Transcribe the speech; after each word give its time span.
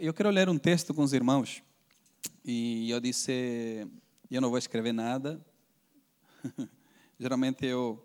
eu 0.00 0.14
quero 0.14 0.30
ler 0.30 0.48
um 0.48 0.56
texto 0.56 0.94
com 0.94 1.02
os 1.02 1.12
irmãos. 1.12 1.62
E 2.42 2.90
eu 2.90 2.98
disse, 3.00 3.86
eu 4.30 4.40
não 4.40 4.48
vou 4.48 4.58
escrever 4.58 4.92
nada. 4.92 5.44
Geralmente 7.20 7.66
eu, 7.66 8.02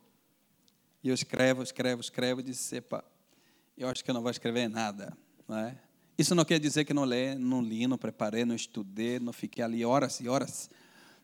eu 1.02 1.14
escrevo, 1.14 1.64
escrevo, 1.64 2.02
escrevo 2.02 2.42
e 2.42 2.44
disse, 2.44 2.76
epa, 2.76 3.04
eu 3.78 3.88
acho 3.88 4.04
que 4.04 4.12
eu 4.12 4.14
não 4.14 4.22
vou 4.22 4.30
escrever 4.30 4.68
nada. 4.68 5.18
Não 5.48 5.58
é? 5.58 5.78
Isso 6.18 6.36
não 6.36 6.44
quer 6.44 6.60
dizer 6.60 6.84
que 6.84 6.94
não 6.94 7.06
lê, 7.06 7.34
não 7.36 7.62
li, 7.62 7.88
não 7.88 7.98
preparei, 7.98 8.44
não 8.44 8.56
estudei, 8.56 9.18
não 9.18 9.32
fiquei 9.32 9.64
ali 9.64 9.86
horas 9.86 10.20
e 10.20 10.28
horas. 10.28 10.70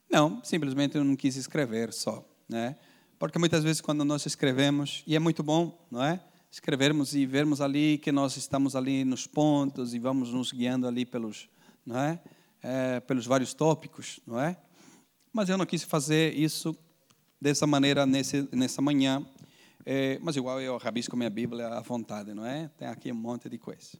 Não, 0.09 0.41
simplesmente 0.41 0.95
eu 0.95 1.03
não 1.03 1.17
quis 1.17 1.35
escrever 1.35 1.91
só, 1.91 2.25
né? 2.47 2.77
Porque 3.19 3.37
muitas 3.37 3.61
vezes 3.61 3.81
quando 3.81 4.05
nós 4.05 4.25
escrevemos, 4.25 5.03
e 5.05 5.17
é 5.17 5.19
muito 5.19 5.43
bom, 5.43 5.85
não 5.91 6.01
é? 6.01 6.21
Escrevermos 6.51 7.15
e 7.15 7.25
vermos 7.25 7.61
ali 7.61 7.97
que 7.97 8.11
nós 8.11 8.35
estamos 8.35 8.75
ali 8.75 9.05
nos 9.05 9.25
pontos 9.25 9.93
e 9.93 9.99
vamos 9.99 10.33
nos 10.33 10.51
guiando 10.51 10.85
ali 10.85 11.05
pelos, 11.05 11.47
não 11.85 11.97
é? 11.97 12.19
é 12.61 12.99
pelos 12.99 13.25
vários 13.25 13.53
tópicos, 13.53 14.19
não 14.27 14.37
é? 14.37 14.57
Mas 15.31 15.47
eu 15.47 15.57
não 15.57 15.65
quis 15.65 15.81
fazer 15.81 16.37
isso 16.37 16.77
dessa 17.39 17.65
maneira 17.65 18.05
nesse, 18.05 18.49
nessa 18.51 18.81
manhã. 18.81 19.25
É, 19.85 20.19
mas 20.21 20.35
igual 20.35 20.59
eu 20.59 20.77
rabisco 20.77 21.15
minha 21.15 21.29
Bíblia 21.29 21.69
à 21.69 21.79
vontade, 21.79 22.33
não 22.33 22.45
é? 22.45 22.69
Tem 22.77 22.89
aqui 22.89 23.13
um 23.13 23.15
monte 23.15 23.47
de 23.47 23.57
coisa. 23.57 23.97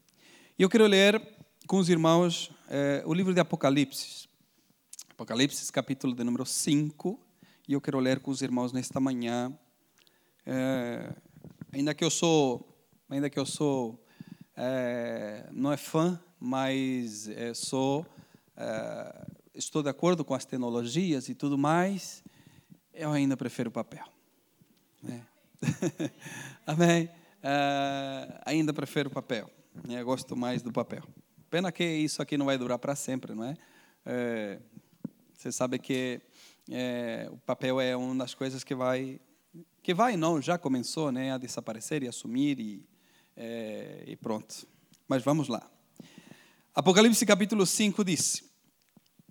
E 0.60 0.62
eu 0.62 0.70
quero 0.70 0.86
ler 0.88 1.26
com 1.66 1.78
os 1.78 1.88
irmãos 1.88 2.52
é, 2.68 3.02
o 3.06 3.14
livro 3.14 3.34
de 3.34 3.40
Apocalipse. 3.40 4.28
Apocalipse, 5.12 5.72
capítulo 5.72 6.14
de 6.14 6.26
número 6.26 6.46
5. 6.46 7.18
E 7.66 7.72
eu 7.72 7.80
quero 7.80 7.98
ler 7.98 8.20
com 8.20 8.30
os 8.30 8.42
irmãos 8.42 8.74
nesta 8.74 9.00
manhã. 9.00 9.58
É, 10.46 11.16
ainda 11.72 11.94
que 11.94 12.04
eu 12.04 12.10
sou, 12.10 12.68
ainda 13.10 13.30
que 13.30 13.40
eu 13.40 13.46
sou, 13.46 14.04
é, 14.56 15.48
não 15.52 15.72
é 15.72 15.78
fã, 15.78 16.22
mas 16.40 17.28
é, 17.30 17.54
sou, 17.54 18.06
é, 18.58 19.28
estou 19.54 19.82
de 19.82 19.90
acordo 19.90 20.24
com 20.26 20.34
as 20.34 20.46
tecnologias 20.46 21.30
e 21.30 21.36
tudo 21.36 21.58
mais, 21.58 22.24
eu 22.94 23.12
ainda 23.12 23.38
prefiro 23.38 23.72
papel. 23.72 24.06
Né? 25.02 25.26
Amém? 26.66 27.10
É, 27.42 28.42
ainda 28.46 28.74
prefiro 28.74 29.10
papel. 29.10 29.50
Eu 29.88 30.06
gosto 30.06 30.36
mais 30.36 30.62
do 30.62 30.72
papel. 30.72 31.04
Pena 31.50 31.72
que 31.72 31.84
isso 31.84 32.22
aqui 32.22 32.38
não 32.38 32.46
vai 32.46 32.58
durar 32.58 32.78
para 32.78 32.96
sempre, 32.96 33.34
não 33.34 33.46
é? 33.46 33.56
é? 34.06 34.60
Você 35.34 35.52
sabe 35.52 35.80
que 35.80 36.22
é, 36.70 37.28
o 37.32 37.38
papel 37.38 37.82
é 37.82 37.96
uma 37.96 38.16
das 38.16 38.34
coisas 38.34 38.64
que 38.64 38.76
vai, 38.76 39.20
que 39.84 39.94
vai 39.94 40.16
não, 40.16 40.42
já 40.42 40.58
começou, 40.58 41.12
né, 41.12 41.32
a 41.32 41.38
desaparecer 41.38 42.04
e 42.04 42.08
assumir 42.08 42.60
e, 42.60 42.86
é, 43.36 44.04
e 44.08 44.16
pronto. 44.16 44.68
Mas 45.08 45.24
vamos 45.24 45.48
lá. 45.48 45.68
Apocalipse 46.74 47.26
capítulo 47.26 47.66
5 47.66 48.04
diz: 48.04 48.44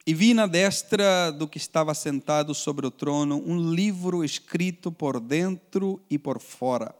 E 0.05 0.13
vi 0.13 0.35
na 0.35 0.47
destra 0.47 1.31
do 1.31 1.47
que 1.47 1.59
estava 1.59 1.95
sentado 1.95 2.55
sobre 2.55 2.87
o 2.87 2.91
trono 2.91 3.43
um 3.47 3.73
livro 3.73 4.25
escrito 4.25 4.91
por 4.91 5.21
dentro 5.21 6.03
e 6.11 6.19
por 6.19 6.41
fora, 6.41 6.95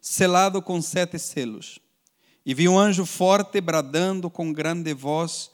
selado 0.00 0.60
com 0.60 0.82
sete 0.82 1.18
selos. 1.18 1.78
E 2.44 2.54
vi 2.54 2.68
um 2.68 2.78
anjo 2.78 3.06
forte 3.06 3.60
bradando 3.60 4.28
com 4.28 4.52
grande 4.52 4.92
voz: 4.92 5.50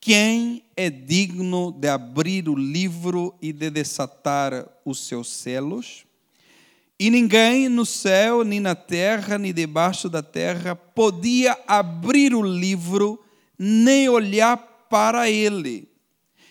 Quem 0.00 0.64
é 0.76 0.88
digno 0.88 1.72
de 1.72 1.88
abrir 1.88 2.48
o 2.48 2.54
livro 2.54 3.34
e 3.42 3.52
de 3.52 3.70
desatar 3.70 4.68
os 4.84 5.00
seus 5.06 5.28
selos? 5.28 6.06
E 7.00 7.08
ninguém 7.10 7.68
no 7.70 7.86
céu, 7.86 8.44
nem 8.44 8.60
na 8.60 8.74
terra, 8.74 9.38
nem 9.38 9.54
debaixo 9.54 10.08
da 10.08 10.22
terra 10.22 10.76
podia 10.76 11.58
abrir 11.66 12.34
o 12.34 12.42
livro, 12.42 13.18
nem 13.58 14.06
olhar 14.08 14.58
para 14.90 15.30
ele. 15.30 15.88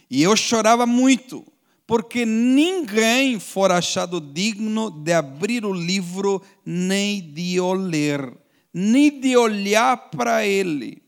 E 0.10 0.24
eu 0.24 0.36
chorava 0.36 0.88
muito, 0.88 1.46
porque 1.86 2.26
ninguém 2.26 3.40
fora 3.40 3.78
achado 3.78 4.20
digno 4.20 4.90
de 4.90 5.14
abrir 5.14 5.64
o 5.64 5.72
livro, 5.72 6.42
nem 6.66 7.22
de 7.22 7.60
o 7.60 7.74
ler 7.74 8.34
nem 8.74 9.20
de 9.20 9.36
olhar 9.36 10.10
para 10.10 10.46
ele. 10.46 11.02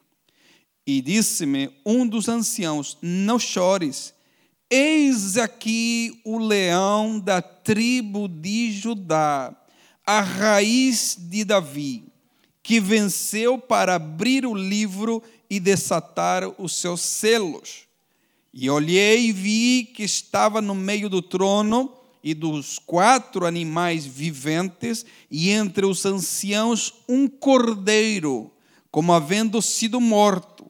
E 0.85 1.01
disse-me 1.01 1.69
um 1.85 2.07
dos 2.07 2.27
anciãos: 2.27 2.97
Não 3.01 3.37
chores, 3.39 4.13
eis 4.71 5.35
aqui 5.35 6.21
o 6.23 6.39
leão 6.39 7.19
da 7.19 7.41
tribo 7.41 8.29
de 8.29 8.71
Judá, 8.71 9.53
a 10.05 10.21
raiz 10.21 11.17
de 11.19 11.43
Davi, 11.43 12.05
que 12.63 12.79
venceu 12.79 13.57
para 13.57 13.95
abrir 13.95 14.45
o 14.45 14.55
livro 14.55 15.21
e 15.49 15.59
desatar 15.59 16.43
os 16.57 16.73
seus 16.77 17.01
selos. 17.01 17.81
E 18.53 18.69
olhei 18.69 19.27
e 19.27 19.31
vi 19.33 19.91
que 19.93 20.03
estava 20.03 20.61
no 20.61 20.73
meio 20.73 21.09
do 21.09 21.21
trono 21.21 21.93
e 22.23 22.33
dos 22.33 22.79
quatro 22.79 23.45
animais 23.45 24.05
viventes, 24.05 25.05
e 25.29 25.49
entre 25.49 25.85
os 25.85 26.05
anciãos 26.05 26.93
um 27.09 27.27
cordeiro, 27.27 28.51
como 28.89 29.11
havendo 29.11 29.61
sido 29.61 29.99
morto. 29.99 30.69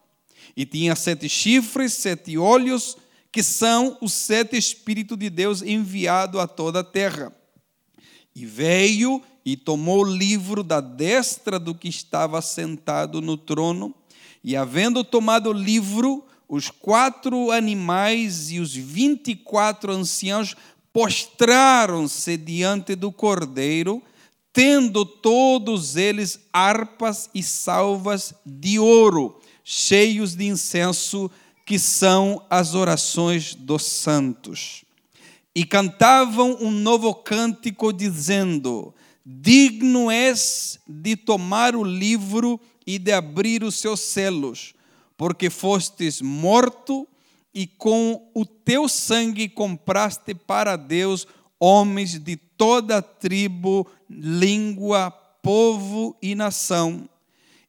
E 0.55 0.65
tinha 0.65 0.95
sete 0.95 1.27
chifres, 1.27 1.93
sete 1.93 2.37
olhos, 2.37 2.97
que 3.31 3.41
são 3.41 3.97
os 4.01 4.11
sete 4.11 4.57
Espíritos 4.57 5.17
de 5.17 5.29
Deus 5.29 5.61
enviado 5.61 6.39
a 6.39 6.47
toda 6.47 6.81
a 6.81 6.83
terra. 6.83 7.33
E 8.35 8.45
veio 8.45 9.21
e 9.45 9.55
tomou 9.55 10.01
o 10.01 10.15
livro 10.15 10.63
da 10.63 10.81
destra 10.81 11.57
do 11.57 11.73
que 11.73 11.87
estava 11.87 12.41
sentado 12.41 13.21
no 13.21 13.37
trono, 13.37 13.95
e 14.43 14.55
havendo 14.55 15.03
tomado 15.03 15.49
o 15.49 15.53
livro, 15.53 16.25
os 16.47 16.69
quatro 16.69 17.51
animais 17.51 18.51
e 18.51 18.59
os 18.59 18.75
vinte 18.75 19.31
e 19.31 19.35
quatro 19.35 19.91
anciãos 19.91 20.55
postraram-se 20.91 22.35
diante 22.37 22.95
do 22.95 23.11
cordeiro, 23.11 24.03
tendo 24.51 25.05
todos 25.05 25.95
eles 25.95 26.41
harpas 26.51 27.29
e 27.33 27.41
salvas 27.41 28.33
de 28.45 28.77
ouro, 28.77 29.39
cheios 29.63 30.35
de 30.35 30.45
incenso, 30.45 31.31
que 31.65 31.79
são 31.79 32.45
as 32.49 32.73
orações 32.73 33.55
dos 33.55 33.83
santos. 33.83 34.83
E 35.53 35.65
cantavam 35.65 36.57
um 36.61 36.71
novo 36.71 37.13
cântico, 37.13 37.91
dizendo: 37.91 38.93
Digno 39.25 40.09
és 40.09 40.79
de 40.87 41.15
tomar 41.15 41.75
o 41.75 41.83
livro 41.83 42.59
e 42.85 42.97
de 42.97 43.11
abrir 43.11 43.63
os 43.63 43.75
seus 43.75 43.99
selos, 43.99 44.73
porque 45.17 45.49
fostes 45.49 46.21
morto 46.21 47.07
e 47.53 47.67
com 47.67 48.29
o 48.33 48.45
teu 48.45 48.87
sangue 48.87 49.49
compraste 49.49 50.33
para 50.33 50.75
Deus 50.75 51.27
homens 51.59 52.17
de 52.17 52.35
toda 52.35 53.01
tribo, 53.01 53.85
língua, 54.09 55.11
povo 55.43 56.15
e 56.21 56.33
nação. 56.33 57.07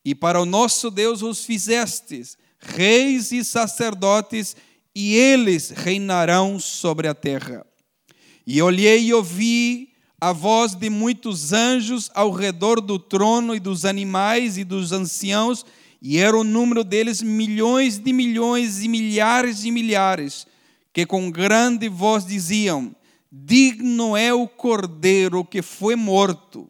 E 0.05 0.15
para 0.15 0.41
o 0.41 0.47
nosso 0.47 0.91
Deus 0.91 1.23
os 1.23 1.45
fizestes 1.45 2.39
reis 2.63 3.33
e 3.33 3.45
sacerdotes, 3.45 4.57
e 4.95 5.15
eles 5.17 5.71
reinarão 5.71 6.59
sobre 6.59 7.09
a 7.09 7.15
terra. 7.15 7.67
E 8.47 8.63
olhei 8.63 9.07
e 9.07 9.15
ouvi 9.15 9.91
a 10.21 10.33
voz 10.33 10.75
de 10.75 10.89
muitos 10.89 11.53
anjos 11.53 12.11
ao 12.15 12.31
redor 12.31 12.81
do 12.81 12.99
trono 12.99 13.55
e 13.55 13.61
dos 13.61 13.85
animais 13.85 14.57
e 14.57 14.63
dos 14.63 14.93
anciãos, 14.93 15.67
e 16.01 16.19
era 16.19 16.37
o 16.37 16.45
número 16.45 16.85
deles 16.85 17.23
milhões 17.23 17.99
de 17.99 18.13
milhões 18.13 18.83
e 18.83 18.89
milhares 18.89 19.63
de 19.63 19.71
milhares, 19.71 20.47
que 20.93 21.07
com 21.07 21.31
grande 21.31 21.89
voz 21.89 22.25
diziam: 22.25 22.95
Digno 23.31 24.17
é 24.17 24.33
o 24.33 24.47
cordeiro 24.47 25.45
que 25.45 25.63
foi 25.63 25.97
morto, 25.97 26.69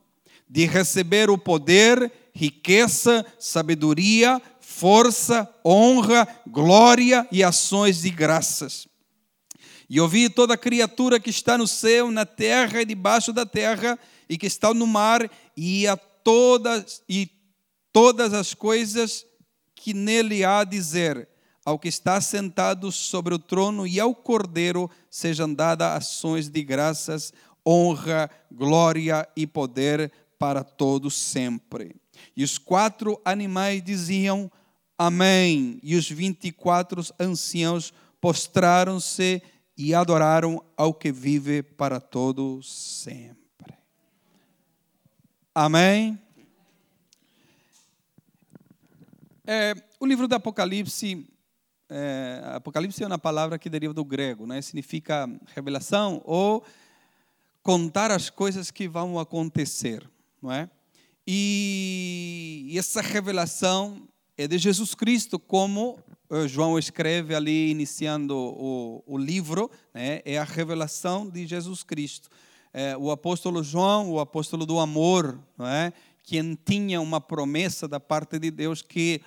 de 0.49 0.65
receber 0.65 1.29
o 1.29 1.37
poder, 1.37 2.11
riqueza, 2.35 3.25
sabedoria, 3.39 4.41
força, 4.83 5.49
honra, 5.65 6.27
glória 6.45 7.25
e 7.31 7.45
ações 7.45 8.03
de 8.03 8.11
graças. 8.11 8.89
E 9.89 10.01
ouvi 10.01 10.29
toda 10.29 10.57
criatura 10.57 11.21
que 11.21 11.31
está 11.31 11.57
no 11.57 11.69
céu, 11.69 12.11
na 12.11 12.27
terra 12.27 12.83
e 12.83 12.85
debaixo 12.85 13.33
da 13.33 13.47
terra, 13.47 13.97
e 14.29 14.37
que 14.37 14.47
está 14.47 14.75
no 14.75 14.85
mar, 14.85 15.31
e 15.57 15.87
a 15.87 15.97
todas 15.97 17.01
e 17.09 17.31
todas 17.93 18.35
as 18.35 18.55
coisas 18.55 19.25
que 19.77 19.95
nele 19.95 20.43
há 20.43 20.59
a 20.59 20.65
dizer, 20.65 21.29
ao 21.65 21.79
que 21.79 21.87
está 21.87 22.21
sentado 22.21 22.91
sobre 22.91 23.33
o 23.35 23.39
trono 23.39 23.87
e 23.87 24.01
ao 24.01 24.13
Cordeiro 24.13 24.91
sejam 25.09 25.55
dadas 25.55 25.97
ações 25.97 26.49
de 26.49 26.61
graças, 26.65 27.33
honra, 27.65 28.29
glória 28.51 29.29
e 29.37 29.47
poder 29.47 30.11
para 30.41 30.65
todos 30.65 31.15
sempre. 31.15 31.95
E 32.37 32.43
os 32.43 32.59
quatro 32.59 33.21
animais 33.25 33.81
diziam 33.81 34.51
Amém. 35.05 35.81
E 35.83 35.97
os 35.97 36.09
vinte 36.09 36.45
e 36.45 36.53
quatro 36.53 37.03
anciãos 37.19 37.93
postraram-se 38.21 39.43
e 39.77 39.93
adoraram 39.93 40.65
ao 40.77 40.95
que 40.95 41.11
vive 41.11 41.61
para 41.61 41.99
todos 41.99 42.73
sempre. 43.03 43.75
Amém. 45.53 46.17
É, 49.45 49.75
o 49.99 50.07
livro 50.07 50.29
do 50.29 50.37
Apocalipse, 50.37 51.27
é, 51.91 52.41
Apocalipse 52.55 53.03
é 53.03 53.07
uma 53.09 53.19
palavra 53.19 53.59
que 53.59 53.69
deriva 53.69 53.93
do 53.93 54.05
grego, 54.05 54.47
né? 54.47 54.63
significa 54.63 55.29
revelação 55.53 56.23
ou 56.25 56.65
contar 57.61 58.13
as 58.13 58.31
coisas 58.31 58.71
que 58.71 58.87
vão 58.87 59.19
acontecer, 59.19 60.09
não 60.41 60.53
é? 60.53 60.71
E, 61.27 62.69
e 62.69 62.79
essa 62.79 63.01
revelação 63.01 64.09
é 64.37 64.49
de 64.49 64.59
Jesus 64.59 64.95
Cristo, 64.95 65.39
como 65.39 65.99
eh, 66.31 66.49
João 66.49 66.79
escreve 66.79 67.35
ali, 67.35 67.71
iniciando 67.71 68.37
o, 68.37 69.03
o 69.07 69.19
livro, 69.19 69.71
né? 69.93 70.23
é 70.25 70.39
a 70.39 70.45
revelação 70.45 71.29
de 71.29 71.47
Jesus 71.47 71.83
Cristo. 71.83 72.29
É, 72.73 72.97
o 72.97 73.11
apóstolo 73.11 73.63
João, 73.63 74.11
o 74.11 74.19
apóstolo 74.19 74.65
do 74.65 74.79
amor, 74.79 75.39
não 75.59 75.67
é? 75.67 75.93
quem 76.23 76.57
tinha 76.65 77.01
uma 77.01 77.21
promessa 77.21 77.87
da 77.87 78.01
parte 78.01 78.39
de 78.39 78.51
Deus 78.51 78.81
que 78.81 79.21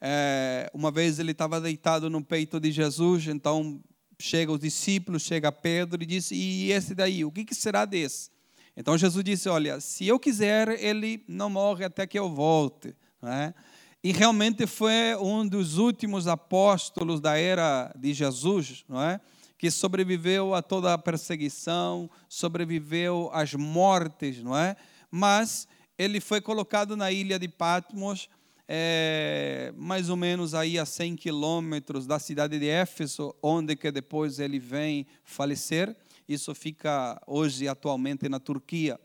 é, 0.00 0.70
uma 0.74 0.90
vez 0.90 1.18
ele 1.18 1.32
estava 1.32 1.60
deitado 1.60 2.10
no 2.10 2.22
peito 2.22 2.58
de 2.58 2.72
Jesus, 2.72 3.26
então 3.26 3.80
chega 4.18 4.52
os 4.52 4.60
discípulos, 4.60 5.22
chega 5.22 5.52
Pedro 5.52 6.02
e 6.02 6.06
diz: 6.06 6.30
E 6.30 6.70
esse 6.70 6.94
daí, 6.94 7.24
o 7.24 7.30
que, 7.30 7.44
que 7.44 7.54
será 7.54 7.84
desse? 7.84 8.30
Então 8.76 8.96
Jesus 8.96 9.24
disse: 9.24 9.48
Olha, 9.48 9.80
se 9.80 10.06
eu 10.06 10.18
quiser, 10.18 10.68
ele 10.82 11.22
não 11.28 11.50
morre 11.50 11.84
até 11.84 12.06
que 12.06 12.18
eu 12.18 12.30
volte. 12.30 12.94
Né? 13.20 13.54
E 14.02 14.12
realmente 14.12 14.66
foi 14.66 15.14
um 15.16 15.46
dos 15.46 15.76
últimos 15.76 16.26
apóstolos 16.26 17.20
da 17.20 17.36
era 17.36 17.92
de 17.98 18.14
Jesus, 18.14 18.84
não 18.88 19.00
é? 19.02 19.20
que 19.60 19.70
sobreviveu 19.70 20.54
a 20.54 20.62
toda 20.62 20.94
a 20.94 20.96
perseguição, 20.96 22.08
sobreviveu 22.26 23.28
às 23.30 23.52
mortes, 23.52 24.42
não 24.42 24.56
é? 24.56 24.74
Mas 25.10 25.68
ele 25.98 26.18
foi 26.18 26.40
colocado 26.40 26.96
na 26.96 27.12
ilha 27.12 27.38
de 27.38 27.46
Patmos 27.46 28.26
é, 28.66 29.70
mais 29.76 30.08
ou 30.08 30.16
menos 30.16 30.54
aí 30.54 30.78
a 30.78 30.86
100 30.86 31.16
quilômetros 31.16 32.06
da 32.06 32.18
cidade 32.18 32.58
de 32.58 32.68
Éfeso, 32.68 33.34
onde 33.42 33.76
que 33.76 33.92
depois 33.92 34.38
ele 34.38 34.58
vem 34.58 35.06
falecer. 35.24 35.94
Isso 36.26 36.54
fica 36.54 37.20
hoje, 37.26 37.68
atualmente, 37.68 38.30
na 38.30 38.40
Turquia. 38.40 38.98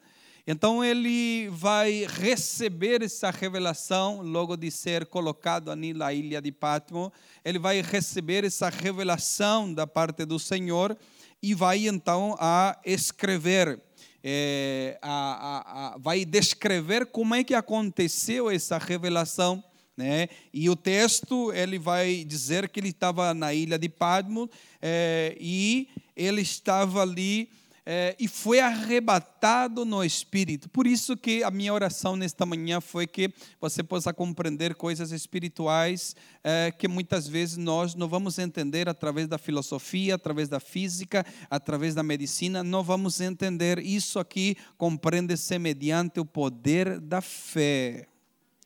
Então 0.47 0.83
ele 0.83 1.49
vai 1.49 2.05
receber 2.07 3.01
essa 3.01 3.31
revelação 3.31 4.21
logo 4.21 4.55
de 4.55 4.69
ser 4.69 5.07
colocado 5.07 5.71
ali 5.71 5.91
na 5.91 6.13
ilha 6.13 6.39
de 6.39 6.51
Patmos. 6.51 7.09
Ele 7.43 7.57
vai 7.57 7.81
receber 7.81 8.43
essa 8.43 8.69
revelação 8.69 9.73
da 9.73 9.87
parte 9.87 10.23
do 10.23 10.37
Senhor 10.37 10.95
e 11.41 11.55
vai 11.55 11.87
então 11.87 12.35
a 12.39 12.79
escrever 12.85 13.81
é, 14.23 14.97
a, 15.01 15.11
a, 15.11 15.95
a, 15.95 15.97
vai 15.97 16.25
descrever 16.25 17.05
como 17.05 17.35
é 17.35 17.43
que 17.43 17.53
aconteceu 17.53 18.49
essa 18.49 18.77
revelação. 18.77 19.63
Né? 19.97 20.29
E 20.53 20.69
o 20.69 20.75
texto 20.75 21.53
ele 21.53 21.79
vai 21.79 22.23
dizer 22.23 22.67
que 22.69 22.79
ele 22.79 22.89
estava 22.89 23.33
na 23.33 23.53
ilha 23.53 23.79
de 23.79 23.87
Padmo 23.87 24.49
é, 24.81 25.37
e 25.39 25.87
ele 26.15 26.41
estava 26.41 27.01
ali 27.01 27.49
é, 27.85 28.15
e 28.19 28.27
foi 28.27 28.59
arrebatado 28.59 29.85
no 29.85 30.03
espírito. 30.03 30.67
Por 30.67 30.87
isso 30.87 31.15
que 31.15 31.43
a 31.43 31.51
minha 31.51 31.71
oração 31.71 32.15
nesta 32.15 32.45
manhã 32.45 32.81
foi 32.81 33.05
que 33.05 33.31
você 33.61 33.83
possa 33.83 34.11
compreender 34.11 34.73
coisas 34.73 35.11
espirituais 35.11 36.15
é, 36.43 36.71
que 36.71 36.87
muitas 36.87 37.27
vezes 37.27 37.57
nós 37.57 37.93
não 37.93 38.07
vamos 38.07 38.39
entender 38.39 38.89
através 38.89 39.27
da 39.27 39.37
filosofia, 39.37 40.15
através 40.15 40.49
da 40.49 40.59
física, 40.59 41.23
através 41.47 41.93
da 41.93 42.01
medicina, 42.01 42.63
não 42.63 42.81
vamos 42.81 43.21
entender. 43.21 43.77
Isso 43.77 44.17
aqui 44.17 44.57
compreende-se 44.77 45.59
mediante 45.59 46.19
o 46.19 46.25
poder 46.25 46.99
da 46.99 47.21
fé. 47.21 48.07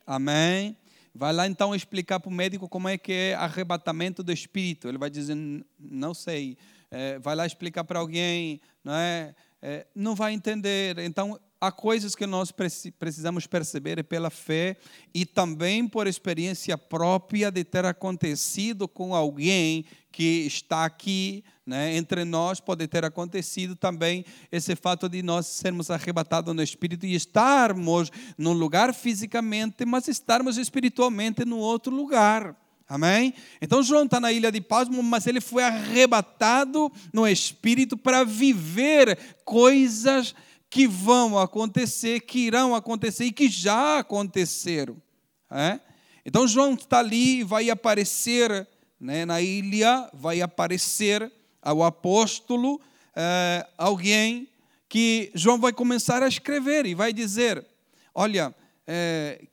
Amém? 0.06 0.76
Vai 1.14 1.32
lá 1.32 1.46
então 1.46 1.74
explicar 1.74 2.20
para 2.20 2.30
o 2.30 2.32
médico 2.32 2.68
como 2.68 2.88
é 2.88 2.96
que 2.96 3.12
é 3.12 3.34
arrebatamento 3.34 4.22
do 4.22 4.32
espírito. 4.32 4.88
Ele 4.88 4.96
vai 4.96 5.10
dizer, 5.10 5.36
não 5.78 6.14
sei 6.14 6.56
é, 6.90 7.18
vai 7.20 7.36
lá 7.36 7.46
explicar 7.46 7.84
para 7.84 8.00
alguém, 8.00 8.60
não 8.84 8.94
é? 8.94 9.34
é? 9.62 9.86
Não 9.94 10.14
vai 10.14 10.32
entender. 10.32 10.98
Então, 10.98 11.38
há 11.60 11.70
coisas 11.70 12.14
que 12.14 12.26
nós 12.26 12.50
precisamos 12.98 13.46
perceber 13.46 14.02
pela 14.04 14.30
fé 14.30 14.76
e 15.12 15.26
também 15.26 15.86
por 15.86 16.06
experiência 16.06 16.78
própria 16.78 17.50
de 17.50 17.62
ter 17.62 17.84
acontecido 17.84 18.88
com 18.88 19.14
alguém 19.14 19.84
que 20.10 20.46
está 20.46 20.84
aqui, 20.84 21.44
né, 21.64 21.96
entre 21.96 22.24
nós, 22.24 22.58
pode 22.58 22.86
ter 22.88 23.04
acontecido 23.04 23.76
também 23.76 24.24
esse 24.50 24.74
fato 24.74 25.08
de 25.08 25.22
nós 25.22 25.46
sermos 25.46 25.90
arrebatados 25.90 26.54
no 26.54 26.62
espírito 26.62 27.06
e 27.06 27.14
estarmos 27.14 28.10
num 28.36 28.52
lugar 28.52 28.92
fisicamente, 28.92 29.84
mas 29.84 30.08
estarmos 30.08 30.56
espiritualmente 30.56 31.44
no 31.44 31.58
outro 31.58 31.94
lugar. 31.94 32.56
Amém? 32.90 33.34
Então 33.62 33.84
João 33.84 34.04
está 34.04 34.18
na 34.18 34.32
ilha 34.32 34.50
de 34.50 34.60
Pasmo, 34.60 35.00
mas 35.00 35.24
ele 35.24 35.40
foi 35.40 35.62
arrebatado 35.62 36.90
no 37.12 37.24
espírito 37.24 37.96
para 37.96 38.24
viver 38.24 39.16
coisas 39.44 40.34
que 40.68 40.88
vão 40.88 41.38
acontecer, 41.38 42.18
que 42.18 42.40
irão 42.40 42.74
acontecer 42.74 43.26
e 43.26 43.32
que 43.32 43.48
já 43.48 44.00
aconteceram. 44.00 45.00
É? 45.48 45.78
Então 46.26 46.48
João 46.48 46.74
está 46.74 46.98
ali 46.98 47.38
e 47.38 47.44
vai 47.44 47.70
aparecer 47.70 48.66
né, 48.98 49.24
na 49.24 49.40
ilha, 49.40 50.10
vai 50.12 50.40
aparecer 50.40 51.30
ao 51.62 51.84
apóstolo 51.84 52.80
é, 53.14 53.68
alguém 53.78 54.48
que 54.88 55.30
João 55.32 55.60
vai 55.60 55.72
começar 55.72 56.24
a 56.24 56.28
escrever 56.28 56.86
e 56.86 56.94
vai 56.96 57.12
dizer: 57.12 57.64
Olha, 58.12 58.52
é, 58.84 59.44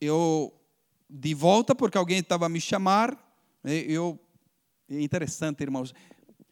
eu 0.00 0.52
de 1.10 1.34
volta 1.34 1.74
porque 1.74 1.98
alguém 1.98 2.20
estava 2.20 2.46
a 2.46 2.48
me 2.48 2.60
chamar. 2.60 3.18
Eu, 3.64 4.18
é 4.88 5.00
interessante, 5.00 5.62
irmãos. 5.62 5.92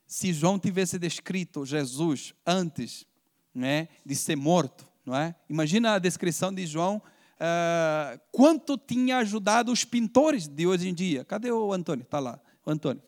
Se 0.07 0.33
João 0.33 0.59
tivesse 0.59 0.99
descrito 0.99 1.65
Jesus 1.65 2.35
antes 2.47 3.07
né, 3.55 3.89
de 4.05 4.17
ser 4.17 4.37
morto, 4.37 4.89
não 5.07 5.15
é? 5.15 5.35
Imagina 5.49 5.95
a 5.95 5.99
descrição 5.99 6.53
de 6.53 6.67
João. 6.67 7.01
Uh, 7.37 8.21
quanto 8.33 8.77
tinha 8.77 9.19
ajudado 9.19 9.71
os 9.71 9.85
pintores 9.85 10.49
de 10.49 10.67
hoje 10.67 10.89
em 10.89 10.95
dia? 10.95 11.25
Cadê 11.25 11.53
o 11.53 11.73
Antônio? 11.73 12.03
Está 12.03 12.19
lá, 12.19 12.41
o 12.67 12.71
Antônio. 12.71 13.03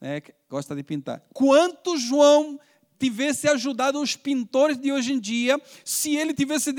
É, 0.00 0.22
gosta 0.48 0.74
de 0.74 0.82
pintar. 0.82 1.22
Quanto 1.32 1.96
João 1.96 2.58
tivesse 2.98 3.48
ajudado 3.48 4.00
os 4.00 4.16
pintores 4.16 4.78
de 4.78 4.92
hoje 4.92 5.12
em 5.12 5.20
dia 5.20 5.60
se 5.84 6.16
ele 6.16 6.34
tivesse 6.34 6.72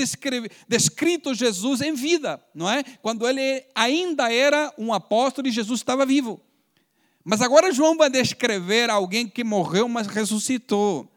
descrito 0.68 1.34
Jesus 1.34 1.82
em 1.82 1.94
vida, 1.94 2.44
não 2.54 2.70
é? 2.70 2.84
Quando 3.02 3.28
ele 3.28 3.64
ainda 3.74 4.32
era 4.32 4.74
um 4.78 4.94
apóstolo 4.94 5.48
e 5.48 5.52
Jesus 5.52 5.80
estava 5.80 6.06
vivo. 6.06 6.42
Mas 7.24 7.42
agora 7.42 7.72
João 7.72 7.96
vai 7.96 8.10
descrever 8.10 8.90
alguém 8.90 9.28
que 9.28 9.44
morreu, 9.44 9.88
mas 9.88 10.08
ressuscitou. 10.08 11.10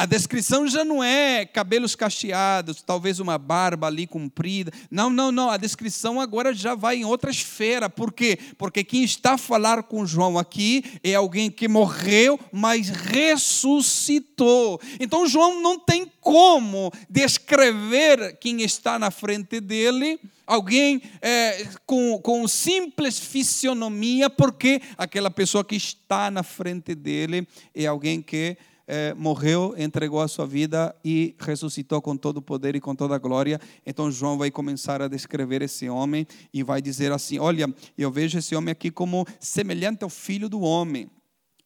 A 0.00 0.06
descrição 0.06 0.66
já 0.66 0.82
não 0.82 1.04
é 1.04 1.44
cabelos 1.44 1.94
cacheados, 1.94 2.80
talvez 2.80 3.20
uma 3.20 3.36
barba 3.36 3.86
ali 3.86 4.06
comprida. 4.06 4.72
Não, 4.90 5.10
não, 5.10 5.30
não. 5.30 5.50
A 5.50 5.58
descrição 5.58 6.18
agora 6.18 6.54
já 6.54 6.74
vai 6.74 6.96
em 6.96 7.04
outra 7.04 7.30
esfera. 7.30 7.90
Por 7.90 8.10
quê? 8.10 8.38
Porque 8.56 8.82
quem 8.82 9.04
está 9.04 9.32
a 9.32 9.38
falar 9.38 9.82
com 9.82 10.06
João 10.06 10.38
aqui 10.38 10.82
é 11.04 11.14
alguém 11.14 11.50
que 11.50 11.68
morreu, 11.68 12.40
mas 12.50 12.88
ressuscitou. 12.88 14.80
Então 14.98 15.28
João 15.28 15.60
não 15.60 15.78
tem 15.78 16.10
como 16.18 16.90
descrever 17.06 18.38
quem 18.40 18.62
está 18.62 18.98
na 18.98 19.10
frente 19.10 19.60
dele 19.60 20.18
alguém 20.46 21.00
é, 21.20 21.64
com, 21.86 22.18
com 22.18 22.48
simples 22.48 23.20
fisionomia, 23.20 24.28
porque 24.28 24.80
aquela 24.98 25.30
pessoa 25.30 25.62
que 25.62 25.76
está 25.76 26.28
na 26.28 26.42
frente 26.42 26.92
dele 26.92 27.46
é 27.72 27.86
alguém 27.86 28.20
que 28.20 28.56
é, 28.92 29.14
morreu, 29.14 29.72
entregou 29.78 30.20
a 30.20 30.26
sua 30.26 30.44
vida 30.44 30.92
e 31.04 31.36
ressuscitou 31.38 32.02
com 32.02 32.16
todo 32.16 32.38
o 32.38 32.42
poder 32.42 32.74
e 32.74 32.80
com 32.80 32.92
toda 32.92 33.14
a 33.14 33.18
glória. 33.18 33.60
Então 33.86 34.10
João 34.10 34.36
vai 34.36 34.50
começar 34.50 35.00
a 35.00 35.06
descrever 35.06 35.62
esse 35.62 35.88
homem 35.88 36.26
e 36.52 36.64
vai 36.64 36.82
dizer 36.82 37.12
assim: 37.12 37.38
Olha, 37.38 37.72
eu 37.96 38.10
vejo 38.10 38.36
esse 38.36 38.56
homem 38.56 38.72
aqui 38.72 38.90
como 38.90 39.24
semelhante 39.38 40.02
ao 40.02 40.10
filho 40.10 40.48
do 40.48 40.60
homem. 40.62 41.08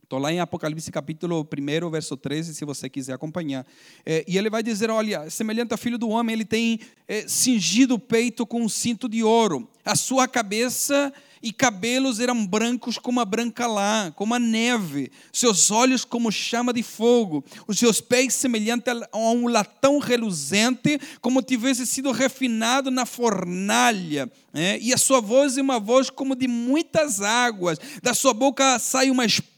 Estou 0.05 0.19
lá 0.19 0.31
em 0.31 0.39
Apocalipse 0.39 0.93
capítulo 0.93 1.49
1, 1.51 1.91
verso 1.91 2.15
13, 2.15 2.55
se 2.55 2.63
você 2.67 2.91
quiser 2.91 3.15
acompanhar. 3.15 3.67
É, 4.05 4.23
e 4.29 4.37
ele 4.37 4.51
vai 4.51 4.63
dizer: 4.63 4.91
olha, 4.91 5.31
semelhante 5.31 5.73
ao 5.73 5.79
filho 5.79 5.97
do 5.97 6.11
homem, 6.11 6.35
ele 6.35 6.45
tem 6.45 6.79
é, 7.09 7.27
cingido 7.27 7.95
o 7.95 7.99
peito 7.99 8.47
com 8.47 8.61
um 8.61 8.69
cinto 8.69 9.09
de 9.09 9.23
ouro. 9.23 9.67
A 9.83 9.97
sua 9.97 10.29
cabeça 10.29 11.11
e 11.43 11.51
cabelos 11.51 12.21
eram 12.21 12.47
brancos 12.47 12.99
como 12.99 13.19
a 13.19 13.25
branca 13.25 13.67
lã, 13.67 14.13
como 14.15 14.35
a 14.35 14.39
neve, 14.39 15.11
seus 15.33 15.71
olhos 15.71 16.05
como 16.05 16.31
chama 16.31 16.75
de 16.75 16.83
fogo, 16.83 17.43
os 17.67 17.79
seus 17.79 18.03
pés 18.03 18.35
semelhante 18.35 18.91
a 18.91 19.19
um 19.19 19.49
latão 19.49 19.99
reluzente, 19.99 21.01
como 21.23 21.41
tivesse 21.41 21.87
sido 21.87 22.13
refinado 22.13 22.91
na 22.91 23.07
fornalha, 23.07 24.31
né? 24.53 24.79
e 24.81 24.93
a 24.93 24.99
sua 24.99 25.21
voz 25.21 25.57
é 25.57 25.63
uma 25.63 25.81
voz 25.81 26.11
como 26.11 26.37
de 26.37 26.47
muitas 26.47 27.23
águas, 27.23 27.79
da 28.03 28.13
sua 28.13 28.35
boca 28.35 28.79
sai 28.79 29.11
uma 29.11 29.25
espada 29.25 29.54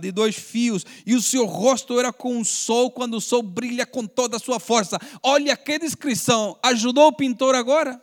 de 0.00 0.10
dois 0.10 0.36
fios, 0.36 0.84
e 1.06 1.14
o 1.14 1.22
seu 1.22 1.46
rosto 1.46 1.98
era 1.98 2.12
como 2.12 2.40
o 2.40 2.44
sol 2.44 2.90
quando 2.90 3.14
o 3.14 3.20
sol 3.20 3.42
brilha 3.42 3.86
com 3.86 4.06
toda 4.06 4.36
a 4.36 4.40
sua 4.40 4.58
força. 4.58 4.98
Olha 5.22 5.56
que 5.56 5.78
descrição! 5.78 6.58
Ajudou 6.62 7.08
o 7.08 7.12
pintor 7.12 7.54
agora? 7.54 8.00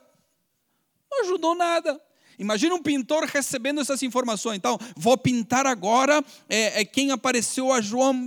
Não 1.11 1.23
ajudou 1.23 1.55
nada. 1.55 1.99
Imagina 2.39 2.73
um 2.73 2.81
pintor 2.81 3.25
recebendo 3.25 3.81
essas 3.81 4.01
informações. 4.01 4.57
Então, 4.57 4.79
vou 4.95 5.15
pintar 5.15 5.67
agora 5.67 6.23
é, 6.49 6.81
é 6.81 6.85
quem 6.85 7.11
apareceu 7.11 7.71
a 7.71 7.81
João 7.81 8.25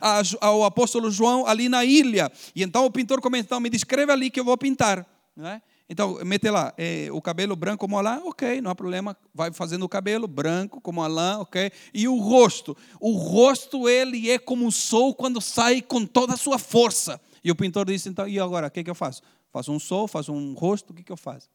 a, 0.00 0.22
ao 0.46 0.64
apóstolo 0.64 1.10
João 1.10 1.46
ali 1.46 1.68
na 1.68 1.82
ilha. 1.82 2.30
E 2.54 2.62
então 2.62 2.84
o 2.84 2.90
pintor 2.90 3.22
começa, 3.22 3.44
então, 3.46 3.60
me 3.60 3.70
descreve 3.70 4.12
ali 4.12 4.28
que 4.28 4.38
eu 4.38 4.44
vou 4.44 4.58
pintar. 4.58 5.06
Né? 5.34 5.62
Então, 5.88 6.18
mete 6.24 6.48
lá, 6.48 6.72
é, 6.78 7.08
o 7.12 7.20
cabelo 7.20 7.54
branco 7.54 7.80
como 7.80 7.98
Alain, 7.98 8.20
ok, 8.24 8.60
não 8.60 8.70
há 8.70 8.74
problema. 8.74 9.16
Vai 9.34 9.52
fazendo 9.52 9.84
o 9.84 9.88
cabelo 9.88 10.26
branco 10.26 10.80
como 10.80 11.02
Alain, 11.02 11.36
ok. 11.40 11.70
E 11.92 12.08
o 12.08 12.16
rosto. 12.18 12.76
O 12.98 13.12
rosto, 13.12 13.88
ele 13.88 14.30
é 14.30 14.38
como 14.38 14.66
o 14.66 14.72
sol 14.72 15.14
quando 15.14 15.40
sai 15.40 15.82
com 15.82 16.06
toda 16.06 16.34
a 16.34 16.36
sua 16.38 16.58
força. 16.58 17.20
E 17.42 17.50
o 17.50 17.54
pintor 17.54 17.86
disse, 17.86 18.08
então, 18.08 18.26
e 18.26 18.40
agora, 18.40 18.68
o 18.68 18.70
que, 18.70 18.82
que 18.82 18.90
eu 18.90 18.94
faço? 18.94 19.20
Faço 19.52 19.70
um 19.72 19.78
sol, 19.78 20.08
faço 20.08 20.32
um 20.32 20.54
rosto, 20.54 20.90
o 20.90 20.94
que, 20.94 21.02
que 21.02 21.12
eu 21.12 21.16
faço? 21.16 21.48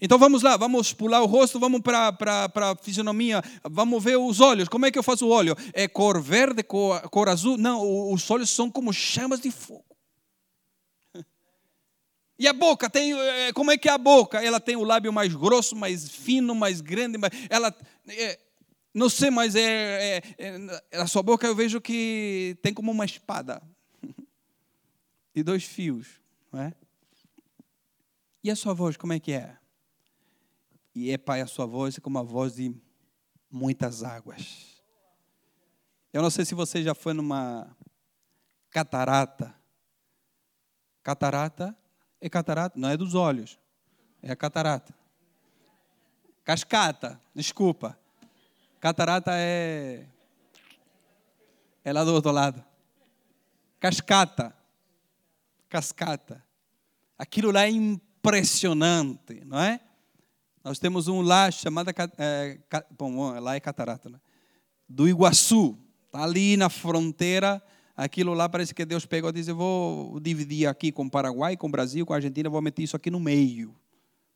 Então 0.00 0.18
vamos 0.18 0.42
lá, 0.42 0.56
vamos 0.56 0.92
pular 0.92 1.22
o 1.22 1.26
rosto, 1.26 1.58
vamos 1.58 1.80
para 1.80 2.12
a 2.54 2.76
fisionomia, 2.82 3.42
vamos 3.64 4.02
ver 4.02 4.18
os 4.18 4.40
olhos. 4.40 4.68
Como 4.68 4.84
é 4.84 4.90
que 4.90 4.98
eu 4.98 5.02
faço 5.02 5.26
o 5.26 5.30
olho? 5.30 5.56
É 5.72 5.88
cor 5.88 6.20
verde, 6.20 6.62
cor, 6.62 7.00
cor 7.08 7.28
azul? 7.28 7.56
Não, 7.56 8.12
os 8.12 8.30
olhos 8.30 8.50
são 8.50 8.70
como 8.70 8.92
chamas 8.92 9.40
de 9.40 9.50
fogo. 9.50 9.93
E 12.38 12.48
a 12.48 12.52
boca 12.52 12.90
tem, 12.90 13.12
é, 13.12 13.52
como 13.52 13.70
é 13.70 13.78
que 13.78 13.88
é 13.88 13.92
a 13.92 13.98
boca? 13.98 14.42
Ela 14.42 14.58
tem 14.58 14.74
o 14.74 14.82
lábio 14.82 15.12
mais 15.12 15.32
grosso, 15.34 15.76
mais 15.76 16.08
fino, 16.08 16.54
mais 16.54 16.80
grande, 16.80 17.16
mais, 17.16 17.32
ela, 17.48 17.74
é, 18.08 18.40
não 18.92 19.08
sei, 19.08 19.30
mas 19.30 19.54
é, 19.54 20.16
é, 20.16 20.22
é, 20.38 21.00
a 21.00 21.06
sua 21.06 21.22
boca 21.22 21.46
eu 21.46 21.54
vejo 21.54 21.80
que 21.80 22.58
tem 22.60 22.74
como 22.74 22.90
uma 22.90 23.04
espada 23.04 23.62
e 25.34 25.42
dois 25.44 25.64
fios, 25.64 26.20
não 26.52 26.60
é? 26.60 26.74
E 28.42 28.50
a 28.50 28.56
sua 28.56 28.74
voz 28.74 28.96
como 28.96 29.12
é 29.12 29.20
que 29.20 29.32
é? 29.32 29.56
E 30.94 31.10
é, 31.10 31.18
Pai, 31.18 31.40
a 31.40 31.46
sua 31.46 31.66
voz 31.66 31.96
é 31.96 32.00
como 32.00 32.18
a 32.18 32.22
voz 32.22 32.56
de 32.56 32.74
muitas 33.50 34.02
águas. 34.02 34.82
Eu 36.12 36.20
não 36.20 36.30
sei 36.30 36.44
se 36.44 36.54
você 36.54 36.82
já 36.82 36.94
foi 36.94 37.12
numa 37.12 37.76
catarata. 38.70 39.54
Catarata 41.02 41.76
é 42.26 42.28
catarata, 42.30 42.78
não 42.78 42.88
é 42.88 42.96
dos 42.96 43.14
olhos, 43.14 43.58
é 44.22 44.32
a 44.32 44.36
catarata. 44.36 44.94
Cascata, 46.42 47.20
desculpa. 47.34 47.98
Catarata 48.80 49.32
é. 49.34 50.06
É 51.84 51.92
lá 51.92 52.02
do 52.02 52.14
outro 52.14 52.32
lado. 52.32 52.64
Cascata. 53.78 54.56
Cascata. 55.68 56.42
Aquilo 57.18 57.50
lá 57.50 57.64
é 57.64 57.70
impressionante, 57.70 59.42
não 59.44 59.60
é? 59.60 59.78
Nós 60.64 60.78
temos 60.78 61.08
um 61.08 61.20
lá 61.20 61.50
chamado, 61.50 61.90
é, 62.16 62.58
bom, 62.96 63.38
lá 63.38 63.54
é 63.54 63.60
catarata, 63.60 64.08
né? 64.08 64.18
do 64.88 65.06
Iguaçu, 65.06 65.78
está 66.06 66.22
ali 66.22 66.56
na 66.56 66.70
fronteira. 66.70 67.62
Aquilo 67.96 68.34
lá 68.34 68.48
parece 68.48 68.74
que 68.74 68.84
Deus 68.84 69.06
pegou 69.06 69.30
e 69.30 69.32
disse: 69.32 69.50
Eu 69.50 69.56
vou 69.56 70.18
dividir 70.18 70.66
aqui 70.66 70.90
com 70.90 71.04
o 71.04 71.10
Paraguai, 71.10 71.56
com 71.56 71.68
o 71.68 71.70
Brasil, 71.70 72.04
com 72.04 72.12
a 72.12 72.16
Argentina, 72.16 72.50
vou 72.50 72.60
meter 72.60 72.82
isso 72.82 72.96
aqui 72.96 73.08
no 73.10 73.20
meio. 73.20 73.74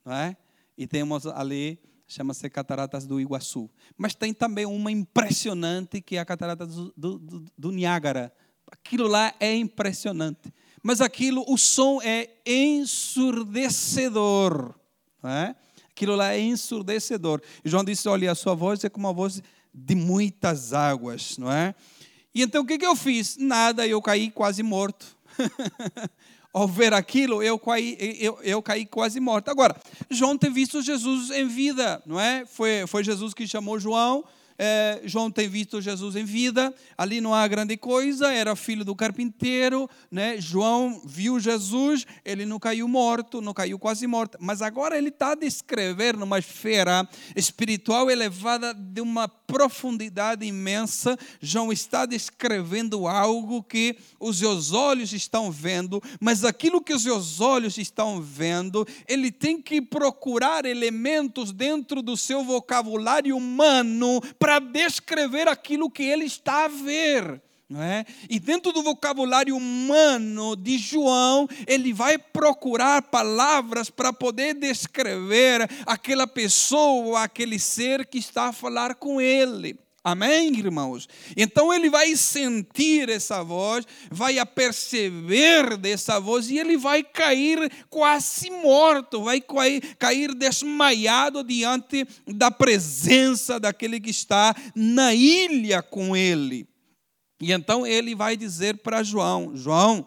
Não 0.04 0.12
é? 0.12 0.36
E 0.76 0.86
temos 0.86 1.26
ali, 1.26 1.80
chama-se 2.06 2.48
Cataratas 2.48 3.04
do 3.04 3.20
Iguaçu. 3.20 3.68
Mas 3.96 4.14
tem 4.14 4.32
também 4.32 4.64
uma 4.64 4.92
impressionante 4.92 6.00
que 6.00 6.14
é 6.16 6.20
a 6.20 6.24
Catarata 6.24 6.64
do, 6.66 6.92
do, 6.96 7.18
do 7.58 7.72
Niágara. 7.72 8.32
Aquilo 8.70 9.08
lá 9.08 9.34
é 9.40 9.56
impressionante. 9.56 10.54
Mas 10.82 11.00
aquilo, 11.00 11.44
o 11.48 11.56
som 11.58 12.00
é 12.00 12.30
ensurdecedor. 12.46 14.72
Não 15.20 15.30
é? 15.30 15.56
Aquilo 15.90 16.14
lá 16.14 16.32
é 16.32 16.40
ensurdecedor. 16.40 17.42
João 17.64 17.82
disse: 17.82 18.08
Olha, 18.08 18.30
a 18.30 18.36
sua 18.36 18.54
voz 18.54 18.84
é 18.84 18.88
como 18.88 19.08
a 19.08 19.12
voz 19.12 19.42
de 19.74 19.96
muitas 19.96 20.72
águas, 20.72 21.36
não 21.38 21.50
é? 21.50 21.74
E 22.38 22.42
então 22.42 22.62
o 22.62 22.64
que, 22.64 22.78
que 22.78 22.86
eu 22.86 22.94
fiz? 22.94 23.36
Nada, 23.36 23.84
eu 23.84 24.00
caí 24.00 24.30
quase 24.30 24.62
morto. 24.62 25.04
Ao 26.54 26.68
ver 26.68 26.94
aquilo, 26.94 27.42
eu 27.42 27.58
caí, 27.58 27.96
eu, 28.20 28.38
eu 28.44 28.62
caí 28.62 28.86
quase 28.86 29.18
morto. 29.18 29.48
Agora, 29.48 29.74
João 30.08 30.38
tem 30.38 30.48
visto 30.52 30.80
Jesus 30.80 31.30
em 31.32 31.48
vida, 31.48 32.00
não 32.06 32.20
é? 32.20 32.46
Foi, 32.46 32.86
foi 32.86 33.02
Jesus 33.02 33.34
que 33.34 33.44
chamou 33.44 33.80
João 33.80 34.24
é, 34.58 35.00
João 35.04 35.30
tem 35.30 35.48
visto 35.48 35.80
Jesus 35.80 36.16
em 36.16 36.24
vida, 36.24 36.74
ali 36.96 37.20
não 37.20 37.32
há 37.32 37.46
grande 37.46 37.76
coisa, 37.76 38.32
era 38.32 38.56
filho 38.56 38.84
do 38.84 38.96
carpinteiro, 38.96 39.88
né? 40.10 40.40
João 40.40 41.00
viu 41.04 41.38
Jesus, 41.38 42.04
ele 42.24 42.44
não 42.44 42.58
caiu 42.58 42.88
morto, 42.88 43.40
não 43.40 43.54
caiu 43.54 43.78
quase 43.78 44.06
morto, 44.06 44.36
mas 44.40 44.60
agora 44.60 44.98
ele 44.98 45.10
está 45.10 45.32
a 45.32 45.36
descrever 45.36 46.16
numa 46.16 46.40
esfera 46.40 47.08
espiritual 47.36 48.10
elevada 48.10 48.74
de 48.74 49.00
uma 49.00 49.28
profundidade 49.28 50.44
imensa. 50.44 51.16
João 51.40 51.72
está 51.72 52.04
descrevendo 52.04 53.06
algo 53.06 53.62
que 53.62 53.96
os 54.18 54.38
seus 54.38 54.72
olhos 54.72 55.12
estão 55.12 55.50
vendo, 55.52 56.02
mas 56.20 56.44
aquilo 56.44 56.82
que 56.82 56.92
os 56.92 57.02
seus 57.02 57.40
olhos 57.40 57.78
estão 57.78 58.20
vendo, 58.20 58.86
ele 59.06 59.30
tem 59.30 59.62
que 59.62 59.80
procurar 59.80 60.64
elementos 60.64 61.52
dentro 61.52 62.02
do 62.02 62.16
seu 62.16 62.42
vocabulário 62.42 63.36
humano 63.36 64.20
para 64.38 64.47
descrever 64.58 65.48
aquilo 65.48 65.90
que 65.90 66.02
ele 66.02 66.24
está 66.24 66.64
a 66.64 66.68
ver. 66.68 67.42
É? 67.76 68.06
E 68.30 68.40
dentro 68.40 68.72
do 68.72 68.82
vocabulário 68.82 69.54
humano 69.54 70.56
de 70.56 70.78
João, 70.78 71.46
ele 71.66 71.92
vai 71.92 72.16
procurar 72.16 73.02
palavras 73.02 73.90
para 73.90 74.10
poder 74.10 74.54
descrever 74.54 75.68
aquela 75.84 76.26
pessoa, 76.26 77.24
aquele 77.24 77.58
ser 77.58 78.06
que 78.06 78.16
está 78.16 78.44
a 78.44 78.52
falar 78.54 78.94
com 78.94 79.20
ele. 79.20 79.78
Amém, 80.10 80.58
irmãos? 80.58 81.06
Então 81.36 81.72
ele 81.72 81.90
vai 81.90 82.16
sentir 82.16 83.10
essa 83.10 83.42
voz, 83.42 83.86
vai 84.10 84.38
aperceber 84.38 85.76
dessa 85.76 86.18
voz 86.18 86.48
e 86.48 86.56
ele 86.56 86.78
vai 86.78 87.02
cair 87.02 87.70
quase 87.90 88.50
morto, 88.50 89.22
vai 89.22 89.42
cair 89.98 90.34
desmaiado 90.34 91.44
diante 91.44 92.06
da 92.26 92.50
presença 92.50 93.60
daquele 93.60 94.00
que 94.00 94.08
está 94.08 94.56
na 94.74 95.12
ilha 95.12 95.82
com 95.82 96.16
ele. 96.16 96.66
E 97.38 97.52
então 97.52 97.86
ele 97.86 98.14
vai 98.14 98.34
dizer 98.34 98.78
para 98.78 99.02
João: 99.02 99.54
João, 99.54 100.06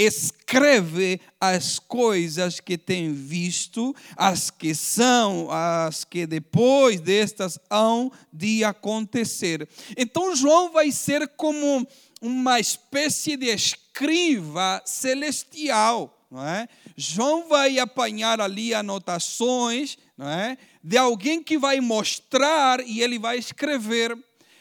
escreve 0.00 1.20
as 1.38 1.78
coisas 1.78 2.58
que 2.58 2.78
tem 2.78 3.12
visto, 3.12 3.94
as 4.16 4.50
que 4.50 4.74
são, 4.74 5.48
as 5.50 6.04
que 6.04 6.26
depois 6.26 7.00
destas 7.00 7.58
hão 7.68 8.10
de 8.32 8.64
acontecer. 8.64 9.68
Então 9.96 10.34
João 10.34 10.72
vai 10.72 10.90
ser 10.90 11.28
como 11.36 11.86
uma 12.22 12.58
espécie 12.58 13.36
de 13.36 13.46
escriva 13.46 14.80
celestial, 14.86 16.26
não 16.30 16.46
é? 16.46 16.66
João 16.96 17.46
vai 17.46 17.78
apanhar 17.78 18.40
ali 18.40 18.72
anotações, 18.72 19.98
não 20.16 20.28
é? 20.28 20.56
De 20.82 20.96
alguém 20.96 21.42
que 21.42 21.58
vai 21.58 21.78
mostrar 21.78 22.80
e 22.80 23.02
ele 23.02 23.18
vai 23.18 23.36
escrever. 23.36 24.16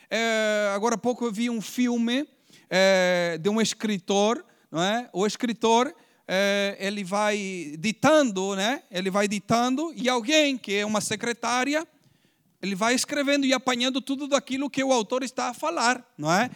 É, 0.09 0.71
agora 0.75 0.95
há 0.95 0.97
pouco 0.97 1.23
eu 1.23 1.31
vi 1.31 1.49
um 1.49 1.61
filme 1.61 2.27
é, 2.69 3.37
de 3.41 3.49
um 3.49 3.61
escritor 3.61 4.43
não 4.71 4.81
é? 4.81 5.09
O 5.13 5.25
escritor 5.25 5.93
é, 6.27 6.77
ele 6.79 7.03
vai 7.03 7.75
ditando, 7.79 8.55
né? 8.55 8.83
Ele 8.91 9.09
vai 9.09 9.27
ditando 9.27 9.91
e 9.95 10.07
alguém 10.07 10.57
que 10.57 10.75
é 10.75 10.85
uma 10.85 11.01
secretária 11.01 11.87
ele 12.61 12.75
vai 12.75 12.93
escrevendo 12.93 13.45
e 13.45 13.53
apanhando 13.53 14.01
tudo 14.01 14.27
daquilo 14.27 14.69
que 14.69 14.83
o 14.83 14.91
autor 14.91 15.23
está 15.23 15.49
a 15.49 15.53
falar, 15.53 16.05
não 16.17 16.31
é? 16.31 16.49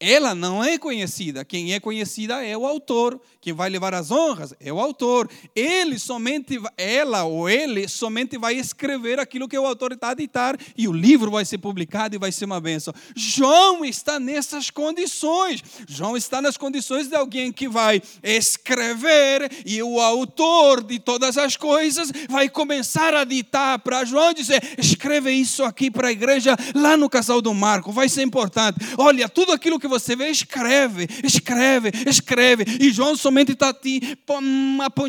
Ela 0.00 0.34
não 0.34 0.62
é 0.62 0.78
conhecida. 0.78 1.44
Quem 1.44 1.74
é 1.74 1.80
conhecida 1.80 2.44
é 2.44 2.56
o 2.56 2.66
autor. 2.66 3.20
Quem 3.40 3.52
vai 3.52 3.68
levar 3.68 3.94
as 3.94 4.10
honras 4.10 4.54
é 4.60 4.72
o 4.72 4.78
autor. 4.78 5.28
Ele 5.56 5.98
somente, 5.98 6.60
ela 6.76 7.24
ou 7.24 7.48
ele 7.48 7.88
somente 7.88 8.38
vai 8.38 8.54
escrever 8.54 9.18
aquilo 9.18 9.48
que 9.48 9.58
o 9.58 9.66
autor 9.66 9.92
está 9.92 10.10
a 10.10 10.14
ditar 10.14 10.56
e 10.76 10.86
o 10.86 10.92
livro 10.92 11.32
vai 11.32 11.44
ser 11.44 11.58
publicado 11.58 12.14
e 12.14 12.18
vai 12.18 12.30
ser 12.30 12.44
uma 12.44 12.60
bênção. 12.60 12.94
João 13.16 13.84
está 13.84 14.20
nessas 14.20 14.70
condições. 14.70 15.64
João 15.88 16.16
está 16.16 16.40
nas 16.40 16.56
condições 16.56 17.08
de 17.08 17.16
alguém 17.16 17.50
que 17.50 17.68
vai 17.68 18.00
escrever 18.22 19.50
e 19.66 19.82
o 19.82 20.00
autor 20.00 20.84
de 20.84 21.00
todas 21.00 21.36
as 21.36 21.56
coisas 21.56 22.12
vai 22.28 22.48
começar 22.48 23.14
a 23.14 23.24
ditar 23.24 23.80
para 23.80 24.04
João 24.04 24.32
dizer: 24.32 24.62
escreve 24.78 25.32
isso 25.32 25.64
aqui 25.64 25.90
para 25.90 26.08
a 26.08 26.12
igreja 26.12 26.56
lá 26.74 26.96
no 26.96 27.10
Casal 27.10 27.42
do 27.42 27.52
Marco, 27.52 27.90
vai 27.90 28.08
ser 28.08 28.22
importante. 28.22 28.78
Olha, 28.96 29.28
tudo 29.28 29.52
aquilo 29.52 29.78
que 29.78 29.87
que 29.88 29.98
você 29.98 30.14
vê, 30.14 30.28
escreve, 30.28 31.08
escreve, 31.24 31.90
escreve. 32.06 32.64
E 32.78 32.90
João 32.92 33.16
somente 33.16 33.52
está 33.52 33.74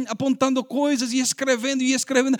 apontando 0.07 0.63
coisas 0.63 1.11
e 1.11 1.19
escrevendo 1.19 1.83
e 1.83 1.93
escrevendo. 1.93 2.37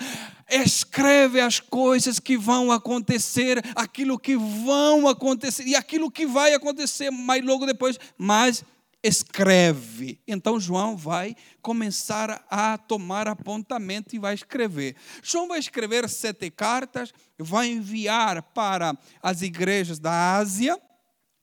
Escreve 0.50 1.40
as 1.40 1.60
coisas 1.60 2.18
que 2.18 2.36
vão 2.36 2.72
acontecer, 2.72 3.62
aquilo 3.76 4.18
que 4.18 4.36
vão 4.36 5.06
acontecer 5.06 5.66
e 5.66 5.76
aquilo 5.76 6.10
que 6.10 6.26
vai 6.26 6.54
acontecer 6.54 7.10
mais 7.10 7.44
logo 7.44 7.66
depois. 7.66 7.98
Mas 8.16 8.64
escreve. 9.02 10.18
Então 10.26 10.60
João 10.60 10.96
vai 10.96 11.34
começar 11.62 12.44
a 12.50 12.76
tomar 12.76 13.28
apontamento 13.28 14.14
e 14.14 14.18
vai 14.18 14.34
escrever. 14.34 14.96
João 15.22 15.48
vai 15.48 15.58
escrever 15.58 16.08
sete 16.08 16.50
cartas, 16.50 17.12
vai 17.38 17.68
enviar 17.68 18.42
para 18.42 18.96
as 19.22 19.42
igrejas 19.42 19.98
da 19.98 20.36
Ásia, 20.36 20.78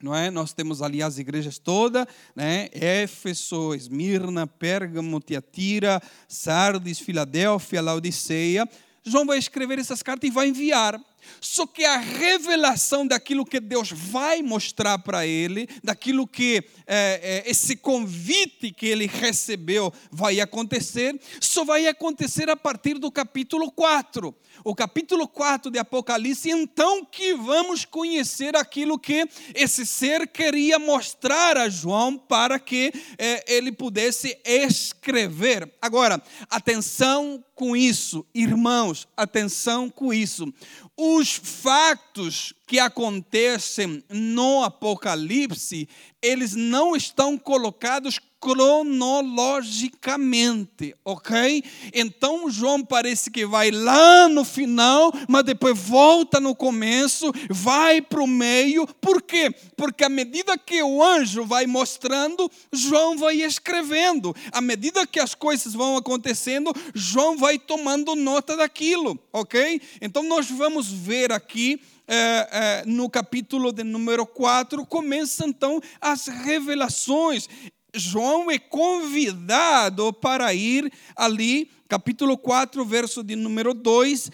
não 0.02 0.14
é? 0.14 0.30
Nós 0.30 0.54
temos 0.54 0.82
ali 0.82 1.02
as 1.02 1.18
igrejas 1.18 1.58
todas, 1.58 2.06
né? 2.36 2.70
Éfeso, 2.72 3.74
Esmirna, 3.74 4.46
Pérgamo, 4.46 5.20
Tiatira, 5.20 6.02
Sardes, 6.28 7.00
Filadélfia, 7.00 7.82
Laodiceia. 7.82 8.68
João 9.04 9.26
vai 9.26 9.38
escrever 9.38 9.80
essas 9.80 10.04
cartas 10.04 10.30
e 10.30 10.34
vai 10.34 10.50
enviar. 10.50 11.00
Só 11.40 11.66
que 11.66 11.86
a 11.86 11.98
revelação 11.98 13.06
daquilo 13.06 13.46
que 13.46 13.60
Deus 13.60 13.92
vai 13.92 14.42
mostrar 14.42 15.00
para 15.00 15.26
ele, 15.26 15.68
daquilo 15.84 16.28
que 16.28 16.64
é, 16.86 17.44
é, 17.46 17.50
esse 17.50 17.76
convite 17.76 18.72
que 18.72 18.86
ele 18.86 19.08
recebeu 19.08 19.94
vai 20.12 20.40
acontecer, 20.40 21.20
só 21.40 21.64
vai 21.64 21.88
acontecer 21.88 22.50
a 22.50 22.56
partir 22.56 22.96
do 22.96 23.12
capítulo 23.12 23.72
4. 23.72 24.36
O 24.64 24.76
capítulo 24.76 25.28
4 25.28 25.72
de 25.72 25.80
Apocalipse, 25.80 26.50
então 26.50 27.06
que 27.06 27.34
vamos 27.36 27.86
conhecer 27.86 28.56
aquilo 28.56 29.00
que 29.00 29.28
esse 29.54 29.86
ser 29.86 30.28
queria 30.28 30.80
mostrar 30.80 31.58
a 31.58 31.70
João 31.70 32.18
para 32.18 32.60
que 32.60 32.92
é, 33.18 33.56
ele 33.56 33.72
pudesse 33.72 34.38
escrever. 34.44 35.72
Agora, 35.82 36.22
atenção 36.50 37.44
com 37.58 37.76
isso, 37.76 38.24
irmãos, 38.36 39.08
atenção 39.18 39.90
com 39.90 40.14
isso. 40.14 40.54
Os 40.96 41.34
fatos 41.34 42.54
que 42.68 42.80
acontecem 42.80 44.04
no 44.10 44.62
Apocalipse, 44.62 45.88
eles 46.22 46.54
não 46.54 46.98
estão 46.98 47.38
colocados 47.38 48.20
cronologicamente, 48.40 50.96
ok? 51.04 51.64
Então 51.94 52.52
João 52.52 52.84
parece 52.84 53.32
que 53.32 53.46
vai 53.46 53.72
lá 53.72 54.30
no 54.30 54.46
final, 54.46 55.12
mas 55.28 55.44
depois 55.44 55.78
volta 55.78 56.40
no 56.40 56.56
começo, 56.56 57.30
vai 57.50 58.02
para 58.02 58.22
o 58.22 58.28
meio, 58.28 58.88
por 59.02 59.22
quê? 59.22 59.54
Porque 59.76 60.04
à 60.04 60.10
medida 60.10 60.58
que 60.58 60.82
o 60.84 61.04
anjo 61.04 61.46
vai 61.46 61.66
mostrando, 61.66 62.50
João 62.72 63.18
vai 63.18 63.38
escrevendo, 63.38 64.36
à 64.52 64.62
medida 64.62 65.08
que 65.08 65.20
as 65.20 65.34
coisas 65.34 65.74
vão 65.74 65.98
acontecendo, 65.98 66.72
João 66.94 67.38
vai 67.38 67.58
tomando 67.58 68.16
nota 68.16 68.56
daquilo, 68.56 69.18
ok? 69.34 69.82
Então 70.00 70.22
nós 70.24 70.48
vamos 70.50 70.92
ver 70.92 71.32
aqui 71.32 71.82
é, 72.08 72.50
é, 72.52 72.84
no 72.86 73.10
capítulo 73.10 73.74
de 73.74 73.84
número 73.84 74.26
4, 74.26 74.86
começam 74.86 75.50
então 75.50 75.82
as 76.00 76.28
revelações. 76.28 77.50
João 77.94 78.50
é 78.50 78.58
convidado 78.58 80.14
para 80.14 80.54
ir 80.54 80.92
ali, 81.16 81.70
capítulo 81.90 82.38
4, 82.38 82.86
verso 82.86 83.24
de 83.24 83.36
número 83.36 83.74
2. 83.74 84.32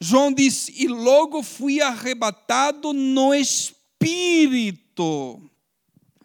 João 0.00 0.32
diz: 0.32 0.68
E 0.68 0.86
logo 0.88 1.42
fui 1.42 1.80
arrebatado 1.80 2.92
no 2.92 3.34
espírito. 3.34 3.80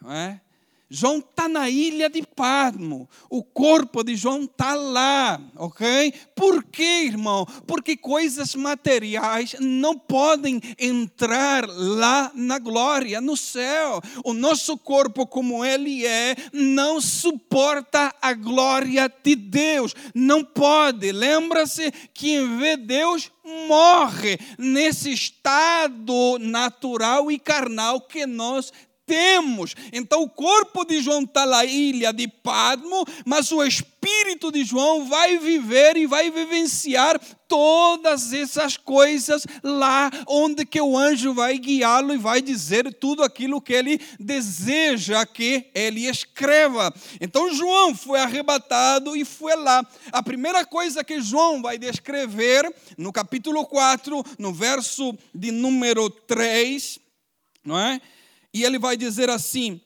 Não 0.01 0.11
é? 0.11 0.41
João 0.89 1.17
está 1.17 1.49
na 1.49 1.69
ilha 1.69 2.09
de 2.09 2.21
Patmo. 2.21 3.09
O 3.29 3.43
corpo 3.43 4.03
de 4.03 4.15
João 4.15 4.43
está 4.43 4.73
lá, 4.73 5.39
ok? 5.55 6.13
Por 6.33 6.63
quê, 6.63 7.03
irmão? 7.05 7.45
Porque 7.65 7.97
coisas 7.97 8.55
materiais 8.55 9.55
não 9.59 9.97
podem 9.97 10.61
entrar 10.79 11.65
lá 11.67 12.31
na 12.33 12.57
glória, 12.57 13.19
no 13.19 13.35
céu. 13.35 14.01
O 14.23 14.33
nosso 14.33 14.77
corpo, 14.77 15.27
como 15.27 15.65
ele 15.65 16.05
é, 16.05 16.35
não 16.53 17.01
suporta 17.01 18.15
a 18.21 18.33
glória 18.33 19.11
de 19.23 19.35
Deus. 19.35 19.93
Não 20.15 20.41
pode. 20.41 21.11
Lembra-se 21.11 21.91
que 22.13 22.31
em 22.31 22.57
de 22.57 22.77
Deus 22.77 23.31
morre 23.67 24.37
nesse 24.57 25.11
estado 25.11 26.37
natural 26.39 27.31
e 27.31 27.39
carnal 27.39 28.01
que 28.01 28.25
nós 28.25 28.73
temos. 29.07 29.73
Então 29.91 30.21
o 30.21 30.29
corpo 30.29 30.85
de 30.85 31.01
João 31.01 31.23
está 31.23 31.45
na 31.45 31.65
ilha 31.65 32.11
de 32.11 32.27
Padmo, 32.27 33.05
mas 33.25 33.51
o 33.51 33.63
espírito 33.63 34.51
de 34.51 34.63
João 34.63 35.05
vai 35.05 35.37
viver 35.37 35.97
e 35.97 36.05
vai 36.05 36.29
vivenciar 36.29 37.19
todas 37.47 38.33
essas 38.33 38.75
coisas 38.75 39.45
lá 39.63 40.11
onde 40.27 40.65
que 40.65 40.81
o 40.81 40.97
anjo 40.97 41.33
vai 41.33 41.57
guiá-lo 41.57 42.13
e 42.13 42.17
vai 42.17 42.41
dizer 42.41 42.93
tudo 42.95 43.23
aquilo 43.23 43.61
que 43.61 43.73
ele 43.73 43.99
deseja 44.19 45.25
que 45.25 45.67
ele 45.73 46.05
escreva. 46.05 46.93
Então 47.21 47.53
João 47.53 47.95
foi 47.95 48.19
arrebatado 48.19 49.15
e 49.15 49.23
foi 49.23 49.55
lá. 49.55 49.85
A 50.11 50.21
primeira 50.21 50.65
coisa 50.65 51.03
que 51.03 51.21
João 51.21 51.61
vai 51.61 51.77
descrever 51.77 52.69
no 52.97 53.13
capítulo 53.13 53.65
4, 53.65 54.23
no 54.37 54.53
verso 54.53 55.17
de 55.33 55.51
número 55.51 56.09
3, 56.09 56.99
não 57.63 57.79
é? 57.79 58.01
E 58.53 58.63
ele 58.63 58.79
vai 58.79 58.97
dizer 58.97 59.29
assim, 59.29 59.81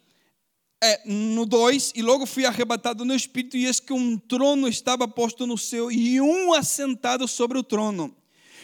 é, 0.83 1.01
no 1.05 1.45
2, 1.45 1.93
e 1.95 2.01
logo 2.01 2.25
fui 2.25 2.45
arrebatado 2.45 3.05
no 3.05 3.13
espírito, 3.13 3.55
e 3.55 3.65
eis 3.65 3.79
que 3.79 3.93
um 3.93 4.17
trono 4.17 4.67
estava 4.67 5.07
posto 5.07 5.45
no 5.45 5.57
céu, 5.57 5.91
e 5.91 6.19
um 6.19 6.53
assentado 6.53 7.27
sobre 7.27 7.57
o 7.57 7.63
trono. 7.63 8.15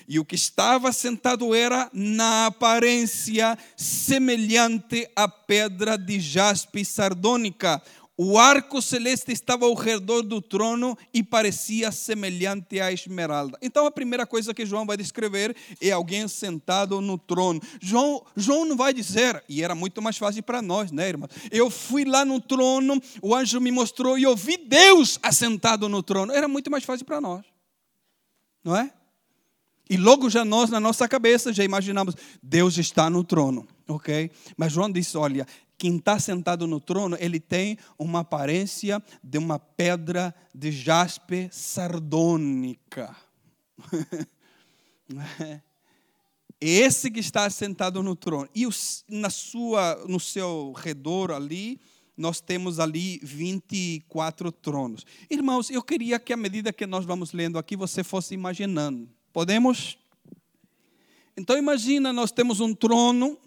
E 0.08 0.20
o 0.20 0.26
que 0.26 0.36
estava 0.36 0.92
sentado 0.94 1.54
era, 1.54 1.90
na 1.94 2.46
aparência, 2.46 3.58
semelhante 3.76 5.08
à 5.16 5.28
pedra 5.28 5.98
de 5.98 6.20
jaspe 6.20 6.86
sardônica, 6.86 7.82
o 8.17 8.39
arco 8.39 8.82
celeste 8.82 9.32
estava 9.32 9.65
ao 9.65 9.75
redor 9.75 10.23
do 10.23 10.41
trono 10.41 10.97
e 11.13 11.21
parecia 11.21 11.91
semelhante 11.91 12.80
à 12.80 12.91
esmeralda. 12.91 13.60
Então 13.62 13.86
a 13.86 13.91
primeira 13.91 14.25
coisa 14.25 14.56
que 14.56 14.65
João 14.65 14.88
vai 14.88 14.97
descrever 14.97 15.56
é 15.80 15.91
alguém 15.91 16.27
sentado 16.27 16.99
no 16.99 17.17
trono. 17.19 17.62
João, 17.80 18.25
João 18.36 18.65
não 18.65 18.75
vai 18.75 18.91
dizer, 18.91 19.43
e 19.47 19.62
era 19.62 19.75
muito 19.75 20.01
mais 20.01 20.17
fácil 20.17 20.41
para 20.41 20.63
nós, 20.63 20.91
né, 20.91 21.08
irmão? 21.08 21.30
Eu 21.51 21.69
fui 21.69 22.03
lá 22.03 22.25
no 22.25 22.41
trono, 22.41 22.99
o 23.21 23.36
anjo 23.36 23.62
me 23.62 23.69
mostrou 23.69 24.17
e 24.17 24.23
eu 24.23 24.36
vi 24.36 24.58
Deus 24.58 25.19
assentado 25.21 25.88
no 25.88 26.01
trono. 26.01 26.34
Era 26.34 26.47
muito 26.47 26.71
mais 26.71 26.84
fácil 26.84 27.06
para 27.06 27.21
nós, 27.21 27.45
não 28.63 28.75
é? 28.75 28.91
E 29.89 29.95
logo 29.95 30.30
já 30.30 30.43
nós, 30.43 30.69
na 30.69 30.80
nossa 30.80 31.08
cabeça, 31.08 31.53
já 31.53 31.63
imaginamos, 31.63 32.15
Deus 32.41 32.77
está 32.77 33.10
no 33.10 33.23
trono, 33.23 33.65
ok? 33.88 34.30
Mas 34.58 34.73
João 34.73 34.91
disse: 34.91 35.17
olha, 35.17 35.47
quem 35.78 35.98
está 35.98 36.20
sentado 36.20 36.66
no 36.66 36.80
trono, 36.80 37.16
ele 37.20 37.40
tem 37.40 37.78
uma 38.00 38.22
aparência 38.22 39.02
de 39.24 39.38
uma 39.38 39.60
pedra 39.60 40.34
de 40.54 40.72
jaspe 40.72 41.50
sardônica. 41.52 43.16
Esse 46.60 47.12
que 47.12 47.20
está 47.20 47.48
sentado 47.52 48.02
no 48.02 48.16
trono. 48.16 48.50
E 48.56 48.68
na 49.08 49.30
sua, 49.30 50.04
no 50.08 50.20
seu 50.20 50.74
redor 50.76 51.32
ali, 51.32 51.80
nós 52.18 52.42
temos 52.42 52.80
ali 52.80 53.20
24 53.22 54.52
tronos. 54.52 55.06
Irmãos, 55.30 55.70
eu 55.70 55.84
queria 55.84 56.18
que 56.20 56.34
à 56.34 56.38
medida 56.38 56.74
que 56.74 56.88
nós 56.88 57.06
vamos 57.06 57.32
lendo 57.32 57.60
aqui, 57.60 57.76
você 57.76 58.04
fosse 58.04 58.34
imaginando. 58.34 59.08
Podemos? 59.32 60.00
Então 61.38 61.56
imagina, 61.56 62.12
nós 62.12 62.32
temos 62.32 62.60
um 62.60 62.74
trono 62.74 63.38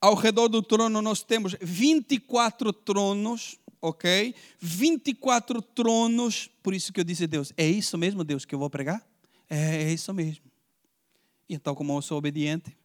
ao 0.00 0.14
redor 0.14 0.48
do 0.48 0.62
trono 0.62 1.00
nós 1.00 1.22
temos 1.22 1.56
24 1.60 2.72
tronos, 2.72 3.58
ok? 3.80 4.34
24 4.58 5.62
tronos. 5.62 6.50
Por 6.62 6.74
isso 6.74 6.92
que 6.92 7.00
eu 7.00 7.04
disse 7.04 7.24
a 7.24 7.26
Deus: 7.26 7.52
é 7.56 7.66
isso 7.66 7.96
mesmo, 7.96 8.24
Deus, 8.24 8.44
que 8.44 8.54
eu 8.54 8.58
vou 8.58 8.70
pregar? 8.70 9.04
É, 9.48 9.84
é 9.84 9.92
isso 9.92 10.12
mesmo. 10.12 10.44
Então, 11.48 11.74
como 11.74 11.96
eu 11.96 12.02
sou 12.02 12.18
obediente, 12.18 12.76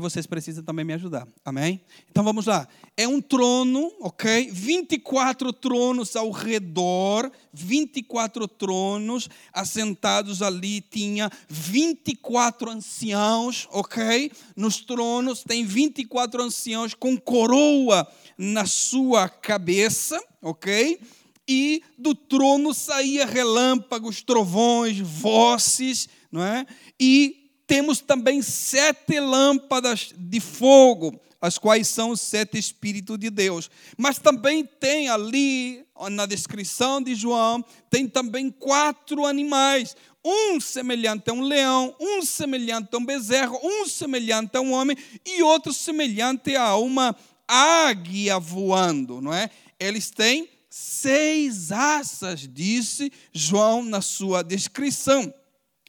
mas 0.00 0.12
vocês 0.12 0.26
precisam 0.26 0.62
também 0.62 0.84
me 0.84 0.92
ajudar. 0.92 1.26
Amém? 1.44 1.80
Então 2.10 2.22
vamos 2.22 2.46
lá. 2.46 2.68
É 2.96 3.06
um 3.06 3.20
trono, 3.20 3.92
ok? 4.00 4.50
24 4.50 5.52
tronos 5.52 6.16
ao 6.16 6.30
redor, 6.30 7.30
24 7.52 8.48
tronos 8.48 9.28
assentados 9.52 10.42
ali. 10.42 10.80
Tinha 10.80 11.30
24 11.48 12.70
anciãos, 12.70 13.68
ok? 13.70 14.30
Nos 14.54 14.78
tronos 14.84 15.42
tem 15.42 15.64
24 15.64 16.42
anciãos 16.42 16.94
com 16.94 17.16
coroa 17.16 18.06
na 18.36 18.66
sua 18.66 19.28
cabeça, 19.28 20.22
ok? 20.42 21.00
E 21.48 21.82
do 21.96 22.14
trono 22.14 22.74
saía 22.74 23.24
relâmpagos, 23.24 24.22
trovões, 24.22 24.98
vozes, 24.98 26.08
não 26.30 26.42
é? 26.42 26.66
E 26.98 27.45
temos 27.66 28.00
também 28.00 28.42
sete 28.42 29.18
lâmpadas 29.18 30.14
de 30.16 30.40
fogo, 30.40 31.20
as 31.40 31.58
quais 31.58 31.88
são 31.88 32.10
os 32.10 32.20
sete 32.20 32.58
Espíritos 32.58 33.18
de 33.18 33.30
Deus. 33.30 33.70
Mas 33.96 34.18
também 34.18 34.64
tem 34.64 35.08
ali, 35.08 35.84
na 36.10 36.26
descrição 36.26 37.02
de 37.02 37.14
João, 37.14 37.64
tem 37.90 38.08
também 38.08 38.50
quatro 38.50 39.24
animais. 39.24 39.96
Um 40.24 40.60
semelhante 40.60 41.30
a 41.30 41.32
um 41.32 41.42
leão, 41.42 41.94
um 42.00 42.22
semelhante 42.22 42.88
a 42.92 42.98
um 42.98 43.04
bezerro, 43.04 43.60
um 43.62 43.86
semelhante 43.86 44.56
a 44.56 44.60
um 44.60 44.72
homem 44.72 44.96
e 45.24 45.42
outro 45.42 45.72
semelhante 45.72 46.56
a 46.56 46.76
uma 46.76 47.14
águia 47.46 48.38
voando, 48.40 49.20
não 49.20 49.32
é? 49.32 49.48
eles 49.78 50.10
têm 50.10 50.48
seis 50.68 51.70
asas, 51.70 52.48
disse 52.48 53.12
João 53.32 53.82
na 53.82 54.00
sua 54.00 54.42
descrição. 54.42 55.32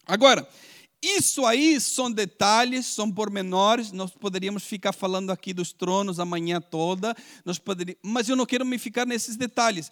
Agora, 0.05 0.47
isso 1.01 1.45
aí 1.45 1.79
são 1.79 2.11
detalhes, 2.11 2.87
são 2.87 3.11
pormenores. 3.11 3.91
Nós 3.91 4.11
poderíamos 4.11 4.63
ficar 4.63 4.91
falando 4.91 5.31
aqui 5.31 5.53
dos 5.53 5.71
tronos 5.71 6.19
a 6.19 6.25
manhã 6.25 6.59
toda, 6.59 7.15
nós 7.45 7.59
poderíamos, 7.59 8.01
mas 8.03 8.27
eu 8.27 8.35
não 8.35 8.45
quero 8.45 8.65
me 8.65 8.77
ficar 8.77 9.05
nesses 9.05 9.35
detalhes. 9.35 9.91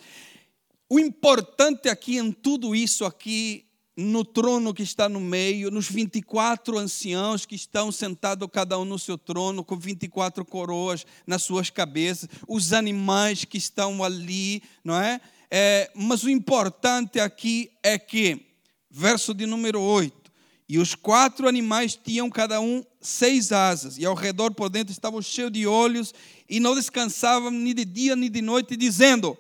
O 0.90 1.00
importante 1.00 1.90
aqui 1.90 2.18
em 2.18 2.32
tudo 2.32 2.76
isso 2.76 3.06
aqui, 3.06 3.66
no 3.98 4.26
trono 4.26 4.74
que 4.74 4.84
está 4.84 5.08
no 5.08 5.20
meio, 5.20 5.72
nos 5.72 5.88
24 5.88 6.78
anciãos 6.78 7.46
que 7.46 7.56
estão 7.56 7.92
sentados 7.92 8.48
cada 8.52 8.78
um 8.78 8.86
no 8.86 9.00
seu 9.00 9.18
trono, 9.18 9.64
com 9.64 9.78
24 9.78 10.44
coroas 10.44 11.06
nas 11.26 11.44
suas 11.44 11.70
cabeças, 11.70 12.30
os 12.48 12.74
animais 12.74 13.46
que 13.46 13.58
estão 13.58 14.04
ali, 14.04 14.62
não 14.84 15.00
é? 15.00 15.22
é 15.50 15.90
mas 15.96 16.24
o 16.24 16.30
importante 16.30 17.20
aqui 17.20 17.72
é 17.82 17.98
que, 17.98 18.46
verso 18.92 19.34
de 19.34 19.46
número 19.46 19.82
8, 19.82 20.25
e 20.68 20.80
os 20.80 20.96
quatro 20.96 21.48
animais 21.48 21.96
tinham 21.96 22.30
cada 22.30 22.60
um 22.60 22.84
seis 23.00 23.52
asas, 23.52 23.98
e 23.98 24.06
ao 24.06 24.16
redor 24.16 24.54
por 24.54 24.70
dentro 24.70 24.92
estavam 24.92 25.22
cheios 25.22 25.52
de 25.52 25.68
olhos, 25.68 26.14
e 26.50 26.60
não 26.60 26.76
descansavam 26.76 27.52
nem 27.52 27.74
de 27.74 27.86
dia 27.86 28.16
nem 28.16 28.30
de 28.32 28.42
noite, 28.42 28.76
dizendo: 28.76 29.38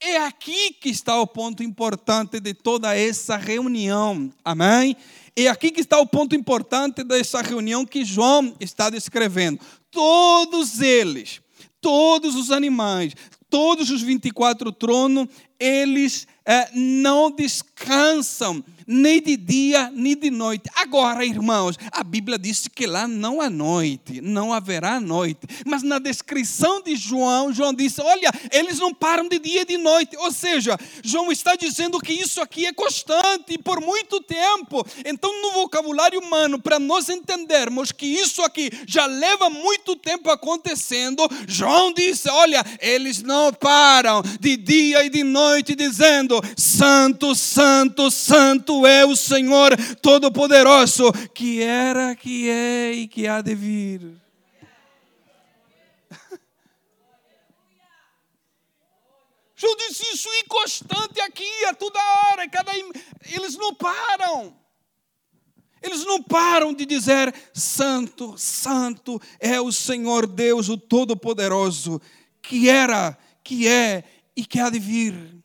É 0.00 0.16
aqui 0.18 0.72
que 0.72 0.88
está 0.88 1.20
o 1.20 1.26
ponto 1.26 1.62
importante 1.62 2.40
de 2.40 2.54
toda 2.54 2.96
essa 2.96 3.36
reunião. 3.36 4.32
Amém? 4.42 4.96
É 5.36 5.48
aqui 5.48 5.70
que 5.70 5.80
está 5.80 5.98
o 5.98 6.06
ponto 6.06 6.34
importante 6.34 7.04
dessa 7.04 7.40
reunião 7.42 7.86
que 7.86 8.04
João 8.04 8.54
está 8.60 8.88
descrevendo. 8.90 9.60
Todos 9.90 10.80
eles, 10.80 11.40
todos 11.80 12.34
os 12.34 12.50
animais, 12.50 13.14
todos 13.48 13.90
os 13.90 14.00
24 14.00 14.72
tronos, 14.72 15.28
eles 15.60 16.26
é, 16.46 16.70
não 16.74 17.30
descansam 17.30 18.64
nem 18.86 19.20
de 19.20 19.36
dia 19.36 19.90
nem 19.94 20.16
de 20.16 20.30
noite. 20.30 20.68
Agora, 20.74 21.24
irmãos, 21.24 21.76
a 21.90 22.02
Bíblia 22.02 22.38
diz 22.38 22.68
que 22.68 22.86
lá 22.86 23.06
não 23.06 23.40
há 23.40 23.48
noite, 23.48 24.20
não 24.20 24.52
haverá 24.52 25.00
noite. 25.00 25.40
Mas 25.66 25.82
na 25.82 25.98
descrição 25.98 26.82
de 26.82 26.96
João, 26.96 27.52
João 27.52 27.72
disse: 27.74 28.00
Olha, 28.00 28.30
eles 28.50 28.78
não 28.78 28.92
param 28.92 29.28
de 29.28 29.38
dia 29.38 29.62
e 29.62 29.64
de 29.64 29.78
noite. 29.78 30.16
Ou 30.16 30.32
seja, 30.32 30.78
João 31.02 31.30
está 31.30 31.54
dizendo 31.54 31.98
que 32.00 32.12
isso 32.12 32.40
aqui 32.40 32.66
é 32.66 32.72
constante 32.72 33.58
por 33.58 33.80
muito 33.80 34.20
tempo. 34.20 34.84
Então, 35.04 35.30
no 35.42 35.52
vocabulário 35.52 36.20
humano, 36.20 36.60
para 36.60 36.78
nós 36.78 37.08
entendermos 37.08 37.92
que 37.92 38.06
isso 38.06 38.42
aqui 38.42 38.70
já 38.86 39.06
leva 39.06 39.48
muito 39.50 39.96
tempo 39.96 40.30
acontecendo, 40.30 41.28
João 41.46 41.92
disse: 41.92 42.28
Olha, 42.28 42.64
eles 42.80 43.22
não 43.22 43.52
param 43.52 44.22
de 44.40 44.56
dia 44.56 45.04
e 45.04 45.10
de 45.10 45.22
noite, 45.22 45.74
dizendo: 45.74 46.40
Santo, 46.56 47.34
Santo, 47.34 48.10
Santo 48.10 48.71
é 48.86 49.04
o 49.04 49.14
Senhor 49.14 49.76
Todo-Poderoso, 50.00 51.12
que 51.34 51.62
era, 51.62 52.16
que 52.16 52.48
é 52.48 52.92
e 52.92 53.06
que 53.06 53.26
há 53.28 53.40
de 53.40 53.54
vir. 53.54 54.00
João 59.54 59.76
disse 59.76 60.02
isso 60.14 60.28
inconstante 60.44 61.20
aqui, 61.20 61.64
a 61.66 61.74
toda 61.74 61.98
hora, 62.00 62.48
cada 62.48 62.72
eles 63.30 63.56
não 63.56 63.74
param. 63.74 64.56
Eles 65.82 66.04
não 66.04 66.22
param 66.22 66.72
de 66.72 66.86
dizer: 66.86 67.34
Santo, 67.52 68.38
Santo 68.38 69.20
é 69.40 69.60
o 69.60 69.72
Senhor 69.72 70.26
Deus, 70.26 70.68
o 70.68 70.78
Todo-Poderoso, 70.78 72.00
que 72.40 72.68
era, 72.68 73.18
que 73.42 73.66
é 73.66 74.04
e 74.36 74.44
que 74.46 74.60
há 74.60 74.70
de 74.70 74.78
vir. 74.78 75.41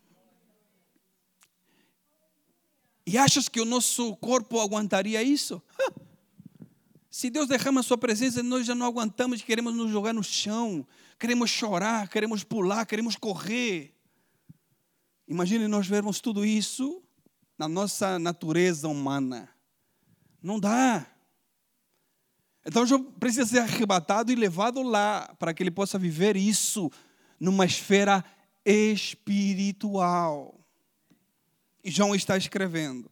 E 3.08 3.18
achas 3.18 3.48
que 3.48 3.62
o 3.62 3.66
nosso 3.66 4.18
corpo 4.18 4.60
aguentaria 4.60 5.24
isso? 5.24 5.64
Se 7.10 7.30
Deus 7.30 7.48
derrama 7.48 7.82
sua 7.82 7.98
presença, 7.98 8.44
nós 8.44 8.66
já 8.66 8.76
não 8.76 8.86
aguentamos, 8.86 9.42
queremos 9.42 9.74
nos 9.74 9.90
jogar 9.90 10.12
no 10.12 10.22
chão, 10.22 10.86
queremos 11.18 11.50
chorar, 11.50 12.10
queremos 12.10 12.44
pular, 12.44 12.86
queremos 12.86 13.16
correr. 13.16 13.96
Imagine 15.26 15.70
nós 15.70 15.88
vermos 15.88 16.20
tudo 16.20 16.46
isso 16.46 17.02
na 17.58 17.70
nossa 17.70 18.20
natureza 18.20 18.90
humana. 18.90 19.48
Não 20.44 20.60
dá. 20.60 21.08
Então 22.66 22.86
João 22.86 23.06
precisa 23.06 23.46
ser 23.46 23.60
arrebatado 23.60 24.34
e 24.34 24.36
levado 24.36 24.84
lá 24.84 25.34
para 25.40 25.54
que 25.54 25.64
ele 25.64 25.72
possa 25.72 25.98
viver 25.98 26.36
isso 26.36 26.92
numa 27.40 27.64
esfera 27.64 28.22
espiritual. 28.66 30.57
João 31.90 32.14
está 32.14 32.36
escrevendo. 32.36 33.10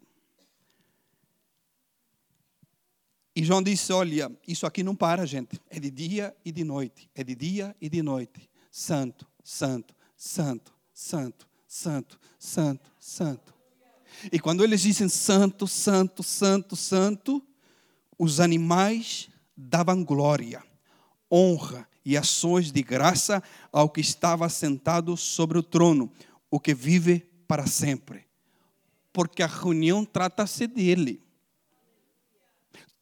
E 3.36 3.44
João 3.44 3.62
disse: 3.62 3.94
Olha, 3.94 4.32
isso 4.48 4.66
aqui 4.66 4.84
não 4.84 4.96
para, 4.96 5.26
gente. 5.26 5.62
É 5.70 5.80
de 5.80 5.90
dia 5.90 6.36
e 6.44 6.52
de 6.52 6.64
noite. 6.64 7.10
É 7.16 7.24
de 7.24 7.36
dia 7.36 7.76
e 7.80 7.90
de 7.90 8.02
noite. 8.02 8.50
Santo, 8.72 9.26
santo, 9.44 9.96
santo, 10.16 10.74
santo, 10.94 11.48
santo, 11.68 12.20
santo, 12.38 12.92
santo. 13.00 13.54
E 14.32 14.40
quando 14.40 14.64
eles 14.64 14.82
dizem 14.82 15.10
santo, 15.10 15.68
santo, 15.68 16.24
santo, 16.24 16.76
santo, 16.76 17.42
os 18.18 18.40
animais 18.40 19.30
davam 19.56 20.04
glória, 20.04 20.64
honra 21.32 21.88
e 22.04 22.16
ações 22.16 22.72
de 22.72 22.82
graça 22.82 23.44
ao 23.72 23.90
que 23.90 24.00
estava 24.00 24.48
sentado 24.48 25.18
sobre 25.18 25.58
o 25.58 25.64
trono, 25.64 26.12
o 26.50 26.60
que 26.60 26.74
vive 26.74 27.20
para 27.48 27.68
sempre 27.68 28.25
porque 29.16 29.42
a 29.42 29.48
reunião 29.48 30.04
trata-se 30.04 30.68
dele. 30.68 31.24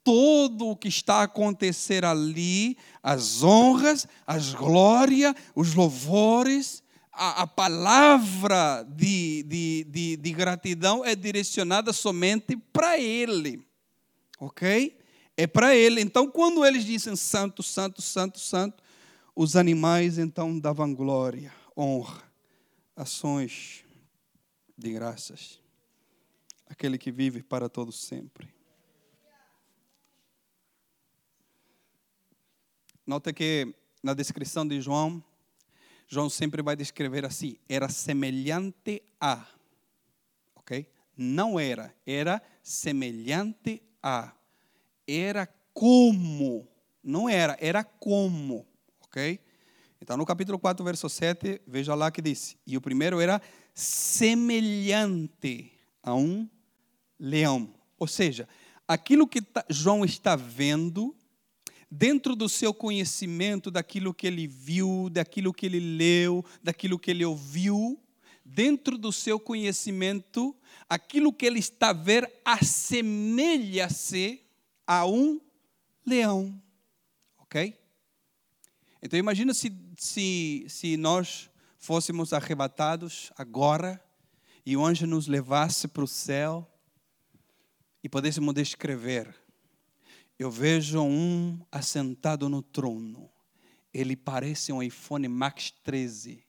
Tudo 0.03 0.67
o 0.67 0.75
que 0.75 0.87
está 0.87 1.15
a 1.15 1.23
acontecer 1.23 2.05
ali, 2.05 2.77
as 3.01 3.41
honras, 3.41 4.07
as 4.27 4.53
glórias, 4.53 5.33
os 5.55 5.73
louvores, 5.73 6.83
a, 7.11 7.41
a 7.41 7.47
palavra 7.47 8.83
de, 8.83 9.41
de, 9.41 9.87
de, 9.89 10.17
de 10.17 10.33
gratidão 10.33 11.03
é 11.03 11.15
direcionada 11.15 11.91
somente 11.91 12.55
para 12.71 12.99
ele. 12.99 13.65
Ok? 14.39 14.95
É 15.35 15.47
para 15.47 15.75
ele. 15.75 15.99
Então, 15.99 16.29
quando 16.29 16.63
eles 16.63 16.85
dizem 16.85 17.15
santo, 17.15 17.63
santo, 17.63 18.03
santo, 18.03 18.39
santo, 18.39 18.83
os 19.35 19.55
animais 19.55 20.19
então 20.19 20.59
davam 20.59 20.93
glória, 20.93 21.51
honra, 21.75 22.21
ações 22.95 23.83
de 24.77 24.91
graças 24.91 25.62
aquele 26.73 26.97
que 26.97 27.11
vive 27.11 27.41
para 27.41 27.69
todo 27.69 27.91
sempre. 27.91 28.53
Nota 33.05 33.31
que 33.31 33.73
na 34.01 34.13
descrição 34.13 34.67
de 34.67 34.81
João, 34.81 35.23
João 36.07 36.29
sempre 36.29 36.61
vai 36.61 36.75
descrever 36.75 37.25
assim: 37.25 37.57
era 37.69 37.87
semelhante 37.89 39.01
a. 39.19 39.47
Ok? 40.55 40.89
Não 41.15 41.59
era, 41.59 41.93
era 42.05 42.41
semelhante 42.61 43.81
a. 44.01 44.33
Era 45.07 45.47
como. 45.73 46.67
Não 47.03 47.29
era, 47.29 47.57
era 47.59 47.83
como. 47.83 48.65
Ok? 49.01 49.39
Então, 50.01 50.17
no 50.17 50.25
capítulo 50.25 50.57
4, 50.59 50.83
verso 50.83 51.07
7, 51.07 51.61
veja 51.67 51.93
lá 51.93 52.09
que 52.09 52.21
diz: 52.21 52.57
E 52.65 52.75
o 52.77 52.81
primeiro 52.81 53.19
era 53.19 53.41
semelhante 53.73 55.71
a 56.01 56.13
um 56.13 56.47
leão. 57.19 57.73
Ou 57.97 58.07
seja, 58.07 58.47
aquilo 58.87 59.27
que 59.27 59.41
tá, 59.41 59.65
João 59.69 60.03
está 60.03 60.35
vendo, 60.35 61.15
dentro 61.89 62.35
do 62.35 62.49
seu 62.49 62.73
conhecimento 62.73 63.69
daquilo 63.69 64.13
que 64.13 64.25
ele 64.25 64.47
viu, 64.47 65.09
daquilo 65.11 65.53
que 65.53 65.65
ele 65.67 65.79
leu, 65.79 66.43
daquilo 66.61 66.97
que 66.97 67.11
ele 67.11 67.23
ouviu, 67.23 68.01
dentro 68.43 68.97
do 68.97 69.11
seu 69.11 69.39
conhecimento, 69.39 70.55
aquilo 70.89 71.31
que 71.31 71.45
ele 71.45 71.59
está 71.59 71.91
a 71.91 71.93
ver 71.93 72.41
assemelha-se 72.43 74.41
a 74.87 75.05
um 75.05 75.39
leão. 76.05 76.59
Ok? 77.37 77.77
Então 79.01 79.19
imagina 79.19 79.53
se, 79.53 79.71
se, 79.97 80.65
se 80.67 80.97
nós 80.97 81.49
fôssemos 81.77 82.33
arrebatados 82.33 83.31
agora 83.37 84.03
e 84.65 84.75
o 84.75 84.83
anjo 84.83 85.05
nos 85.05 85.27
levasse 85.27 85.87
para 85.87 86.03
o 86.03 86.07
céu 86.07 86.67
e 88.03 88.09
pudéssemos 88.09 88.53
descrever, 88.53 89.33
eu 90.37 90.51
vejo 90.51 91.01
um 91.01 91.59
assentado 91.71 92.49
no 92.49 92.61
trono. 92.61 93.29
Ele 93.93 94.15
parece 94.15 94.73
um 94.73 94.83
iPhone 94.83 95.27
Max 95.27 95.71
13. 95.83 96.43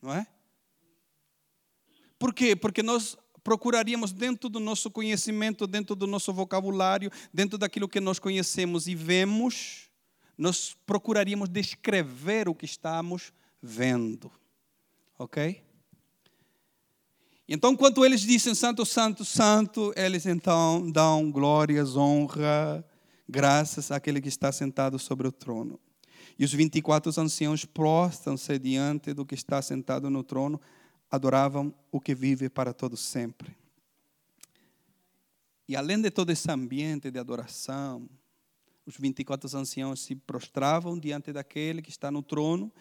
Não 0.00 0.14
é? 0.14 0.26
Por 2.18 2.32
quê? 2.32 2.56
Porque 2.56 2.82
nós 2.82 3.18
procuraríamos 3.44 4.12
dentro 4.12 4.48
do 4.48 4.58
nosso 4.58 4.90
conhecimento, 4.90 5.66
dentro 5.66 5.94
do 5.94 6.06
nosso 6.06 6.32
vocabulário, 6.32 7.10
dentro 7.32 7.58
daquilo 7.58 7.88
que 7.88 8.00
nós 8.00 8.18
conhecemos 8.18 8.86
e 8.86 8.94
vemos, 8.94 9.90
nós 10.38 10.76
procuraríamos 10.86 11.48
descrever 11.48 12.48
o 12.48 12.54
que 12.54 12.64
estamos 12.64 13.32
vendo. 13.60 14.30
Ok? 15.18 15.65
Então, 17.48 17.76
quando 17.76 18.04
eles 18.04 18.22
dizem 18.22 18.56
Santo, 18.56 18.84
Santo, 18.84 19.24
Santo, 19.24 19.92
eles 19.96 20.26
então 20.26 20.90
dão 20.90 21.30
glórias, 21.30 21.96
honra, 21.96 22.84
graças 23.28 23.92
àquele 23.92 24.20
que 24.20 24.28
está 24.28 24.50
sentado 24.50 24.98
sobre 24.98 25.28
o 25.28 25.32
trono. 25.32 25.78
E 26.36 26.44
os 26.44 26.52
24 26.52 27.12
anciãos 27.20 27.64
prostram-se 27.64 28.58
diante 28.58 29.14
do 29.14 29.24
que 29.24 29.36
está 29.36 29.62
sentado 29.62 30.10
no 30.10 30.24
trono, 30.24 30.60
adoravam 31.08 31.72
o 31.92 32.00
que 32.00 32.16
vive 32.16 32.48
para 32.48 32.74
todo 32.74 32.96
sempre. 32.96 33.56
E 35.68 35.76
além 35.76 36.00
de 36.00 36.10
todo 36.10 36.30
esse 36.30 36.50
ambiente 36.50 37.12
de 37.12 37.18
adoração, 37.18 38.08
os 38.84 38.96
24 38.96 39.56
anciãos 39.56 40.00
se 40.00 40.16
prostravam 40.16 40.98
diante 40.98 41.32
daquele 41.32 41.80
que 41.80 41.90
está 41.90 42.10
no 42.10 42.22
trono, 42.22 42.72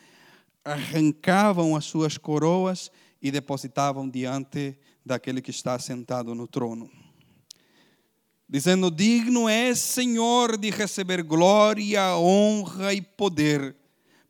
arrancavam 0.63 1.75
as 1.75 1.85
suas 1.85 2.17
coroas 2.17 2.91
e 3.21 3.31
depositavam 3.31 4.09
diante 4.09 4.77
daquele 5.05 5.41
que 5.41 5.51
está 5.51 5.77
sentado 5.79 6.33
no 6.35 6.47
trono. 6.47 6.89
Dizendo: 8.47 8.91
Digno 8.91 9.49
é, 9.49 9.73
Senhor, 9.73 10.57
de 10.57 10.69
receber 10.69 11.23
glória, 11.23 12.15
honra 12.17 12.93
e 12.93 13.01
poder, 13.01 13.75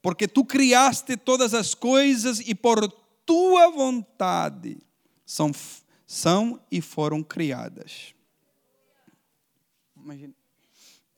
porque 0.02 0.28
tu 0.28 0.46
criaste 0.46 1.18
todas 1.18 1.54
as 1.54 1.74
coisas 1.74 2.40
e 2.40 2.56
por 2.56 2.90
tua 3.26 3.70
vontade 3.72 4.78
são, 5.26 5.52
são 6.06 6.62
e 6.72 6.82
foram 6.82 7.24
criadas. 7.24 8.14
Imagina. 9.98 10.34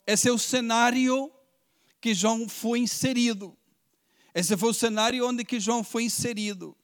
Esse 0.05 0.29
é 0.29 0.31
o 0.31 0.39
cenário 0.39 1.29
que 1.99 2.13
João 2.13 2.47
foi 2.47 2.79
inserido. 2.79 3.55
Esse 4.33 4.55
foi 4.55 4.69
o 4.69 4.73
cenário 4.73 5.27
onde 5.27 5.43
que 5.43 5.59
João 5.59 5.83
foi 5.83 6.03
inserido. 6.03 6.75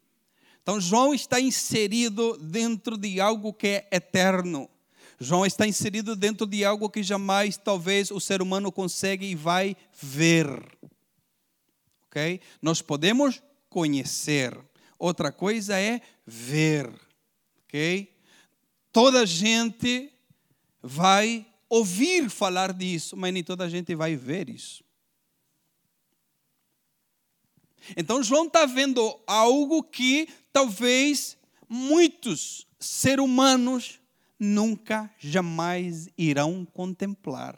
Então 0.64 0.80
João 0.80 1.14
está 1.14 1.42
inserido 1.42 2.38
dentro 2.38 2.98
de 2.98 3.20
algo 3.20 3.54
que 3.54 3.68
é 3.68 3.88
eterno. 3.92 4.70
João 5.20 5.46
está 5.46 5.68
inserido 5.68 6.16
dentro 6.16 6.48
de 6.48 6.64
algo 6.64 6.90
que 6.90 7.04
jamais 7.04 7.58
talvez 7.58 8.10
o 8.10 8.20
ser 8.20 8.42
humano 8.42 8.72
consegue 8.72 9.26
e 9.26 9.36
vai 9.36 9.76
ver. 10.02 10.48
OK? 12.08 12.40
Nós 12.62 12.82
podemos 12.82 13.44
conhecer. 13.70 14.58
Outra 14.98 15.34
coisa 15.34 15.78
é 15.78 16.02
ver. 16.26 16.90
OK? 17.66 18.10
Toda 18.92 19.26
gente 19.26 20.12
vai 20.82 21.46
ouvir 21.68 22.30
falar 22.30 22.72
disso, 22.72 23.18
mas 23.18 23.34
nem 23.34 23.44
toda 23.44 23.70
gente 23.70 23.94
vai 23.96 24.16
ver 24.16 24.48
isso. 24.48 24.84
Então 27.98 28.24
João 28.24 28.46
está 28.46 28.66
vendo 28.66 29.20
algo 29.28 29.84
que 29.84 30.28
talvez 30.52 31.38
muitos 31.68 32.68
seres 32.80 33.24
humanos 33.24 34.00
nunca, 34.40 35.10
jamais 35.20 36.10
irão 36.18 36.66
contemplar. 36.74 37.58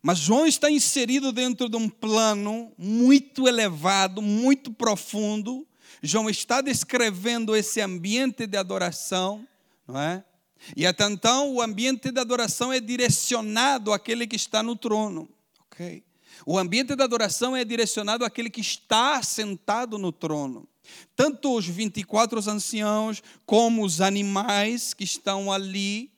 Mas 0.00 0.18
João 0.18 0.46
está 0.46 0.70
inserido 0.70 1.32
dentro 1.32 1.68
de 1.68 1.76
um 1.76 1.88
plano 1.88 2.72
muito 2.78 3.48
elevado, 3.48 4.22
muito 4.22 4.72
profundo. 4.72 5.66
João 6.02 6.30
está 6.30 6.60
descrevendo 6.60 7.56
esse 7.56 7.80
ambiente 7.80 8.46
de 8.46 8.56
adoração, 8.56 9.46
não 9.86 10.00
é? 10.00 10.24
E 10.76 10.86
até 10.86 11.04
então 11.04 11.52
o 11.54 11.62
ambiente 11.62 12.10
de 12.10 12.20
adoração 12.20 12.72
é 12.72 12.80
direcionado 12.80 13.92
àquele 13.92 14.26
que 14.26 14.36
está 14.36 14.62
no 14.62 14.76
trono. 14.76 15.28
ok? 15.60 16.02
O 16.46 16.58
ambiente 16.58 16.94
de 16.94 17.02
adoração 17.02 17.56
é 17.56 17.64
direcionado 17.64 18.24
àquele 18.24 18.50
que 18.50 18.60
está 18.60 19.22
sentado 19.22 19.98
no 19.98 20.12
trono. 20.12 20.68
Tanto 21.14 21.54
os 21.54 21.66
24 21.66 22.38
anciãos 22.50 23.22
como 23.44 23.84
os 23.84 24.00
animais 24.00 24.94
que 24.94 25.04
estão 25.04 25.52
ali 25.52 26.10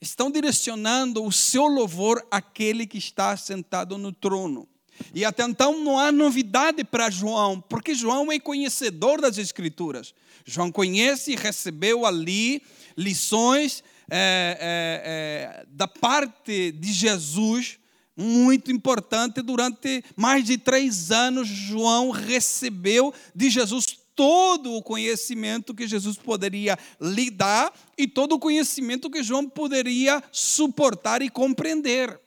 estão 0.00 0.30
direcionando 0.30 1.24
o 1.24 1.32
seu 1.32 1.66
louvor 1.66 2.24
àquele 2.30 2.86
que 2.86 2.98
está 2.98 3.36
sentado 3.36 3.96
no 3.96 4.12
trono. 4.12 4.68
E 5.14 5.24
até 5.24 5.44
então 5.44 5.78
não 5.82 5.98
há 5.98 6.10
novidade 6.10 6.82
para 6.84 7.10
João, 7.10 7.60
porque 7.60 7.94
João 7.94 8.32
é 8.32 8.38
conhecedor 8.38 9.20
das 9.20 9.38
Escrituras. 9.38 10.14
João 10.44 10.70
conhece 10.70 11.32
e 11.32 11.36
recebeu 11.36 12.06
ali 12.06 12.62
lições 12.96 13.82
é, 14.10 14.56
é, 14.60 15.62
é, 15.62 15.66
da 15.68 15.88
parte 15.88 16.72
de 16.72 16.92
Jesus 16.92 17.78
muito 18.16 18.72
importante. 18.72 19.42
Durante 19.42 20.02
mais 20.16 20.44
de 20.44 20.56
três 20.56 21.10
anos, 21.10 21.46
João 21.46 22.10
recebeu 22.10 23.12
de 23.34 23.50
Jesus 23.50 23.98
todo 24.14 24.72
o 24.72 24.82
conhecimento 24.82 25.74
que 25.74 25.86
Jesus 25.86 26.16
poderia 26.16 26.78
lhe 26.98 27.30
dar 27.30 27.72
e 27.98 28.08
todo 28.08 28.32
o 28.32 28.38
conhecimento 28.38 29.10
que 29.10 29.22
João 29.22 29.46
poderia 29.46 30.22
suportar 30.32 31.20
e 31.20 31.28
compreender. 31.28 32.18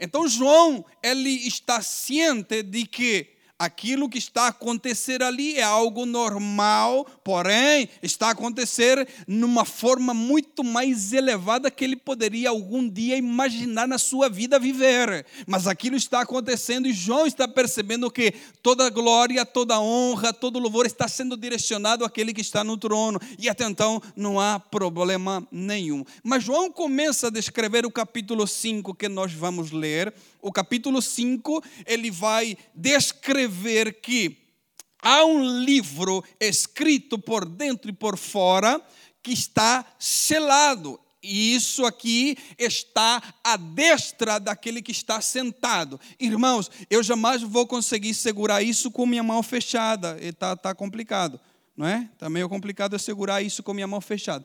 Então 0.00 0.26
João, 0.26 0.84
ele 1.00 1.30
está 1.30 1.80
ciente 1.80 2.64
de 2.64 2.84
que 2.84 3.33
aquilo 3.58 4.08
que 4.08 4.18
está 4.18 4.42
a 4.42 4.48
acontecer 4.48 5.22
ali 5.22 5.56
é 5.56 5.62
algo 5.62 6.04
normal, 6.04 7.06
porém 7.22 7.88
está 8.02 8.28
a 8.28 8.30
acontecer 8.30 9.06
numa 9.26 9.64
forma 9.64 10.12
muito 10.12 10.64
mais 10.64 11.12
elevada 11.12 11.70
que 11.70 11.84
ele 11.84 11.96
poderia 11.96 12.50
algum 12.50 12.88
dia 12.88 13.16
imaginar 13.16 13.86
na 13.86 13.98
sua 13.98 14.28
vida 14.28 14.58
viver. 14.58 15.24
Mas 15.46 15.66
aquilo 15.66 15.96
está 15.96 16.20
acontecendo 16.20 16.88
e 16.88 16.92
João 16.92 17.26
está 17.26 17.46
percebendo 17.46 18.10
que 18.10 18.32
toda 18.62 18.90
glória, 18.90 19.46
toda 19.46 19.80
honra, 19.80 20.32
todo 20.32 20.58
louvor 20.58 20.86
está 20.86 21.06
sendo 21.06 21.36
direcionado 21.36 22.04
àquele 22.04 22.34
que 22.34 22.40
está 22.40 22.64
no 22.64 22.76
trono 22.76 23.20
e 23.38 23.48
até 23.48 23.64
então 23.64 24.02
não 24.16 24.40
há 24.40 24.58
problema 24.58 25.46
nenhum. 25.50 26.04
Mas 26.22 26.42
João 26.42 26.70
começa 26.70 27.28
a 27.28 27.30
descrever 27.30 27.86
o 27.86 27.90
capítulo 27.90 28.46
5 28.46 28.94
que 28.94 29.08
nós 29.08 29.32
vamos 29.32 29.70
ler. 29.70 30.12
O 30.44 30.52
capítulo 30.52 31.00
5, 31.00 31.64
ele 31.86 32.10
vai 32.10 32.54
descrever 32.74 33.48
ver 33.48 34.02
que 34.02 34.36
há 35.00 35.24
um 35.24 35.60
livro 35.60 36.22
escrito 36.38 37.18
por 37.18 37.46
dentro 37.46 37.88
e 37.88 37.94
por 37.94 38.18
fora 38.18 38.78
que 39.22 39.32
está 39.32 39.86
selado. 39.98 41.00
E 41.22 41.54
isso 41.54 41.86
aqui 41.86 42.36
está 42.58 43.22
à 43.42 43.56
destra 43.56 44.38
daquele 44.38 44.82
que 44.82 44.92
está 44.92 45.18
sentado. 45.22 45.98
Irmãos, 46.20 46.70
eu 46.90 47.02
jamais 47.02 47.40
vou 47.40 47.66
conseguir 47.66 48.12
segurar 48.12 48.62
isso 48.62 48.90
com 48.90 49.06
minha 49.06 49.22
mão 49.22 49.42
fechada. 49.42 50.18
Está 50.20 50.54
tá 50.54 50.74
complicado, 50.74 51.40
não 51.74 51.86
é? 51.86 52.06
Está 52.12 52.28
meio 52.28 52.50
complicado 52.50 52.92
eu 52.92 52.98
segurar 52.98 53.40
isso 53.40 53.62
com 53.62 53.72
minha 53.72 53.86
mão 53.86 54.02
fechada 54.02 54.44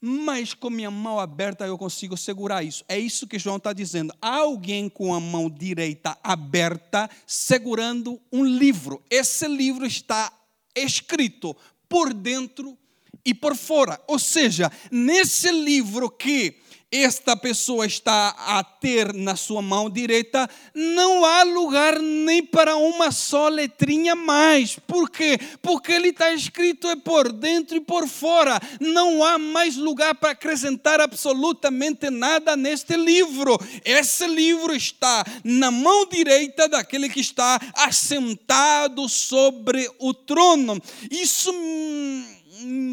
mas 0.00 0.54
com 0.54 0.70
minha 0.70 0.90
mão 0.90 1.18
aberta 1.18 1.66
eu 1.66 1.76
consigo 1.76 2.16
segurar 2.16 2.62
isso. 2.62 2.84
É 2.88 2.98
isso 2.98 3.26
que 3.26 3.38
João 3.38 3.56
está 3.56 3.72
dizendo. 3.72 4.14
Há 4.20 4.36
alguém 4.36 4.88
com 4.88 5.12
a 5.12 5.20
mão 5.20 5.50
direita 5.50 6.16
aberta 6.22 7.10
segurando 7.26 8.20
um 8.32 8.44
livro. 8.44 9.02
Esse 9.10 9.48
livro 9.48 9.84
está 9.84 10.32
escrito 10.74 11.56
por 11.88 12.14
dentro 12.14 12.78
e 13.24 13.34
por 13.34 13.56
fora. 13.56 14.00
Ou 14.06 14.18
seja, 14.18 14.70
nesse 14.90 15.50
livro 15.50 16.10
que 16.10 16.56
esta 16.90 17.36
pessoa 17.36 17.86
está 17.86 18.30
a 18.30 18.64
ter 18.64 19.12
na 19.12 19.36
sua 19.36 19.60
mão 19.60 19.90
direita, 19.90 20.48
não 20.74 21.22
há 21.24 21.42
lugar 21.42 21.98
nem 21.98 22.42
para 22.42 22.76
uma 22.76 23.12
só 23.12 23.48
letrinha 23.48 24.14
mais. 24.14 24.78
Por 24.86 25.10
quê? 25.10 25.38
Porque 25.60 25.92
ele 25.92 26.08
está 26.08 26.32
escrito 26.32 26.88
é 26.88 26.96
por 26.96 27.30
dentro 27.30 27.76
e 27.76 27.80
por 27.80 28.08
fora. 28.08 28.58
Não 28.80 29.22
há 29.22 29.38
mais 29.38 29.76
lugar 29.76 30.14
para 30.14 30.30
acrescentar 30.30 30.98
absolutamente 31.00 32.08
nada 32.08 32.56
neste 32.56 32.96
livro. 32.96 33.58
Esse 33.84 34.26
livro 34.26 34.74
está 34.74 35.24
na 35.44 35.70
mão 35.70 36.06
direita 36.06 36.68
daquele 36.68 37.10
que 37.10 37.20
está 37.20 37.60
assentado 37.74 39.06
sobre 39.08 39.90
o 39.98 40.14
trono. 40.14 40.80
Isso 41.10 41.52
hum, 41.52 42.37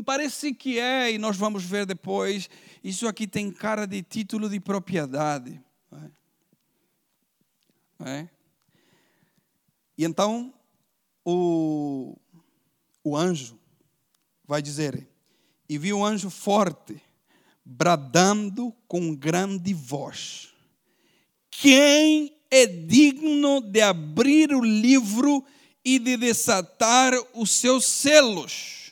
parece 0.06 0.54
que 0.54 0.80
é, 0.80 1.12
e 1.12 1.18
nós 1.18 1.36
vamos 1.36 1.64
ver 1.64 1.86
depois 1.86 2.50
isso 2.84 3.08
aqui 3.08 3.26
tem 3.26 3.52
cara 3.52 3.86
de 3.86 4.04
título 4.04 4.48
de 4.48 4.60
propriedade. 4.60 5.60
É? 8.00 8.28
E 9.98 10.04
então, 10.04 10.54
o, 11.24 12.16
o 13.04 13.16
anjo 13.16 13.58
vai 14.46 14.62
dizer: 14.62 15.08
E 15.68 15.78
vi 15.78 15.94
um 15.94 16.06
anjo 16.06 16.30
forte, 16.30 17.02
bradando 17.64 18.72
com 18.88 19.16
grande 19.16 19.74
voz: 19.74 20.50
Quem 21.50 22.38
é 22.52 22.66
digno 22.66 23.62
de 23.62 23.82
abrir 23.82 24.54
o 24.54 24.62
livro 24.62 25.44
e 25.84 25.98
de 25.98 26.18
desatar 26.18 27.14
os 27.34 27.52
seus 27.52 27.86
selos? 27.86 28.85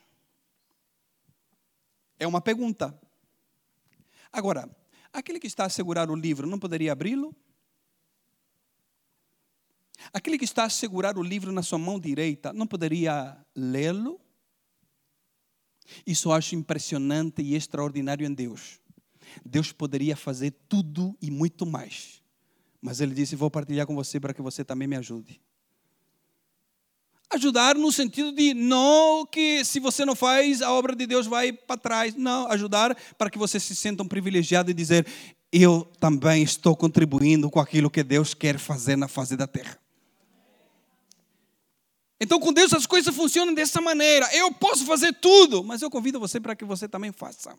É 2.23 2.27
uma 2.27 2.39
pergunta. 2.39 2.97
Agora, 4.31 4.69
aquele 5.11 5.41
que 5.41 5.47
está 5.47 5.65
a 5.65 5.69
segurar 5.69 6.09
o 6.09 6.15
livro 6.15 6.47
não 6.47 6.57
poderia 6.57 6.93
abri-lo? 6.93 7.35
Aquele 10.13 10.37
que 10.37 10.45
está 10.45 10.63
a 10.63 10.69
segurar 10.69 11.17
o 11.17 11.21
livro 11.21 11.51
na 11.51 11.61
sua 11.61 11.77
mão 11.77 11.99
direita 11.99 12.53
não 12.53 12.65
poderia 12.65 13.37
lê-lo? 13.53 14.21
Isso 16.07 16.29
eu 16.29 16.31
acho 16.31 16.55
impressionante 16.55 17.41
e 17.41 17.55
extraordinário 17.55 18.25
em 18.25 18.33
Deus. 18.33 18.79
Deus 19.45 19.73
poderia 19.73 20.15
fazer 20.15 20.51
tudo 20.69 21.17
e 21.21 21.29
muito 21.29 21.65
mais. 21.65 22.21
Mas 22.81 23.01
Ele 23.01 23.13
disse: 23.13 23.35
Vou 23.35 23.51
partilhar 23.51 23.85
com 23.85 23.95
você 23.95 24.17
para 24.17 24.33
que 24.33 24.41
você 24.41 24.63
também 24.63 24.87
me 24.87 24.95
ajude. 24.95 25.41
Ajudar 27.31 27.75
no 27.75 27.91
sentido 27.91 28.31
de 28.31 28.53
não 28.53 29.25
que 29.25 29.65
se 29.65 29.79
você 29.79 30.05
não 30.05 30.15
faz, 30.15 30.61
a 30.61 30.71
obra 30.71 30.95
de 30.95 31.07
Deus 31.07 31.25
vai 31.25 31.51
para 31.51 31.77
trás. 31.77 32.15
Não, 32.15 32.47
ajudar 32.51 32.95
para 33.17 33.29
que 33.29 33.37
você 33.37 33.59
se 33.59 33.75
sinta 33.75 34.03
um 34.03 34.07
privilegiado 34.07 34.69
e 34.69 34.73
dizer: 34.73 35.07
Eu 35.51 35.87
também 35.99 36.43
estou 36.43 36.75
contribuindo 36.75 37.49
com 37.49 37.59
aquilo 37.59 37.89
que 37.89 38.03
Deus 38.03 38.33
quer 38.33 38.59
fazer 38.59 38.95
na 38.95 39.07
face 39.07 39.35
da 39.35 39.47
terra. 39.47 39.79
Então, 42.23 42.39
com 42.39 42.53
Deus 42.53 42.71
as 42.73 42.85
coisas 42.85 43.13
funcionam 43.13 43.53
dessa 43.53 43.81
maneira. 43.81 44.29
Eu 44.33 44.49
posso 44.53 44.85
fazer 44.85 45.11
tudo, 45.13 45.61
mas 45.61 45.81
eu 45.81 45.89
convido 45.89 46.21
você 46.21 46.39
para 46.39 46.55
que 46.55 46.63
você 46.63 46.87
também 46.87 47.11
faça. 47.11 47.53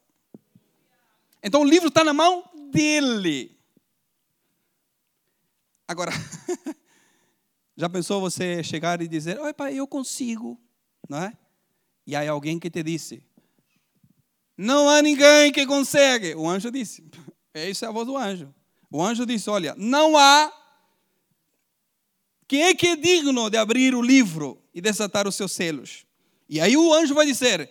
Então, 1.43 1.61
o 1.61 1.65
livro 1.65 1.89
está 1.89 2.03
na 2.03 2.15
mão 2.15 2.43
dele. 2.73 3.55
Agora, 5.87 6.13
já 7.77 7.89
pensou 7.89 8.21
você 8.21 8.63
chegar 8.63 9.01
e 9.03 9.09
dizer: 9.09 9.39
Oi, 9.41 9.53
pai, 9.53 9.75
eu 9.75 9.87
consigo, 9.87 10.61
não 11.09 11.19
é? 11.19 11.33
E 12.07 12.15
aí 12.15 12.29
alguém 12.29 12.59
que 12.59 12.71
te 12.71 12.83
disse: 12.83 13.23
Não 14.57 14.89
há 14.89 15.03
ninguém 15.03 15.53
que 15.53 15.67
consegue. 15.67 16.35
O 16.35 16.49
anjo 16.49 16.71
disse: 16.71 17.05
Essa 17.53 17.87
é 17.87 17.89
a 17.89 17.93
voz 17.93 18.07
do 18.07 18.17
anjo. 18.17 18.55
O 18.91 19.03
anjo 19.03 19.27
disse: 19.27 19.51
Olha, 19.51 19.75
não 19.77 20.17
há 20.17 20.53
quem 22.47 22.63
é 22.63 22.75
que 22.75 22.89
é 22.89 22.97
digno 22.97 23.49
de 23.49 23.57
abrir 23.57 23.95
o 23.95 24.03
livro 24.03 24.63
e 24.75 24.81
desatar 24.81 25.27
os 25.27 25.35
seus 25.35 25.53
selos? 25.53 26.05
E 26.49 26.61
aí 26.61 26.77
o 26.77 26.93
anjo 26.93 27.15
vai 27.15 27.27
dizer: 27.27 27.71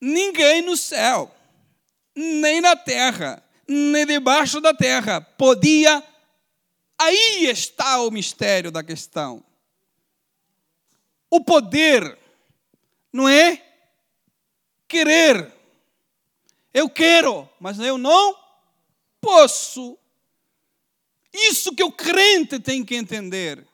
ninguém 0.00 0.62
no 0.62 0.76
céu, 0.76 1.34
nem 2.14 2.60
na 2.60 2.76
terra, 2.76 3.42
nem 3.66 4.06
debaixo 4.06 4.60
da 4.60 4.74
terra 4.74 5.20
podia. 5.20 6.02
Aí 6.98 7.46
está 7.46 8.00
o 8.02 8.10
mistério 8.10 8.70
da 8.70 8.82
questão. 8.82 9.44
O 11.30 11.42
poder 11.42 12.18
não 13.12 13.28
é 13.28 13.62
querer. 14.88 15.52
Eu 16.72 16.88
quero, 16.88 17.48
mas 17.60 17.78
eu 17.78 17.98
não 17.98 18.36
posso. 19.20 19.98
Isso 21.32 21.74
que 21.74 21.84
o 21.84 21.92
crente 21.92 22.58
tem 22.58 22.84
que 22.84 22.94
entender. 22.94 23.66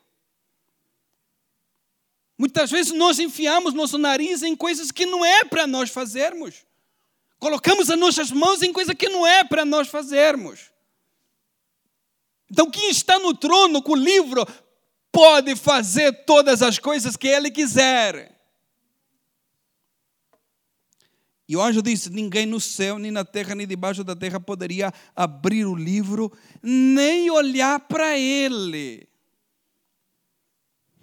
Muitas 2.36 2.72
vezes 2.72 2.92
nós 2.92 3.20
enfiamos 3.20 3.72
nosso 3.72 3.96
nariz 3.98 4.42
em 4.42 4.56
coisas 4.56 4.90
que 4.90 5.06
não 5.06 5.24
é 5.24 5.44
para 5.44 5.64
nós 5.64 5.90
fazermos. 5.90 6.66
Colocamos 7.38 7.88
as 7.88 7.98
nossas 7.98 8.32
mãos 8.32 8.62
em 8.62 8.72
coisas 8.72 8.96
que 8.96 9.08
não 9.08 9.24
é 9.24 9.44
para 9.44 9.64
nós 9.64 9.86
fazermos. 9.86 10.71
Então, 12.52 12.70
quem 12.70 12.90
está 12.90 13.18
no 13.18 13.34
trono 13.34 13.82
com 13.82 13.92
o 13.92 13.96
livro 13.96 14.46
pode 15.10 15.56
fazer 15.56 16.12
todas 16.26 16.60
as 16.60 16.78
coisas 16.78 17.16
que 17.16 17.26
ele 17.26 17.50
quiser. 17.50 18.38
E 21.48 21.56
o 21.56 21.62
anjo 21.62 21.80
disse: 21.80 22.10
Ninguém 22.10 22.44
no 22.44 22.60
céu, 22.60 22.98
nem 22.98 23.10
na 23.10 23.24
terra, 23.24 23.54
nem 23.54 23.66
debaixo 23.66 24.04
da 24.04 24.14
terra 24.14 24.38
poderia 24.38 24.92
abrir 25.16 25.64
o 25.64 25.74
livro, 25.74 26.30
nem 26.62 27.30
olhar 27.30 27.80
para 27.80 28.18
ele. 28.18 29.08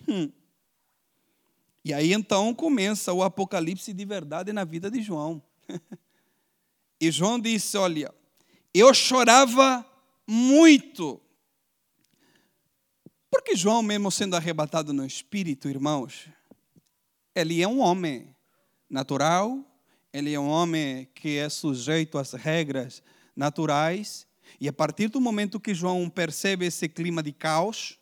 Hum. 0.08 0.32
E 1.84 1.92
aí 1.92 2.14
então 2.14 2.54
começa 2.54 3.12
o 3.12 3.24
apocalipse 3.24 3.92
de 3.92 4.06
verdade 4.06 4.54
na 4.54 4.64
vida 4.64 4.92
de 4.92 5.02
João. 5.02 5.42
e 7.02 7.10
João 7.10 7.40
disse: 7.40 7.76
Olha, 7.76 8.14
eu 8.72 8.94
chorava 8.94 9.84
muito. 10.28 11.20
Porque 13.32 13.56
João, 13.56 13.84
mesmo 13.84 14.12
sendo 14.12 14.36
arrebatado 14.36 14.92
no 14.92 15.06
espírito, 15.06 15.70
irmãos, 15.70 16.28
ele 17.36 17.62
é 17.62 17.68
um 17.68 17.80
homem 17.80 18.36
natural, 18.90 19.64
ele 20.12 20.34
é 20.34 20.40
um 20.40 20.48
homem 20.48 21.08
que 21.14 21.38
é 21.38 21.48
sujeito 21.48 22.18
às 22.18 22.34
regras 22.34 23.04
naturais, 23.36 24.28
e 24.60 24.68
a 24.68 24.74
partir 24.74 25.10
do 25.10 25.22
momento 25.22 25.60
que 25.60 25.74
João 25.74 26.10
percebe 26.10 26.66
esse 26.66 26.90
clima 26.90 27.22
de 27.22 27.32
caos, 27.32 28.00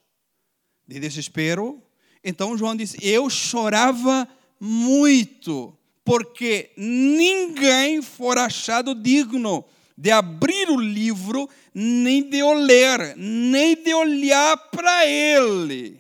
de 0.87 0.99
desespero, 0.99 1.83
então 2.23 2.57
João 2.57 2.75
diz: 2.75 2.95
Eu 3.01 3.29
chorava 3.29 4.27
muito, 4.59 5.77
porque 6.05 6.71
ninguém 6.77 8.01
for 8.01 8.37
achado 8.37 8.95
digno 8.95 9.65
de 9.97 10.11
abrir 10.11 10.69
o 10.69 10.79
livro, 10.79 11.49
nem 11.73 12.29
de 12.29 12.43
ler, 12.43 13.15
nem 13.17 13.75
de 13.81 13.93
olhar 13.93 14.55
para 14.69 15.07
ele. 15.07 15.99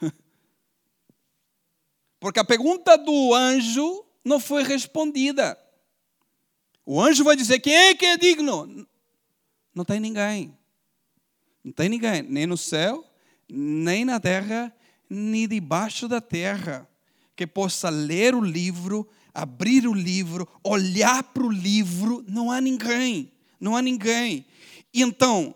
Porque 2.18 2.40
a 2.40 2.44
pergunta 2.44 2.96
do 2.96 3.34
anjo 3.34 4.04
não 4.24 4.40
foi 4.40 4.62
respondida. 4.62 5.58
O 6.86 7.00
anjo 7.00 7.22
vai 7.22 7.36
dizer: 7.36 7.60
quem 7.60 7.74
é 7.74 7.94
que 7.94 8.06
é 8.06 8.16
digno? 8.16 8.86
Não 9.74 9.84
tem 9.84 10.00
ninguém. 10.00 10.56
Não 11.62 11.72
tem 11.72 11.88
ninguém, 11.88 12.22
nem 12.22 12.46
no 12.46 12.56
céu, 12.56 13.04
nem 13.48 14.04
na 14.04 14.20
terra, 14.20 14.72
nem 15.10 15.48
debaixo 15.48 16.06
da 16.06 16.20
terra, 16.20 16.88
que 17.34 17.44
possa 17.46 17.90
ler 17.90 18.36
o 18.36 18.40
livro, 18.40 19.06
abrir 19.36 19.86
o 19.86 19.92
livro, 19.92 20.48
olhar 20.64 21.22
para 21.22 21.44
o 21.44 21.50
livro. 21.50 22.24
Não 22.26 22.50
há 22.50 22.60
ninguém. 22.60 23.30
Não 23.60 23.76
há 23.76 23.82
ninguém. 23.82 24.46
Então, 24.94 25.54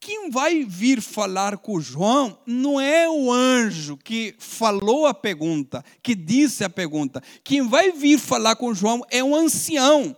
quem 0.00 0.30
vai 0.30 0.64
vir 0.64 1.00
falar 1.00 1.58
com 1.58 1.80
João 1.80 2.38
não 2.44 2.80
é 2.80 3.08
o 3.08 3.30
anjo 3.30 3.96
que 3.96 4.34
falou 4.38 5.06
a 5.06 5.14
pergunta, 5.14 5.84
que 6.02 6.14
disse 6.14 6.64
a 6.64 6.70
pergunta. 6.70 7.22
Quem 7.44 7.68
vai 7.68 7.92
vir 7.92 8.18
falar 8.18 8.56
com 8.56 8.74
João 8.74 9.04
é 9.10 9.22
um 9.22 9.36
ancião. 9.36 10.16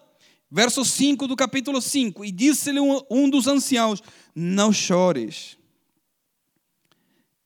Verso 0.50 0.84
5 0.84 1.26
do 1.26 1.36
capítulo 1.36 1.82
5. 1.82 2.24
E 2.24 2.30
disse-lhe 2.30 2.80
um 2.80 3.28
dos 3.28 3.46
anciãos: 3.46 4.02
Não 4.34 4.72
chores. 4.72 5.58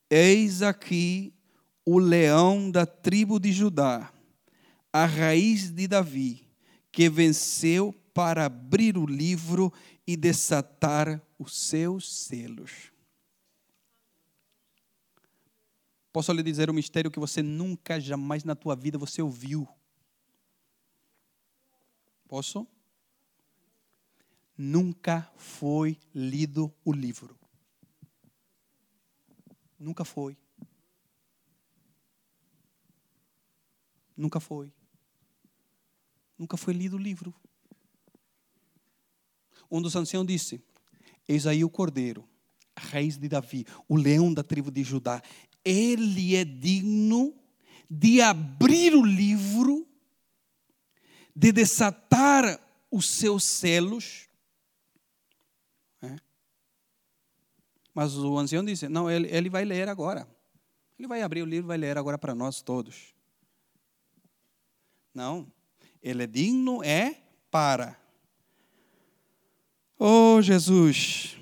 Eis 0.09 0.63
aqui 0.63 1.33
o 1.85 1.99
leão 1.99 2.71
da 2.71 2.85
tribo 2.85 3.41
de 3.41 3.53
Judá, 3.53 4.13
a 4.93 5.05
raiz 5.05 5.71
de 5.71 5.87
Davi, 5.87 6.49
que 6.91 7.09
venceu 7.09 7.93
para 8.15 8.47
abrir 8.47 8.97
o 8.97 9.05
livro 9.05 9.73
e 10.07 10.17
desatar 10.17 11.21
os 11.39 11.55
seus 11.55 12.11
selos. 12.11 12.93
Posso 16.13 16.33
lhe 16.33 16.43
dizer 16.43 16.71
um 16.71 16.73
mistério 16.73 17.11
que 17.11 17.21
você 17.21 17.43
nunca, 17.43 18.01
jamais 18.01 18.43
na 18.43 18.55
tua 18.55 18.75
vida 18.75 18.97
você 18.97 19.21
ouviu. 19.21 19.69
Posso? 22.27 22.67
Nunca 24.57 25.31
foi 25.37 25.99
lido 26.15 26.75
o 26.83 26.91
livro. 26.91 27.39
Nunca 29.79 30.07
foi. 30.07 30.39
Nunca 34.17 34.41
foi. 34.41 34.73
Nunca 36.39 36.57
foi 36.57 36.75
lido 36.75 36.97
o 36.97 36.99
livro. 36.99 37.35
Um 39.71 39.81
dos 39.81 39.97
anciãos 39.97 40.27
disse: 40.27 40.63
Eis 41.27 41.47
aí 41.47 41.65
o 41.65 41.71
cordeiro, 41.71 42.29
a 42.75 42.81
raiz 42.81 43.17
de 43.17 43.29
Davi, 43.29 43.67
o 43.89 43.97
leão 43.97 44.33
da 44.33 44.43
tribo 44.43 44.71
de 44.71 44.83
Judá. 44.83 45.23
Ele 45.65 46.37
é 46.37 46.45
digno 46.45 47.35
de 47.91 48.21
abrir 48.21 48.95
o 48.95 49.05
livro, 49.05 49.87
de 51.35 51.53
desatar 51.53 52.61
os 52.91 53.09
seus 53.09 53.45
selos. 53.45 54.29
É. 56.03 56.17
Mas 57.95 58.17
o 58.17 58.39
ancião 58.39 58.65
disse: 58.65 58.89
Não, 58.89 59.11
ele, 59.11 59.29
ele 59.29 59.51
vai 59.51 59.65
ler 59.65 59.89
agora. 59.89 60.29
Ele 60.99 61.09
vai 61.09 61.23
abrir 61.23 61.43
o 61.43 61.47
livro 61.47 61.69
vai 61.69 61.77
ler 61.77 61.99
agora 61.99 62.17
para 62.17 62.35
nós 62.35 62.63
todos. 62.63 63.15
Não. 65.13 65.51
Ele 66.07 66.23
é 66.23 66.27
digno 66.29 66.85
é 66.85 67.21
para 67.51 67.99
Oh, 69.99 70.43
Jesus. 70.43 71.39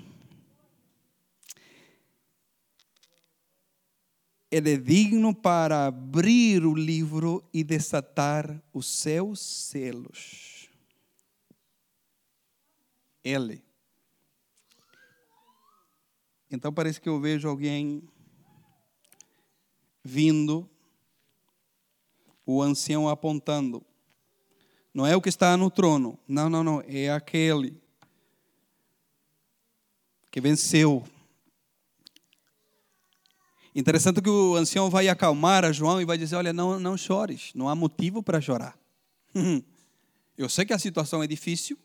Ele 4.50 4.74
é 4.74 4.76
digno 4.76 5.34
para 5.34 5.86
abrir 5.86 6.64
o 6.64 6.72
livro 6.72 7.42
e 7.52 7.64
desatar 7.64 8.62
os 8.72 8.86
seus 8.86 9.40
selos. 9.40 10.70
Ele. 13.24 13.60
Então 16.48 16.72
parece 16.72 17.00
que 17.00 17.08
eu 17.08 17.20
vejo 17.20 17.48
alguém 17.48 18.08
vindo, 20.04 20.70
o 22.46 22.62
ancião 22.62 23.08
apontando. 23.08 23.84
Não 24.94 25.04
é 25.04 25.16
o 25.16 25.20
que 25.20 25.28
está 25.28 25.56
no 25.56 25.68
trono. 25.70 26.16
Não, 26.26 26.48
não, 26.48 26.62
não. 26.62 26.82
É 26.86 27.10
aquele 27.10 27.76
que 30.30 30.40
venceu. 30.40 31.04
Interessante 33.74 34.22
que 34.22 34.30
o 34.30 34.54
ancião 34.54 34.88
vai 34.88 35.08
acalmar 35.08 35.64
a 35.64 35.72
João 35.72 36.00
e 36.00 36.04
vai 36.04 36.16
dizer: 36.16 36.36
Olha, 36.36 36.52
não, 36.52 36.78
não 36.78 36.96
chores, 36.96 37.50
não 37.56 37.68
há 37.68 37.74
motivo 37.74 38.22
para 38.22 38.40
chorar. 38.40 38.78
Eu 40.38 40.48
sei 40.48 40.64
que 40.64 40.72
a 40.72 40.78
situação 40.78 41.22
é 41.22 41.28
difícil, 41.28 41.78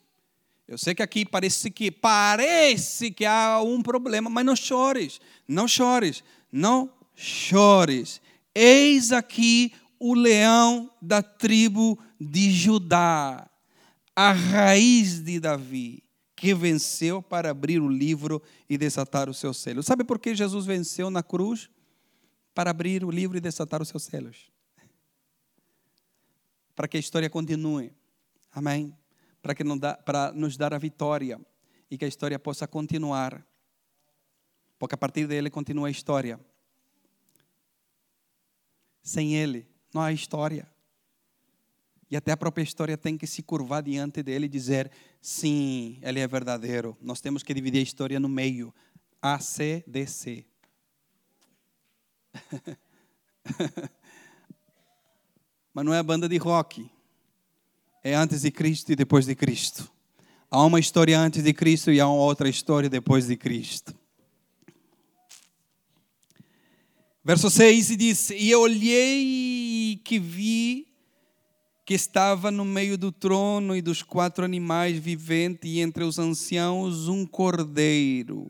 eu 0.67 0.75
sei 0.75 0.95
que 0.95 1.03
aqui 1.03 1.23
parece 1.23 1.69
que 1.69 1.91
parece 1.91 3.11
que 3.11 3.23
há 3.23 3.61
um 3.61 3.79
problema, 3.81 4.27
mas 4.27 4.43
não 4.43 4.55
chores, 4.55 5.21
não 5.47 5.67
chores, 5.67 6.23
não 6.51 6.91
chores. 7.15 8.19
Eis 8.55 9.11
aqui 9.11 9.71
o 9.99 10.15
leão 10.15 10.91
da 10.99 11.21
tribo 11.21 11.99
de 12.19 12.51
Judá, 12.51 13.49
a 14.15 14.31
raiz 14.31 15.19
de 15.19 15.39
Davi, 15.39 16.03
que 16.35 16.53
venceu 16.53 17.21
para 17.21 17.51
abrir 17.51 17.81
o 17.81 17.87
livro 17.87 18.41
e 18.69 18.77
desatar 18.77 19.29
os 19.29 19.37
seus 19.37 19.57
selos. 19.57 19.85
Sabe 19.85 20.03
por 20.03 20.19
que 20.19 20.35
Jesus 20.35 20.65
venceu 20.65 21.09
na 21.09 21.23
cruz? 21.23 21.69
Para 22.53 22.71
abrir 22.71 23.05
o 23.05 23.11
livro 23.11 23.37
e 23.37 23.41
desatar 23.41 23.81
os 23.81 23.87
seus 23.87 24.03
selos. 24.03 24.51
Para 26.75 26.87
que 26.87 26.97
a 26.97 26.99
história 26.99 27.29
continue. 27.29 27.91
Amém 28.51 28.93
para, 29.41 29.55
que 29.55 29.63
dá, 29.77 29.95
para 29.95 30.31
nos 30.31 30.57
dar 30.57 30.73
a 30.73 30.77
vitória 30.77 31.39
e 31.89 31.97
que 31.97 32.05
a 32.05 32.07
história 32.07 32.37
possa 32.37 32.67
continuar. 32.67 33.45
Porque 34.77 34.95
a 34.95 34.97
partir 34.97 35.27
dele 35.27 35.49
continua 35.49 35.87
a 35.87 35.91
história. 35.91 36.39
Sem 39.01 39.35
ele, 39.35 39.67
não 39.93 40.01
há 40.01 40.11
história. 40.11 40.69
E 42.09 42.17
até 42.17 42.31
a 42.31 42.37
própria 42.37 42.63
história 42.63 42.97
tem 42.97 43.17
que 43.17 43.27
se 43.27 43.43
curvar 43.43 43.83
diante 43.83 44.23
dele 44.23 44.45
e 44.47 44.49
dizer: 44.49 44.89
sim, 45.21 45.99
ele 46.01 46.19
é 46.19 46.27
verdadeiro. 46.27 46.97
Nós 47.01 47.21
temos 47.21 47.43
que 47.43 47.53
dividir 47.53 47.79
a 47.79 47.83
história 47.83 48.19
no 48.19 48.27
meio. 48.27 48.73
A, 49.21 49.39
C, 49.39 49.83
D, 49.85 50.07
C. 50.07 50.45
Mas 55.73 55.85
não 55.85 55.93
é 55.93 55.99
a 55.99 56.03
banda 56.03 56.27
de 56.27 56.37
rock 56.37 56.89
é 58.03 58.15
antes 58.15 58.41
de 58.41 58.51
Cristo 58.51 58.91
e 58.91 58.95
depois 58.95 59.25
de 59.25 59.35
Cristo. 59.35 59.89
Há 60.49 60.63
uma 60.63 60.79
história 60.79 61.19
antes 61.19 61.43
de 61.43 61.53
Cristo 61.53 61.91
e 61.91 61.99
há 61.99 62.07
uma 62.07 62.21
outra 62.21 62.49
história 62.49 62.89
depois 62.89 63.27
de 63.27 63.37
Cristo. 63.37 63.93
Verso 67.23 67.49
6 67.49 67.97
diz: 67.97 68.29
E 68.31 68.49
eu 68.49 68.61
olhei 68.61 70.01
que 70.03 70.17
vi 70.17 70.87
que 71.89 71.95
estava 71.95 72.51
no 72.51 72.63
meio 72.63 72.99
do 72.99 73.11
trono 73.11 73.75
e 73.75 73.81
dos 73.81 74.03
quatro 74.03 74.45
animais 74.45 74.95
viventes, 74.95 75.67
e 75.67 75.79
entre 75.79 76.03
os 76.03 76.19
anciãos 76.19 77.07
um 77.07 77.25
cordeiro, 77.25 78.47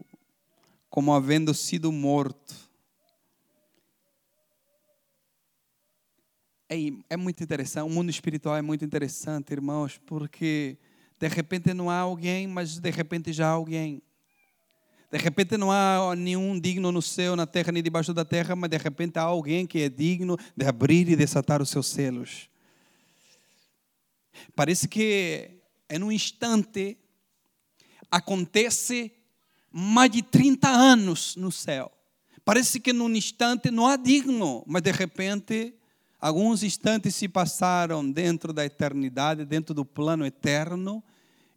como 0.90 1.14
havendo 1.14 1.54
sido 1.54 1.90
morto 1.90 2.54
é, 6.68 6.76
é 7.10 7.16
muito 7.16 7.42
interessante, 7.42 7.86
o 7.86 7.90
mundo 7.90 8.10
espiritual 8.10 8.58
é 8.58 8.62
muito 8.62 8.84
interessante, 8.84 9.54
irmãos, 9.54 9.98
porque 10.06 10.78
de 11.18 11.30
repente 11.30 11.74
não 11.74 11.90
há 11.90 12.00
alguém, 12.00 12.46
mas 12.46 12.78
de 12.78 12.90
repente 12.92 13.32
já 13.32 13.48
há 13.48 13.52
alguém. 13.52 14.02
De 15.10 15.18
repente 15.18 15.56
não 15.56 15.72
há 15.72 16.14
nenhum 16.14 16.60
digno 16.60 16.92
no 16.92 17.02
céu, 17.02 17.38
na 17.38 17.48
terra, 17.48 17.72
nem 17.72 17.82
debaixo 17.82 18.14
da 18.14 18.26
terra, 18.26 18.54
mas 18.54 18.70
de 18.70 18.78
repente 18.78 19.18
há 19.18 19.22
alguém 19.22 19.66
que 19.66 19.80
é 19.80 19.88
digno 19.88 20.38
de 20.58 20.66
abrir 20.66 21.08
e 21.08 21.16
desatar 21.16 21.62
os 21.62 21.70
seus 21.70 21.88
selos. 21.88 22.50
Parece 24.56 24.88
que 24.88 25.62
é 25.88 25.98
num 26.00 26.12
instante 26.12 26.98
acontece 28.12 29.12
mais 29.72 30.12
de 30.12 30.22
30 30.22 30.68
anos 30.68 31.36
no 31.36 31.52
céu. 31.52 31.92
Parece 32.44 32.80
que 32.80 32.92
num 32.92 33.10
instante 33.10 33.70
não 33.70 33.88
há 33.88 33.96
digno, 33.96 34.64
mas 34.66 34.82
de 34.82 34.92
repente 34.92 35.80
Alguns 36.22 36.64
instantes 36.64 37.16
se 37.16 37.30
passaram 37.30 38.10
dentro 38.10 38.52
da 38.52 38.66
eternidade, 38.66 39.46
dentro 39.46 39.74
do 39.74 39.86
plano 39.86 40.26
eterno, 40.26 41.02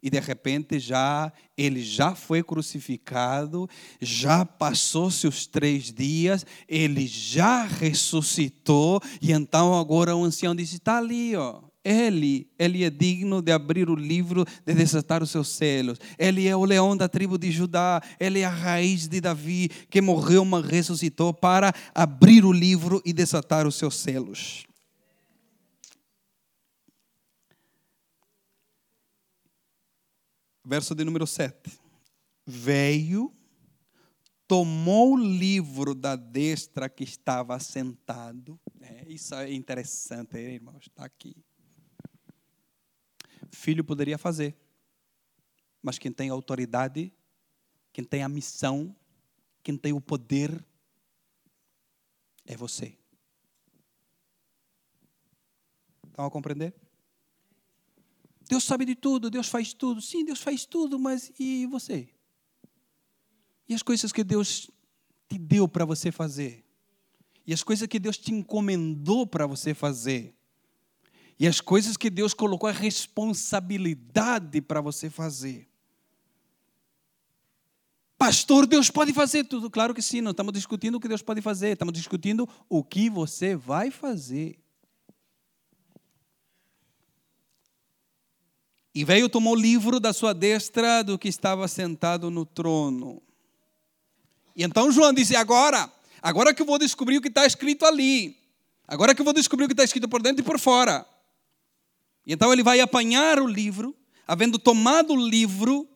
e 0.01 0.09
de 0.09 0.19
repente 0.19 0.79
já 0.79 1.31
ele 1.57 1.81
já 1.83 2.15
foi 2.15 2.41
crucificado, 2.41 3.69
já 4.01 4.45
passou-se 4.45 5.27
os 5.27 5.45
três 5.45 5.91
dias, 5.91 6.45
ele 6.67 7.05
já 7.07 7.63
ressuscitou, 7.63 9.01
e 9.21 9.33
então 9.33 9.77
agora 9.77 10.15
o 10.15 10.23
ancião 10.23 10.55
disse: 10.55 10.75
está 10.75 10.97
ali, 10.97 11.35
ó. 11.35 11.61
Ele, 11.83 12.49
ele 12.57 12.85
é 12.85 12.89
digno 12.89 13.41
de 13.41 13.51
abrir 13.51 13.89
o 13.89 13.95
livro, 13.95 14.45
de 14.65 14.73
desatar 14.73 15.21
os 15.21 15.29
seus 15.29 15.49
selos. 15.49 15.99
Ele 16.17 16.47
é 16.47 16.55
o 16.55 16.63
leão 16.63 16.95
da 16.95 17.09
tribo 17.09 17.37
de 17.37 17.51
Judá. 17.51 18.01
Ele 18.17 18.39
é 18.39 18.45
a 18.45 18.49
raiz 18.49 19.07
de 19.07 19.19
Davi, 19.19 19.67
que 19.89 20.01
morreu, 20.01 20.45
mas 20.45 20.65
ressuscitou 20.65 21.33
para 21.33 21.73
abrir 21.93 22.45
o 22.45 22.53
livro 22.53 23.01
e 23.03 23.11
desatar 23.11 23.67
os 23.67 23.75
seus 23.75 23.95
selos. 23.95 24.65
Verso 30.65 30.95
de 30.95 31.03
número 31.03 31.27
7. 31.27 31.69
Veio, 32.47 33.33
tomou 34.47 35.15
o 35.15 35.17
livro 35.17 35.93
da 35.93 36.15
destra 36.15 36.87
que 36.87 37.03
estava 37.03 37.59
sentado. 37.59 38.57
É, 38.79 39.05
isso 39.09 39.35
é 39.35 39.51
interessante, 39.51 40.37
irmãos, 40.37 40.85
está 40.87 41.03
aqui 41.03 41.35
filho 43.53 43.83
poderia 43.83 44.17
fazer. 44.17 44.55
Mas 45.81 45.97
quem 45.97 46.11
tem 46.11 46.29
autoridade, 46.29 47.13
quem 47.91 48.03
tem 48.03 48.23
a 48.23 48.29
missão, 48.29 48.95
quem 49.61 49.77
tem 49.77 49.93
o 49.93 50.01
poder, 50.01 50.65
é 52.45 52.55
você. 52.55 52.97
Estão 56.07 56.25
a 56.25 56.31
compreender? 56.31 56.73
Deus 58.47 58.63
sabe 58.63 58.85
de 58.85 58.95
tudo, 58.95 59.29
Deus 59.29 59.47
faz 59.47 59.73
tudo. 59.73 60.01
Sim, 60.01 60.25
Deus 60.25 60.41
faz 60.41 60.65
tudo, 60.65 60.99
mas 60.99 61.31
e 61.39 61.65
você? 61.67 62.09
E 63.67 63.73
as 63.73 63.81
coisas 63.81 64.11
que 64.11 64.23
Deus 64.23 64.69
te 65.29 65.37
deu 65.37 65.67
para 65.67 65.85
você 65.85 66.11
fazer? 66.11 66.63
E 67.45 67.53
as 67.53 67.63
coisas 67.63 67.87
que 67.87 67.99
Deus 67.99 68.17
te 68.17 68.33
encomendou 68.33 69.25
para 69.25 69.47
você 69.47 69.73
fazer? 69.73 70.35
E 71.43 71.47
as 71.47 71.59
coisas 71.59 71.97
que 71.97 72.09
Deus 72.09 72.33
colocou 72.33 72.69
a 72.69 72.71
responsabilidade 72.71 74.61
para 74.61 74.79
você 74.79 75.09
fazer. 75.09 75.67
Pastor, 78.17 78.65
Deus 78.65 78.89
pode 78.89 79.11
fazer 79.11 79.43
tudo? 79.43 79.69
Claro 79.69 79.93
que 79.93 80.01
sim, 80.01 80.21
não 80.21 80.31
estamos 80.31 80.53
discutindo 80.53 80.95
o 80.95 81.01
que 81.01 81.07
Deus 81.09 81.21
pode 81.21 81.41
fazer, 81.41 81.73
estamos 81.73 81.93
discutindo 81.93 82.47
o 82.69 82.81
que 82.81 83.09
você 83.09 83.57
vai 83.57 83.91
fazer. 83.91 84.57
E 88.95 89.03
veio 89.03 89.27
tomou 89.27 89.51
o 89.51 89.59
livro 89.59 89.99
da 89.99 90.13
sua 90.13 90.33
destra 90.33 91.03
do 91.03 91.19
que 91.19 91.27
estava 91.27 91.67
sentado 91.67 92.31
no 92.31 92.45
trono. 92.45 93.21
E 94.55 94.63
então 94.63 94.93
João 94.93 95.11
disse: 95.11 95.35
Agora, 95.35 95.91
agora 96.21 96.53
que 96.53 96.61
eu 96.61 96.65
vou 96.65 96.79
descobrir 96.79 97.17
o 97.17 97.21
que 97.21 97.27
está 97.27 97.45
escrito 97.45 97.85
ali, 97.85 98.37
agora 98.87 99.13
que 99.13 99.19
eu 99.19 99.25
vou 99.25 99.33
descobrir 99.33 99.65
o 99.65 99.67
que 99.67 99.73
está 99.73 99.83
escrito 99.83 100.07
por 100.07 100.21
dentro 100.21 100.41
e 100.41 100.45
por 100.45 100.57
fora. 100.57 101.05
E 102.25 102.33
então 102.33 102.51
ele 102.53 102.63
vai 102.63 102.79
apanhar 102.79 103.39
o 103.39 103.47
livro, 103.47 103.95
havendo 104.27 104.57
tomado 104.57 105.13
o 105.13 105.27
livro, 105.27 105.87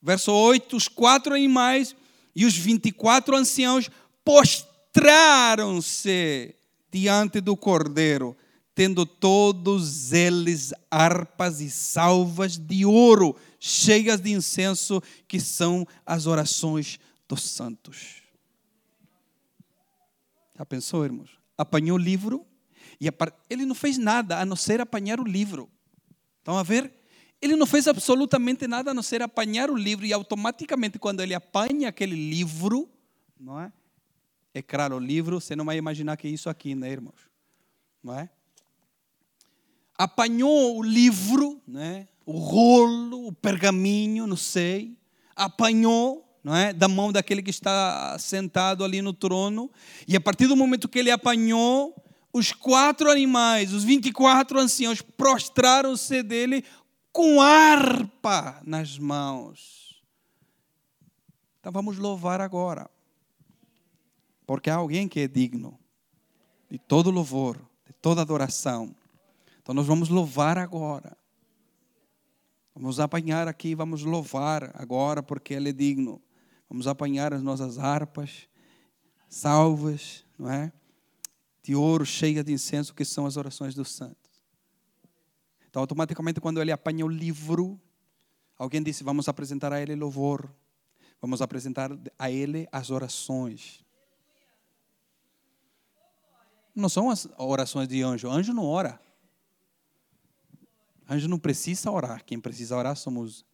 verso 0.00 0.32
8, 0.32 0.76
os 0.76 0.88
quatro 0.88 1.34
animais 1.34 1.94
e 2.34 2.44
os 2.44 2.56
24 2.56 3.36
anciãos 3.36 3.90
postraram-se 4.24 4.94
diante 6.90 7.40
do 7.40 7.56
cordeiro, 7.56 8.36
tendo 8.74 9.06
todos 9.06 10.12
eles 10.12 10.72
harpas 10.90 11.60
e 11.60 11.70
salvas 11.70 12.56
de 12.56 12.84
ouro, 12.84 13.36
cheias 13.58 14.20
de 14.20 14.32
incenso, 14.32 15.02
que 15.26 15.40
são 15.40 15.86
as 16.04 16.26
orações 16.26 16.98
dos 17.28 17.42
santos. 17.42 18.22
Já 20.56 20.64
pensou, 20.64 21.04
irmãos? 21.04 21.38
Apanhou 21.56 21.96
o 21.96 22.00
livro, 22.00 22.46
e 23.00 23.08
ele 23.50 23.64
não 23.66 23.74
fez 23.74 23.98
nada 23.98 24.38
a 24.40 24.44
não 24.44 24.56
ser 24.56 24.80
apanhar 24.80 25.20
o 25.20 25.24
livro. 25.24 25.70
Estão 26.38 26.56
a 26.56 26.62
ver? 26.62 26.92
Ele 27.40 27.54
não 27.56 27.66
fez 27.66 27.86
absolutamente 27.86 28.66
nada 28.66 28.90
a 28.90 28.94
não 28.94 29.02
ser 29.02 29.20
apanhar 29.20 29.70
o 29.70 29.76
livro 29.76 30.06
e 30.06 30.12
automaticamente 30.12 30.98
quando 30.98 31.20
ele 31.20 31.34
apanha 31.34 31.88
aquele 31.88 32.14
livro, 32.14 32.88
não 33.38 33.60
é? 33.60 33.72
É 34.54 34.62
claro, 34.62 34.96
o 34.96 34.98
livro, 34.98 35.38
você 35.38 35.54
não 35.54 35.66
vai 35.66 35.76
imaginar 35.76 36.16
que 36.16 36.26
é 36.26 36.30
isso 36.30 36.48
aqui, 36.48 36.74
né, 36.74 36.90
irmãos? 36.90 37.28
Não 38.02 38.18
é? 38.18 38.30
Apanhou 39.98 40.78
o 40.78 40.82
livro, 40.82 41.60
né? 41.68 42.08
O 42.24 42.38
rolo, 42.38 43.28
o 43.28 43.32
pergaminho, 43.32 44.26
não 44.26 44.36
sei. 44.36 44.96
Apanhou, 45.34 46.26
não 46.42 46.56
é? 46.56 46.72
Da 46.72 46.88
mão 46.88 47.12
daquele 47.12 47.42
que 47.42 47.50
está 47.50 48.18
sentado 48.18 48.82
ali 48.82 49.02
no 49.02 49.12
trono. 49.12 49.70
E 50.08 50.16
a 50.16 50.20
partir 50.20 50.46
do 50.46 50.56
momento 50.56 50.88
que 50.88 50.98
ele 50.98 51.10
apanhou, 51.10 51.94
os 52.36 52.52
quatro 52.52 53.10
animais, 53.10 53.72
os 53.72 53.82
24 53.82 54.58
anciãos, 54.60 55.00
prostraram-se 55.00 56.22
dele 56.22 56.62
com 57.10 57.40
harpa 57.40 58.60
nas 58.62 58.98
mãos. 58.98 60.02
Então 61.58 61.72
vamos 61.72 61.96
louvar 61.96 62.42
agora. 62.42 62.90
Porque 64.46 64.68
há 64.68 64.74
alguém 64.76 65.08
que 65.08 65.20
é 65.20 65.26
digno 65.26 65.78
de 66.70 66.78
todo 66.78 67.10
louvor, 67.10 67.56
de 67.86 67.94
toda 67.94 68.20
adoração. 68.20 68.94
Então 69.62 69.74
nós 69.74 69.86
vamos 69.86 70.10
louvar 70.10 70.58
agora. 70.58 71.16
Vamos 72.74 73.00
apanhar 73.00 73.48
aqui, 73.48 73.74
vamos 73.74 74.02
louvar 74.02 74.72
agora, 74.74 75.22
porque 75.22 75.54
Ele 75.54 75.70
é 75.70 75.72
digno. 75.72 76.20
Vamos 76.68 76.86
apanhar 76.86 77.32
as 77.32 77.42
nossas 77.42 77.78
harpas, 77.78 78.46
salvas, 79.26 80.22
não 80.38 80.50
é? 80.50 80.70
De 81.66 81.74
ouro 81.74 82.06
cheia 82.06 82.44
de 82.44 82.52
incenso, 82.52 82.94
que 82.94 83.04
são 83.04 83.26
as 83.26 83.36
orações 83.36 83.74
dos 83.74 83.90
santos. 83.90 84.40
Então, 85.68 85.80
automaticamente, 85.82 86.40
quando 86.40 86.62
ele 86.62 86.70
apanha 86.70 87.04
o 87.04 87.08
livro, 87.08 87.80
alguém 88.56 88.80
disse: 88.80 89.02
Vamos 89.02 89.26
apresentar 89.26 89.72
a 89.72 89.82
ele 89.82 89.96
louvor, 89.96 90.48
vamos 91.20 91.42
apresentar 91.42 91.90
a 92.16 92.30
ele 92.30 92.68
as 92.70 92.90
orações. 92.90 93.84
Não 96.72 96.88
são 96.88 97.10
as 97.10 97.26
orações 97.36 97.88
de 97.88 98.00
anjo, 98.00 98.30
anjo 98.30 98.54
não 98.54 98.64
ora. 98.64 99.00
Anjo 101.10 101.26
não 101.26 101.38
precisa 101.38 101.90
orar, 101.90 102.24
quem 102.24 102.38
precisa 102.38 102.76
orar 102.76 102.94
somos 102.94 103.44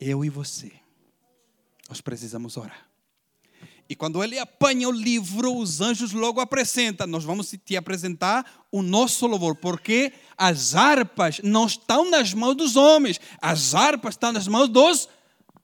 eu 0.00 0.24
e 0.24 0.28
você. 0.28 0.72
Nós 1.88 2.00
precisamos 2.00 2.56
orar. 2.56 2.93
E 3.88 3.94
quando 3.94 4.24
ele 4.24 4.38
apanha 4.38 4.88
o 4.88 4.92
livro, 4.92 5.54
os 5.56 5.80
anjos 5.80 6.12
logo 6.12 6.40
apresentam. 6.40 7.06
Nós 7.06 7.24
vamos 7.24 7.54
te 7.64 7.76
apresentar 7.76 8.64
o 8.72 8.82
nosso 8.82 9.26
louvor, 9.26 9.56
porque 9.56 10.12
as 10.38 10.74
harpas 10.74 11.40
não 11.44 11.66
estão 11.66 12.10
nas 12.10 12.32
mãos 12.32 12.54
dos 12.54 12.76
homens, 12.76 13.20
as 13.40 13.74
harpas 13.74 14.14
estão 14.14 14.32
nas 14.32 14.48
mãos 14.48 14.68
dos 14.68 15.08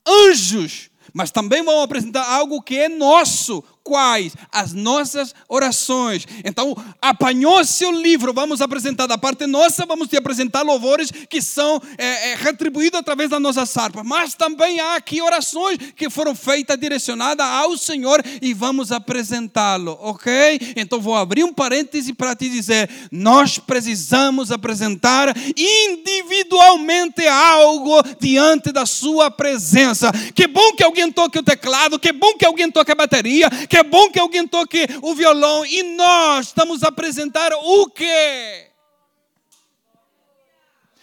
anjos. 0.07 0.91
Mas 1.13 1.31
também 1.31 1.65
vamos 1.65 1.83
apresentar 1.83 2.25
algo 2.25 2.63
que 2.63 2.77
é 2.77 2.89
nosso, 2.89 3.65
quais? 3.83 4.35
As 4.53 4.73
nossas 4.73 5.35
orações. 5.49 6.27
Então, 6.45 6.77
apanhou-se 7.01 7.85
o 7.85 7.91
livro, 7.91 8.33
vamos 8.33 8.61
apresentar 8.61 9.07
da 9.07 9.19
parte 9.19 9.47
nossa, 9.47 9.87
vamos 9.87 10.09
te 10.09 10.17
apresentar 10.17 10.63
louvores 10.63 11.11
que 11.29 11.43
são 11.43 11.81
é, 11.99 12.33
é, 12.33 12.35
retribuídos 12.37 13.01
através 13.01 13.31
das 13.31 13.41
nossas 13.41 13.77
harpas. 13.77 14.05
Mas 14.05 14.35
também 14.35 14.81
há 14.81 14.97
aqui 14.97 15.21
orações 15.21 15.79
que 15.97 16.09
foram 16.11 16.35
feitas, 16.35 16.79
direcionadas 16.79 17.47
ao 17.47 17.77
Senhor 17.77 18.23
e 18.41 18.55
vamos 18.55 18.93
apresentá-lo, 18.93 19.99
ok? 20.01 20.75
Então, 20.77 21.01
vou 21.01 21.17
abrir 21.17 21.45
um 21.45 21.53
parêntese 21.53 22.13
para 22.13 22.35
te 22.35 22.49
dizer: 22.49 22.89
nós 23.11 23.59
precisamos 23.59 24.51
apresentar 24.51 25.35
individualmente 25.57 27.27
algo 27.27 28.03
diante 28.19 28.73
da 28.73 28.87
Sua 28.87 29.31
presença. 29.31 30.13
Que 30.35 30.47
bom 30.47 30.73
que 30.75 30.85
alguém 30.85 31.11
toque 31.11 31.39
o 31.39 31.43
teclado, 31.43 31.99
que 31.99 32.13
bom 32.13 32.35
que 32.35 32.45
alguém 32.45 32.71
toque 32.71 32.93
a 32.93 32.95
bateria, 32.95 33.49
que 33.71 33.77
é 33.77 33.85
bom 33.85 34.11
que 34.11 34.19
alguém 34.19 34.49
toque 34.49 34.85
o 35.01 35.15
violão 35.15 35.65
e 35.65 35.95
nós 35.95 36.49
estamos 36.49 36.83
a 36.83 36.89
apresentar 36.89 37.53
o 37.53 37.87
quê? 37.87 38.67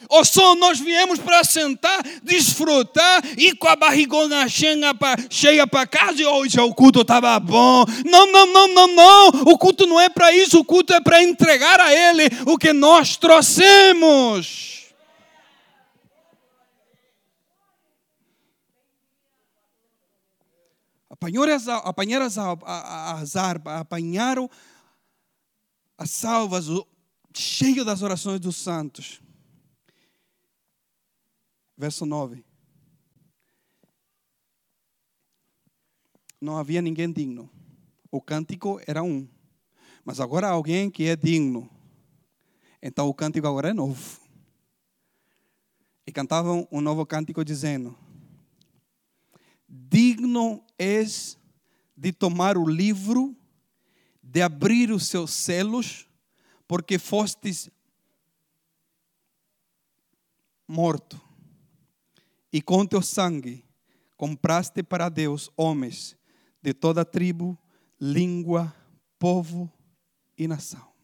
Ou 0.10 0.24
só 0.26 0.54
nós 0.56 0.78
viemos 0.78 1.18
para 1.18 1.44
sentar, 1.46 2.04
desfrutar 2.24 3.24
e 3.38 3.54
com 3.54 3.68
a 3.68 3.76
barrigona 3.76 4.48
cheia 4.50 5.66
para 5.66 5.88
casa 5.88 6.22
e 6.22 6.26
hoje 6.26 6.60
o 6.60 6.74
culto 6.74 7.02
estava 7.02 7.40
bom. 7.40 7.86
Não, 8.06 8.32
não, 8.32 8.46
não, 8.46 8.68
não, 8.68 8.88
não. 8.88 9.28
O 9.46 9.58
culto 9.58 9.88
não 9.88 10.00
é 10.00 10.10
para 10.10 10.32
isso. 10.34 10.60
O 10.60 10.66
culto 10.66 10.94
é 10.94 11.00
para 11.00 11.24
entregar 11.24 11.80
a 11.80 11.94
Ele 11.94 12.30
o 12.46 12.58
que 12.58 12.74
nós 12.74 13.18
trouxemos. 13.18 14.77
Apanharam 21.20 21.54
as, 21.54 21.68
apanharam 21.68 22.26
as, 22.26 22.38
as 22.38 23.36
harpas, 23.36 23.74
apanharam 23.74 24.50
as 25.98 26.12
salvas, 26.12 26.68
cheio 27.34 27.84
das 27.84 28.04
orações 28.04 28.40
dos 28.40 28.56
santos. 28.56 29.20
Verso 31.76 32.06
9. 32.06 32.46
Não 36.40 36.58
havia 36.58 36.82
ninguém 36.82 37.12
digno. 37.12 37.50
O 38.12 38.22
cântico 38.22 38.80
era 38.86 39.02
um. 39.02 39.28
Mas 40.06 40.20
agora 40.20 40.48
há 40.48 40.52
alguém 40.52 40.90
que 40.90 41.06
é 41.06 41.16
digno. 41.16 41.70
Então 42.82 43.08
o 43.08 43.14
cântico 43.14 43.48
agora 43.48 43.70
é 43.70 43.74
novo. 43.74 44.22
E 46.06 46.12
cantavam 46.12 46.68
um 46.72 46.80
novo 46.80 47.06
cântico 47.06 47.44
dizendo: 47.44 47.98
digno 49.68 50.64
és 50.78 51.38
de 51.96 52.12
tomar 52.12 52.58
o 52.58 52.68
livro, 52.68 53.36
de 54.22 54.42
abrir 54.42 54.92
os 54.92 55.08
seus 55.08 55.32
selos, 55.32 56.08
porque 56.68 57.00
fostes 57.00 57.70
morto, 60.68 61.20
e 62.52 62.62
com 62.62 62.86
teu 62.86 63.02
sangue 63.02 63.64
compraste 64.18 64.84
para 64.84 65.10
Deus 65.10 65.50
homens 65.56 66.18
de 66.62 66.74
toda 66.74 67.06
tribo, 67.06 67.58
língua, 68.00 68.74
povo 69.18 69.72
e 70.38 70.48
nação. 70.48 70.97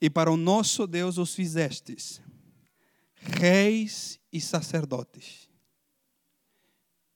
E 0.00 0.08
para 0.08 0.32
o 0.32 0.36
nosso 0.36 0.86
Deus 0.86 1.18
os 1.18 1.34
fizestes, 1.34 2.22
reis 3.14 4.18
e 4.32 4.40
sacerdotes, 4.40 5.50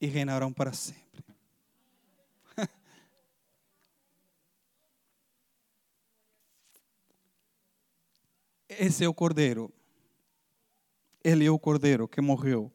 e 0.01 0.07
reinarão 0.07 0.53
para 0.53 0.73
sempre. 0.73 1.25
Esse 8.69 9.05
é 9.05 9.09
o 9.09 9.15
cordeiro. 9.15 9.73
Ele 11.23 11.47
é 11.47 11.51
o 11.51 11.59
cordeiro 11.59 12.07
que 12.07 12.21
morreu. 12.21 12.71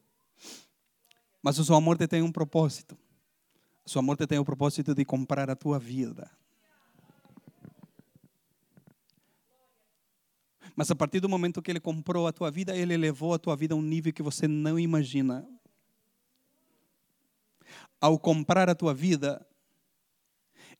Mas 1.40 1.58
a 1.60 1.64
sua 1.64 1.80
morte 1.80 2.08
tem 2.08 2.20
um 2.20 2.32
propósito. 2.32 2.98
A 3.84 3.88
sua 3.88 4.02
morte 4.02 4.26
tem 4.26 4.40
o 4.40 4.44
propósito 4.44 4.92
de 4.92 5.04
comprar 5.04 5.48
a 5.48 5.54
tua 5.54 5.78
vida. 5.78 6.28
Mas 10.80 10.90
a 10.90 10.94
partir 10.94 11.20
do 11.20 11.28
momento 11.28 11.60
que 11.60 11.70
ele 11.70 11.78
comprou 11.78 12.26
a 12.26 12.32
tua 12.32 12.50
vida, 12.50 12.74
ele 12.74 12.96
levou 12.96 13.34
a 13.34 13.38
tua 13.38 13.54
vida 13.54 13.74
a 13.74 13.76
um 13.76 13.82
nível 13.82 14.14
que 14.14 14.22
você 14.22 14.48
não 14.48 14.78
imagina. 14.78 15.46
Ao 18.00 18.18
comprar 18.18 18.66
a 18.70 18.74
tua 18.74 18.94
vida, 18.94 19.46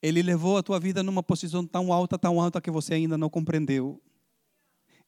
ele 0.01 0.23
levou 0.23 0.57
a 0.57 0.63
tua 0.63 0.81
vida 0.81 1.03
numa 1.03 1.23
posição 1.23 1.67
tão 1.67 1.93
alta, 1.93 2.19
tão 2.19 2.41
alta 2.41 2.63
que 2.63 2.71
você 2.71 2.95
ainda 2.95 3.19
não 3.19 3.29
compreendeu. 3.29 4.03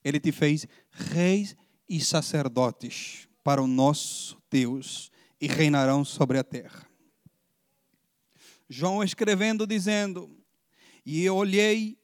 Ele 0.04 0.20
te 0.20 0.30
fez 0.30 0.66
reis 0.90 1.56
e 1.88 1.98
sacerdotes 1.98 3.26
para 3.42 3.62
o 3.62 3.66
nosso 3.66 4.36
Deus 4.50 5.10
e 5.40 5.46
reinarão 5.46 6.04
sobre 6.04 6.36
a 6.36 6.44
terra. 6.44 6.86
João 8.68 9.02
escrevendo, 9.02 9.66
dizendo: 9.66 10.28
E 11.02 11.24
eu 11.24 11.34
olhei 11.34 11.98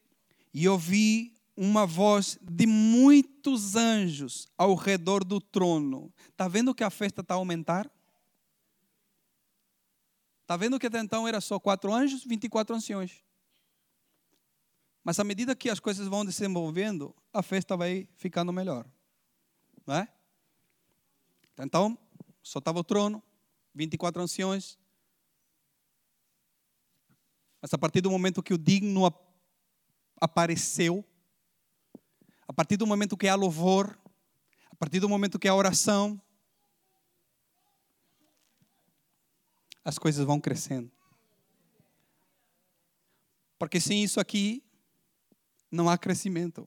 e 0.55 0.67
ouvi 0.67 1.38
uma 1.61 1.85
voz 1.85 2.39
de 2.41 2.69
muitos 2.69 3.75
anjos 3.75 4.47
ao 4.57 4.77
redor 4.77 5.25
do 5.25 5.41
trono. 5.41 6.15
Está 6.31 6.47
vendo 6.47 6.73
que 6.73 6.85
a 6.85 6.91
festa 6.91 7.21
está 7.21 7.35
a 7.35 7.37
aumentar? 7.37 7.91
Está 10.43 10.57
vendo 10.57 10.79
que 10.79 10.87
até 10.87 11.01
então 11.01 11.27
era 11.27 11.41
só 11.41 11.59
quatro 11.59 11.93
anjos, 11.93 12.23
24 12.23 12.77
anciões. 12.77 13.25
Mas 15.03 15.19
à 15.19 15.25
medida 15.25 15.57
que 15.57 15.69
as 15.69 15.81
coisas 15.81 16.07
vão 16.07 16.25
desenvolvendo, 16.25 17.13
a 17.33 17.43
festa 17.43 17.77
vai 17.77 18.09
ficando 18.15 18.53
melhor. 18.53 18.87
Não 19.85 19.97
é? 19.97 20.09
Então, 21.59 21.99
só 22.41 22.61
estava 22.61 22.79
o 22.79 22.85
trono, 22.85 23.21
24 23.75 24.23
anciões. 24.23 24.79
Mas 27.61 27.75
a 27.75 27.79
partir 27.79 28.01
do 28.01 28.13
momento 28.13 28.45
que 28.45 28.55
o 28.55 28.59
digno 28.59 29.13
apareceu, 30.21 31.05
a 32.49 32.53
partir 32.53 32.79
do 32.79 32.87
momento 32.87 33.17
que 33.17 33.29
há 33.29 33.35
louvor, 33.35 33.97
a 34.73 34.75
partir 34.75 34.99
do 34.99 35.09
momento 35.09 35.39
que 35.39 35.47
há 35.47 35.55
oração, 35.55 36.19
as 39.85 39.99
coisas 39.99 40.25
vão 40.25 40.41
crescendo. 40.41 40.91
Porque 43.59 43.79
sem 43.79 44.03
isso 44.03 44.19
aqui, 44.19 44.65
não 45.71 45.89
há 45.89 45.99
crescimento. 45.99 46.67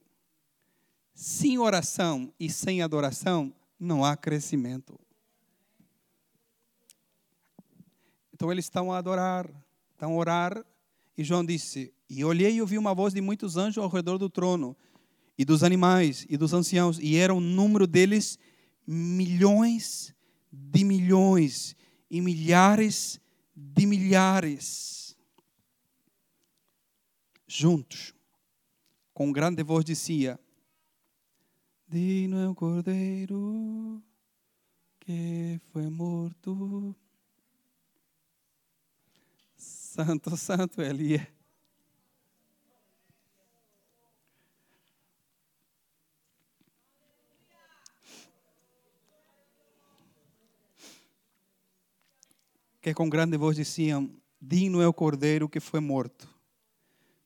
sem 1.14 1.58
oração 1.58 2.32
e 2.40 2.48
sem 2.48 2.80
adoração, 2.80 3.54
não 3.78 4.02
há 4.04 4.16
crescimento. 4.16 4.98
Então 8.32 8.50
eles 8.50 8.64
estão 8.64 8.90
a 8.90 8.98
adorar, 8.98 9.48
estão 9.92 10.12
a 10.12 10.16
orar, 10.16 10.66
e 11.16 11.22
João 11.22 11.44
disse: 11.44 11.92
E 12.08 12.24
olhei 12.24 12.54
e 12.54 12.60
ouvi 12.60 12.78
uma 12.78 12.94
voz 12.94 13.12
de 13.12 13.20
muitos 13.20 13.56
anjos 13.56 13.82
ao 13.82 13.90
redor 13.90 14.16
do 14.16 14.30
trono, 14.30 14.74
e 15.42 15.44
dos 15.44 15.64
animais, 15.64 16.24
e 16.30 16.36
dos 16.36 16.54
anciãos, 16.54 17.00
e 17.00 17.16
era 17.16 17.34
o 17.34 17.40
número 17.40 17.84
deles 17.84 18.38
milhões 18.86 20.14
de 20.52 20.84
milhões, 20.84 21.74
e 22.08 22.20
milhares 22.20 23.20
de 23.56 23.84
milhares, 23.84 25.16
juntos, 27.44 28.14
com 29.12 29.32
grande 29.32 29.64
voz 29.64 29.84
dizia: 29.84 30.38
Digno 31.88 32.38
é 32.38 32.48
o 32.48 32.54
cordeiro 32.54 34.00
que 35.00 35.60
foi 35.72 35.88
morto. 35.90 36.94
Santo, 39.56 40.36
santo 40.36 40.80
ele 40.80 41.16
é. 41.16 41.41
Que 52.82 52.92
com 52.92 53.08
grande 53.08 53.36
voz 53.36 53.54
diziam: 53.54 54.10
Digno 54.40 54.82
é 54.82 54.88
o 54.88 54.92
cordeiro 54.92 55.48
que 55.48 55.60
foi 55.60 55.78
morto, 55.78 56.28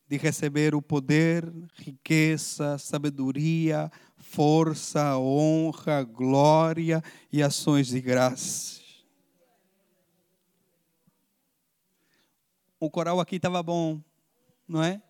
de 0.06 0.18
receber 0.18 0.74
o 0.74 0.82
poder, 0.82 1.50
riqueza, 1.76 2.76
sabedoria, 2.76 3.90
força, 4.18 5.18
honra, 5.18 6.04
glória 6.04 7.02
e 7.32 7.42
ações 7.42 7.86
de 7.86 8.02
graça. 8.02 8.82
O 12.78 12.90
coral 12.90 13.18
aqui 13.18 13.36
estava 13.36 13.62
bom, 13.62 13.98
não 14.68 14.82
é? 14.82 15.00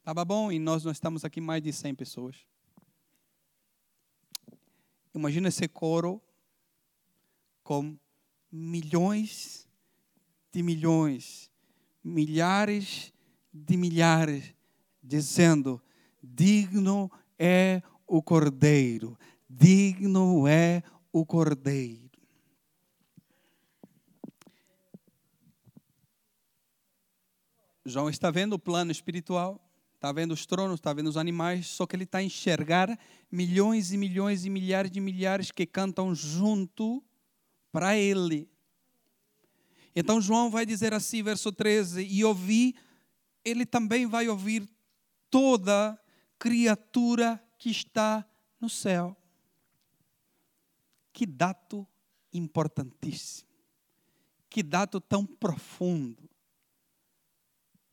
Estava 0.00 0.26
bom 0.26 0.52
e 0.52 0.58
nós 0.58 0.84
não 0.84 0.92
estamos 0.92 1.24
aqui 1.24 1.40
mais 1.40 1.62
de 1.62 1.72
100 1.72 1.94
pessoas. 1.94 2.36
Imagina 5.14 5.48
esse 5.48 5.66
coro 5.66 6.20
com 7.64 7.96
milhões 8.52 9.65
de 10.56 10.62
milhões, 10.62 11.50
milhares 12.02 13.12
de 13.52 13.76
milhares, 13.76 14.54
dizendo: 15.02 15.82
digno 16.22 17.12
é 17.38 17.82
o 18.06 18.22
Cordeiro, 18.22 19.18
digno 19.46 20.48
é 20.48 20.82
o 21.12 21.26
Cordeiro. 21.26 22.10
João 27.84 28.08
está 28.08 28.30
vendo 28.30 28.54
o 28.54 28.58
plano 28.58 28.90
espiritual, 28.90 29.60
está 29.94 30.10
vendo 30.10 30.32
os 30.32 30.46
tronos, 30.46 30.76
está 30.80 30.90
vendo 30.94 31.08
os 31.08 31.18
animais, 31.18 31.66
só 31.66 31.86
que 31.86 31.94
ele 31.94 32.04
está 32.04 32.16
a 32.16 32.22
enxergar 32.22 32.98
milhões 33.30 33.92
e 33.92 33.98
milhões 33.98 34.46
e 34.46 34.48
milhares 34.48 34.90
de 34.90 35.00
milhares 35.00 35.50
que 35.50 35.66
cantam 35.66 36.14
junto 36.14 37.04
para 37.70 37.94
ele. 37.94 38.55
Então 39.98 40.20
João 40.20 40.50
vai 40.50 40.66
dizer 40.66 40.92
assim, 40.92 41.22
verso 41.22 41.50
13: 41.50 42.02
E 42.02 42.22
ouvi, 42.22 42.76
ele 43.42 43.64
também 43.64 44.06
vai 44.06 44.28
ouvir 44.28 44.68
toda 45.30 45.98
criatura 46.38 47.42
que 47.56 47.70
está 47.70 48.28
no 48.60 48.68
céu. 48.68 49.16
Que 51.14 51.24
dado 51.24 51.88
importantíssimo. 52.30 53.48
Que 54.50 54.62
dado 54.62 55.00
tão 55.00 55.24
profundo. 55.24 56.28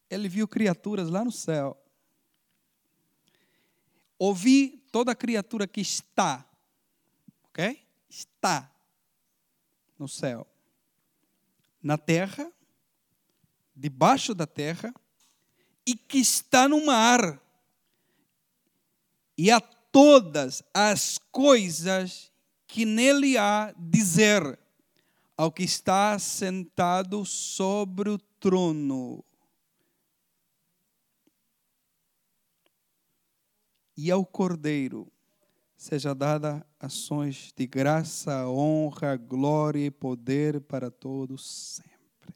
Ele 0.09 0.27
viu 0.27 0.45
criaturas 0.45 1.09
lá 1.09 1.23
no 1.23 1.31
céu. 1.31 1.81
Ouvi 4.19 4.83
toda 4.91 5.15
criatura 5.15 5.65
que 5.65 5.79
está, 5.79 6.45
ok? 7.45 7.81
Está 8.09 8.69
no 9.97 10.07
céu, 10.07 10.45
na 11.83 11.97
terra, 11.97 12.49
debaixo 13.75 14.33
da 14.33 14.47
terra 14.47 14.93
e 15.85 15.95
que 15.95 16.17
está 16.17 16.67
no 16.69 16.85
mar 16.85 17.41
e 19.37 19.51
a 19.51 19.59
todas 19.59 20.63
as 20.73 21.19
coisas 21.31 22.31
que 22.65 22.85
nele 22.85 23.37
há 23.37 23.73
dizer 23.77 24.57
ao 25.35 25.51
que 25.51 25.63
está 25.63 26.17
sentado 26.17 27.25
sobre 27.25 28.09
o 28.09 28.17
trono. 28.17 29.23
E 33.95 34.09
ao 34.09 34.25
Cordeiro 34.25 35.12
seja 35.83 36.15
dada 36.15 36.65
ações 36.79 37.51
de 37.53 37.67
graça, 37.67 38.47
honra, 38.47 39.17
glória 39.17 39.85
e 39.85 39.91
poder 39.91 40.61
para 40.61 40.89
todos 40.89 41.75
sempre. 41.75 42.33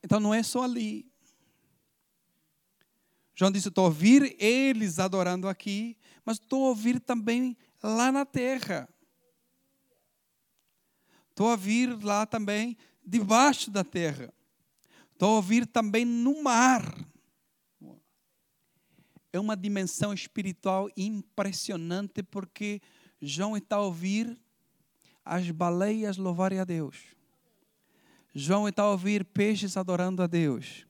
Então 0.00 0.20
não 0.20 0.32
é 0.32 0.40
só 0.40 0.62
ali. 0.62 1.10
João 3.34 3.50
disse: 3.50 3.70
estou 3.70 3.86
a 3.86 3.88
ouvir 3.88 4.36
eles 4.38 5.00
adorando 5.00 5.48
aqui, 5.48 5.98
mas 6.24 6.36
estou 6.36 6.66
a 6.66 6.68
ouvir 6.68 7.00
também 7.00 7.56
lá 7.82 8.12
na 8.12 8.24
terra. 8.24 8.88
Estou 11.30 11.48
a 11.48 11.52
ouvir 11.52 12.04
lá 12.04 12.24
também 12.24 12.76
debaixo 13.04 13.68
da 13.68 13.82
terra. 13.82 14.32
Estou 15.12 15.30
a 15.30 15.36
ouvir 15.36 15.66
também 15.66 16.04
no 16.04 16.40
mar. 16.40 16.84
É 19.32 19.38
uma 19.38 19.56
dimensão 19.56 20.12
espiritual 20.12 20.88
impressionante 20.96 22.22
porque 22.22 22.80
João 23.20 23.56
está 23.56 23.76
a 23.76 23.82
ouvir 23.82 24.38
as 25.24 25.50
baleias 25.50 26.16
louvarem 26.16 26.58
a 26.58 26.64
Deus. 26.64 26.96
João 28.34 28.68
está 28.68 28.84
a 28.84 28.90
ouvir 28.90 29.24
peixes 29.24 29.76
adorando 29.76 30.22
a 30.22 30.26
Deus. 30.26 30.86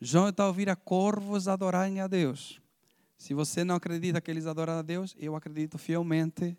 João 0.00 0.28
está 0.28 0.44
a 0.44 0.48
ouvir 0.48 0.68
a 0.68 0.76
corvos 0.76 1.48
adorarem 1.48 2.00
a 2.00 2.06
Deus. 2.06 2.60
Se 3.16 3.34
você 3.34 3.64
não 3.64 3.74
acredita 3.74 4.20
que 4.20 4.30
eles 4.30 4.46
adoram 4.46 4.74
a 4.74 4.82
Deus, 4.82 5.16
eu 5.18 5.34
acredito 5.34 5.78
fielmente 5.78 6.56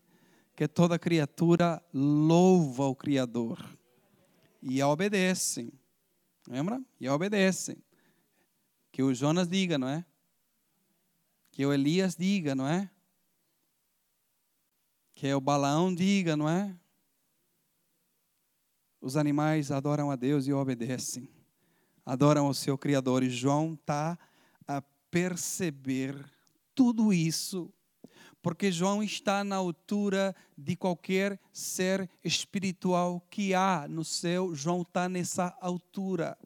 que 0.56 0.68
toda 0.68 0.98
criatura 0.98 1.82
louva 1.94 2.86
o 2.86 2.96
Criador 2.96 3.64
e 4.62 4.82
a 4.82 4.88
obedecem. 4.88 5.72
Lembra? 6.48 6.82
E 7.00 7.08
a 7.08 7.14
obedecem. 7.14 7.78
Que 8.92 9.04
o 9.04 9.14
Jonas 9.14 9.48
diga, 9.48 9.78
não 9.78 9.88
é? 9.88 10.04
Que 11.58 11.66
o 11.66 11.74
Elias 11.74 12.16
diga, 12.16 12.54
não 12.54 12.68
é? 12.68 12.88
Que 15.16 15.34
o 15.34 15.42
Balaão 15.42 15.92
diga, 15.92 16.38
não 16.38 16.48
é? 16.48 16.78
Os 19.02 19.18
animais 19.18 19.72
adoram 19.72 20.12
a 20.12 20.16
Deus 20.16 20.46
e 20.46 20.54
obedecem 20.54 21.28
adoram 22.08 22.48
o 22.48 22.54
seu 22.54 22.78
Criador. 22.78 23.22
E 23.22 23.30
João 23.30 23.74
está 23.74 24.18
a 24.68 24.82
perceber 25.12 26.26
tudo 26.74 27.12
isso, 27.12 27.70
porque 28.42 28.72
João 28.72 29.04
está 29.04 29.44
na 29.44 29.58
altura 29.58 30.34
de 30.58 30.78
qualquer 30.78 31.38
ser 31.52 32.10
espiritual 32.24 33.20
que 33.30 33.54
há 33.54 33.88
no 33.90 34.06
céu. 34.06 34.56
João 34.56 34.84
está 34.84 35.10
nessa 35.10 35.58
altura. 35.60 36.38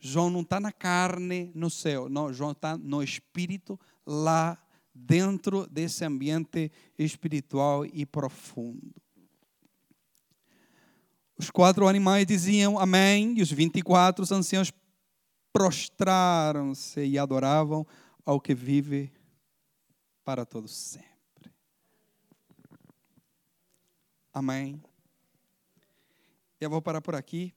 João 0.00 0.30
não 0.30 0.40
está 0.40 0.58
na 0.58 0.72
carne 0.72 1.52
no 1.54 1.68
céu, 1.68 2.08
não, 2.08 2.32
João 2.32 2.52
está 2.52 2.76
no 2.78 3.02
espírito 3.02 3.78
lá 4.10 4.58
dentro 4.92 5.68
desse 5.68 6.04
ambiente 6.04 6.72
espiritual 6.98 7.86
e 7.86 8.04
profundo. 8.04 8.92
Os 11.38 11.48
quatro 11.48 11.86
animais 11.86 12.26
diziam 12.26 12.78
amém, 12.78 13.38
e 13.38 13.42
os 13.42 13.50
24 13.50 14.24
os 14.24 14.32
anciãos 14.32 14.72
prostraram-se 15.52 17.00
e 17.04 17.18
adoravam 17.18 17.86
ao 18.26 18.40
que 18.40 18.54
vive 18.54 19.12
para 20.24 20.44
todos 20.44 20.72
sempre. 20.72 21.52
Amém. 24.32 24.82
Eu 26.60 26.68
vou 26.68 26.82
parar 26.82 27.00
por 27.00 27.14
aqui. 27.14 27.54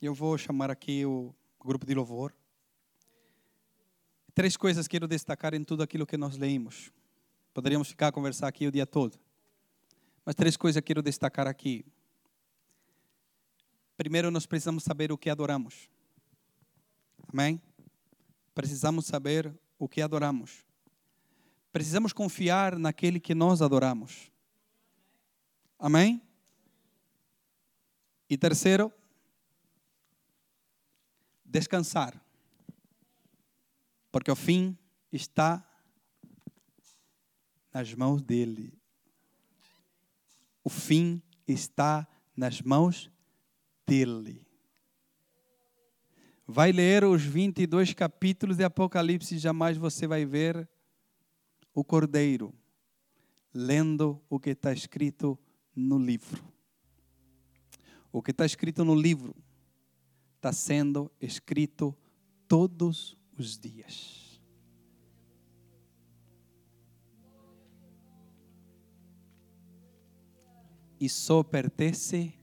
Eu 0.00 0.14
vou 0.14 0.38
chamar 0.38 0.70
aqui 0.70 1.04
o 1.04 1.34
grupo 1.62 1.84
de 1.84 1.94
louvor. 1.94 2.34
Três 4.40 4.56
coisas 4.56 4.88
quero 4.88 5.06
destacar 5.06 5.52
em 5.52 5.62
tudo 5.62 5.82
aquilo 5.82 6.06
que 6.06 6.16
nós 6.16 6.38
leímos. 6.38 6.90
Poderíamos 7.52 7.88
ficar 7.88 8.06
a 8.06 8.12
conversar 8.12 8.48
aqui 8.48 8.66
o 8.66 8.72
dia 8.72 8.86
todo. 8.86 9.20
Mas 10.24 10.34
três 10.34 10.56
coisas 10.56 10.82
quero 10.82 11.02
destacar 11.02 11.46
aqui. 11.46 11.84
Primeiro, 13.98 14.30
nós 14.30 14.46
precisamos 14.46 14.82
saber 14.82 15.12
o 15.12 15.18
que 15.18 15.28
adoramos. 15.28 15.90
Amém? 17.30 17.60
Precisamos 18.54 19.04
saber 19.04 19.54
o 19.78 19.86
que 19.86 20.00
adoramos. 20.00 20.64
Precisamos 21.70 22.14
confiar 22.14 22.78
naquele 22.78 23.20
que 23.20 23.34
nós 23.34 23.60
adoramos. 23.60 24.32
Amém? 25.78 26.22
E 28.26 28.38
terceiro, 28.38 28.90
descansar. 31.44 32.18
Porque 34.10 34.30
o 34.30 34.36
fim 34.36 34.76
está 35.12 35.66
nas 37.72 37.94
mãos 37.94 38.22
dele. 38.22 38.72
O 40.64 40.68
fim 40.68 41.22
está 41.46 42.06
nas 42.36 42.60
mãos 42.60 43.10
dele. 43.86 44.46
Vai 46.46 46.72
ler 46.72 47.04
os 47.04 47.22
22 47.22 47.94
capítulos 47.94 48.56
de 48.56 48.64
Apocalipse, 48.64 49.38
jamais 49.38 49.76
você 49.76 50.06
vai 50.06 50.24
ver 50.24 50.68
o 51.72 51.84
cordeiro 51.84 52.52
lendo 53.52 54.20
o 54.28 54.38
que 54.38 54.50
está 54.50 54.72
escrito 54.72 55.38
no 55.74 55.98
livro. 55.98 56.42
O 58.12 58.22
que 58.22 58.32
está 58.32 58.44
escrito 58.44 58.84
no 58.84 58.94
livro 58.94 59.34
está 60.36 60.52
sendo 60.52 61.10
escrito 61.20 61.96
todos 62.48 63.12
os 63.12 63.19
dias. 63.58 64.40
E 70.98 71.08
só 71.08 71.42
pertence 71.42 72.34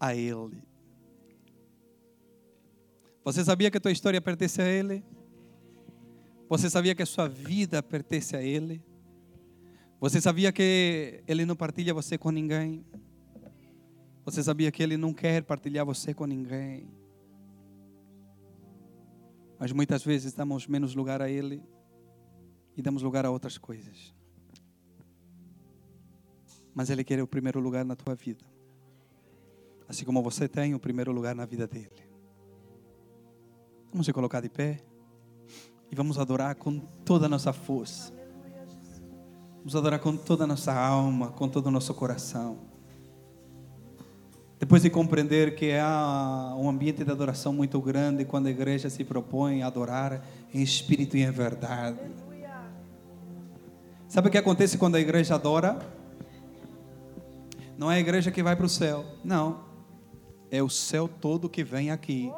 a 0.00 0.14
Ele. 0.14 0.62
Você 3.24 3.44
sabia 3.44 3.70
que 3.70 3.78
a 3.78 3.80
tua 3.80 3.92
história 3.92 4.20
pertence 4.20 4.60
a 4.60 4.68
Ele? 4.68 5.04
Você 6.48 6.70
sabia 6.70 6.94
que 6.94 7.02
a 7.02 7.06
sua 7.06 7.28
vida 7.28 7.82
pertence 7.82 8.36
a 8.36 8.42
Ele? 8.42 8.82
Você 10.00 10.20
sabia 10.20 10.52
que 10.52 11.22
Ele 11.26 11.44
não 11.44 11.56
partilha 11.56 11.94
você 11.94 12.18
com 12.18 12.30
ninguém? 12.30 12.84
Você 14.24 14.42
sabia 14.42 14.70
que 14.70 14.82
Ele 14.82 14.96
não 14.96 15.12
quer 15.12 15.42
partilhar 15.42 15.86
você 15.86 16.12
com 16.12 16.26
ninguém? 16.26 16.88
Mas 19.58 19.72
muitas 19.72 20.04
vezes 20.04 20.32
damos 20.32 20.66
menos 20.66 20.94
lugar 20.94 21.22
a 21.22 21.30
Ele 21.30 21.62
e 22.76 22.82
damos 22.82 23.02
lugar 23.02 23.24
a 23.24 23.30
outras 23.30 23.56
coisas. 23.56 24.14
Mas 26.74 26.90
Ele 26.90 27.02
quer 27.02 27.22
o 27.22 27.26
primeiro 27.26 27.58
lugar 27.58 27.84
na 27.84 27.96
tua 27.96 28.14
vida. 28.14 28.44
Assim 29.88 30.04
como 30.04 30.22
você 30.22 30.48
tem 30.48 30.74
o 30.74 30.78
primeiro 30.78 31.12
lugar 31.12 31.34
na 31.34 31.46
vida 31.46 31.66
dele. 31.66 32.06
Vamos 33.90 34.04
se 34.04 34.12
colocar 34.12 34.40
de 34.40 34.50
pé 34.50 34.80
e 35.90 35.94
vamos 35.94 36.18
adorar 36.18 36.54
com 36.56 36.78
toda 36.78 37.26
a 37.26 37.28
nossa 37.28 37.52
força. 37.52 38.12
Vamos 39.58 39.74
adorar 39.74 39.98
com 40.00 40.16
toda 40.16 40.44
a 40.44 40.46
nossa 40.46 40.72
alma, 40.72 41.30
com 41.30 41.48
todo 41.48 41.68
o 41.68 41.70
nosso 41.70 41.94
coração. 41.94 42.75
Depois 44.58 44.82
de 44.82 44.88
compreender 44.88 45.54
que 45.54 45.72
há 45.72 46.54
um 46.58 46.68
ambiente 46.68 47.04
de 47.04 47.10
adoração 47.10 47.52
muito 47.52 47.78
grande 47.80 48.24
quando 48.24 48.46
a 48.46 48.50
igreja 48.50 48.88
se 48.88 49.04
propõe 49.04 49.62
a 49.62 49.66
adorar 49.66 50.24
em 50.52 50.62
espírito 50.62 51.16
e 51.16 51.22
em 51.22 51.30
verdade. 51.30 51.98
Sabe 54.08 54.28
o 54.28 54.30
que 54.30 54.38
acontece 54.38 54.78
quando 54.78 54.94
a 54.94 55.00
igreja 55.00 55.34
adora? 55.34 55.78
Não 57.76 57.92
é 57.92 57.96
a 57.96 58.00
igreja 58.00 58.30
que 58.30 58.42
vai 58.42 58.56
para 58.56 58.64
o 58.64 58.68
céu, 58.68 59.04
não. 59.22 59.66
É 60.50 60.62
o 60.62 60.70
céu 60.70 61.06
todo 61.06 61.50
que 61.50 61.62
vem 61.62 61.90
aqui. 61.90 62.32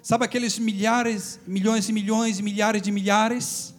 Sabe 0.00 0.24
aqueles 0.24 0.56
milhares, 0.58 1.40
milhões 1.46 1.88
e 1.88 1.92
milhões, 1.92 2.40
milhares 2.40 2.80
de 2.80 2.92
milhares? 2.92 3.74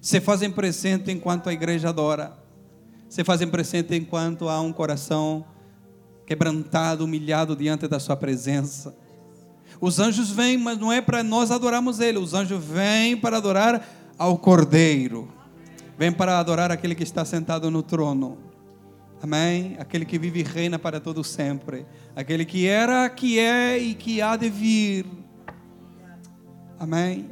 Se 0.00 0.20
fazem 0.20 0.50
presente 0.50 1.10
enquanto 1.10 1.48
a 1.48 1.52
igreja 1.52 1.88
adora. 1.88 2.45
Se 3.08 3.22
fazem 3.24 3.48
presente 3.48 3.94
enquanto 3.94 4.48
há 4.48 4.60
um 4.60 4.72
coração 4.72 5.44
quebrantado, 6.26 7.04
humilhado 7.04 7.54
diante 7.54 7.86
da 7.86 8.00
sua 8.00 8.16
presença. 8.16 8.96
Os 9.80 9.98
anjos 9.98 10.30
vêm, 10.30 10.58
mas 10.58 10.78
não 10.78 10.92
é 10.92 11.00
para 11.00 11.22
nós 11.22 11.50
adorarmos 11.50 12.00
ele. 12.00 12.18
Os 12.18 12.34
anjos 12.34 12.62
vêm 12.62 13.16
para 13.16 13.36
adorar 13.36 13.86
ao 14.18 14.36
Cordeiro. 14.38 15.28
Vêm 15.98 16.12
para 16.12 16.38
adorar 16.38 16.70
aquele 16.72 16.94
que 16.94 17.02
está 17.02 17.24
sentado 17.24 17.70
no 17.70 17.82
trono. 17.82 18.38
Amém? 19.22 19.76
Aquele 19.78 20.04
que 20.04 20.18
vive 20.18 20.40
e 20.40 20.42
reina 20.42 20.78
para 20.78 21.00
todo 21.00 21.22
sempre. 21.22 21.86
Aquele 22.14 22.44
que 22.44 22.66
era, 22.66 23.08
que 23.08 23.38
é 23.38 23.78
e 23.78 23.94
que 23.94 24.20
há 24.20 24.36
de 24.36 24.50
vir. 24.50 25.06
Amém? 26.78 27.30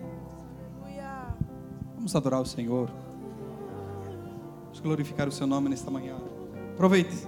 Vamos 1.95 2.15
adorar 2.15 2.41
o 2.41 2.47
Senhor. 2.47 3.04
Glorificar 4.85 5.27
o 5.27 5.33
seu 5.33 5.47
nome 5.47 5.71
nesta 5.71 5.91
manhã. 5.91 6.15
Aproveite. 6.75 7.27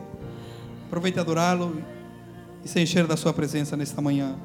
Aproveite 0.89 1.19
adorá-lo 1.19 1.83
e 2.63 2.69
se 2.69 2.79
encher 2.79 3.07
da 3.07 3.17
sua 3.17 3.33
presença 3.33 3.79
nesta 3.79 4.03
manhã. 4.03 4.37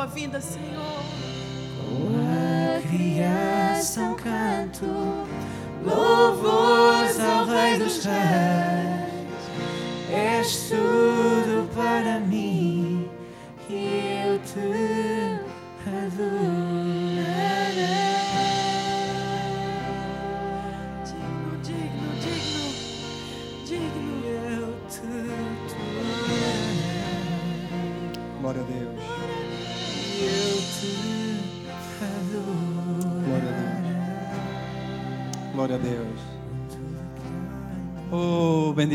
Tua 0.00 0.06
vinda, 0.06 0.40
Senhor. 0.40 1.04
A 2.78 2.88
criação 2.88 4.16
canto, 4.16 4.86
louvores 5.84 7.20
ao 7.20 7.44
Rei 7.44 7.78
dos 7.78 8.02
Reis. 8.04 8.39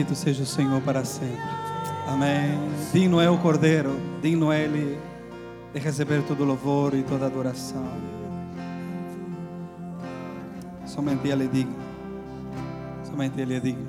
Bendito 0.06 0.16
seja 0.16 0.44
o 0.44 0.46
Senhor 0.46 0.80
para 0.82 1.04
sempre. 1.04 1.40
Amém. 2.08 2.60
Digno 2.94 3.20
é 3.20 3.30
o 3.30 3.38
Cordeiro, 3.40 4.00
digno 4.22 4.52
é 4.52 4.64
Ele 4.64 5.00
de 5.74 5.80
receber 5.80 6.22
todo 6.24 6.46
louvor 6.46 6.94
e 6.94 7.02
toda 7.02 7.26
adoração. 7.26 7.88
Somente 10.86 11.28
Ele 11.28 11.46
é 11.46 11.48
digno. 11.48 11.76
Somente 13.04 13.42
Ele 13.42 13.56
é 13.56 13.60
digno. 13.60 13.88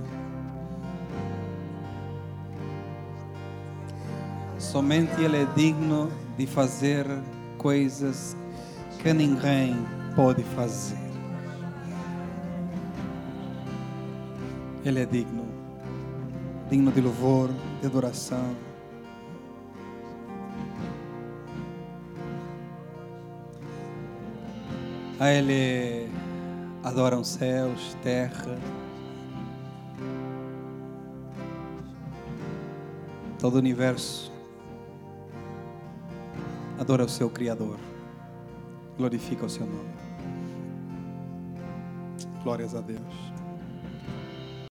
Somente 4.58 5.20
Ele 5.20 5.42
é 5.42 5.46
digno 5.54 6.10
de 6.38 6.46
fazer 6.46 7.06
coisas 7.58 8.34
que 9.02 9.12
ninguém 9.12 9.76
pode 10.14 10.42
fazer. 10.42 10.96
Ele 14.84 15.00
é 15.00 15.04
digno, 15.06 15.45
digno 16.68 16.90
de 16.90 17.00
louvor, 17.00 17.50
de 17.80 17.86
adoração. 17.86 18.54
A 25.18 25.30
Ele 25.30 26.10
adoram 26.82 27.24
céus, 27.24 27.96
terra, 28.02 28.58
todo 33.38 33.54
o 33.54 33.58
universo. 33.58 34.32
Adora 36.78 37.04
o 37.04 37.08
seu 37.08 37.30
Criador, 37.30 37.78
glorifica 38.98 39.46
o 39.46 39.48
seu 39.48 39.66
nome. 39.66 39.96
Glórias 42.42 42.74
a 42.74 42.80
Deus. 42.80 43.35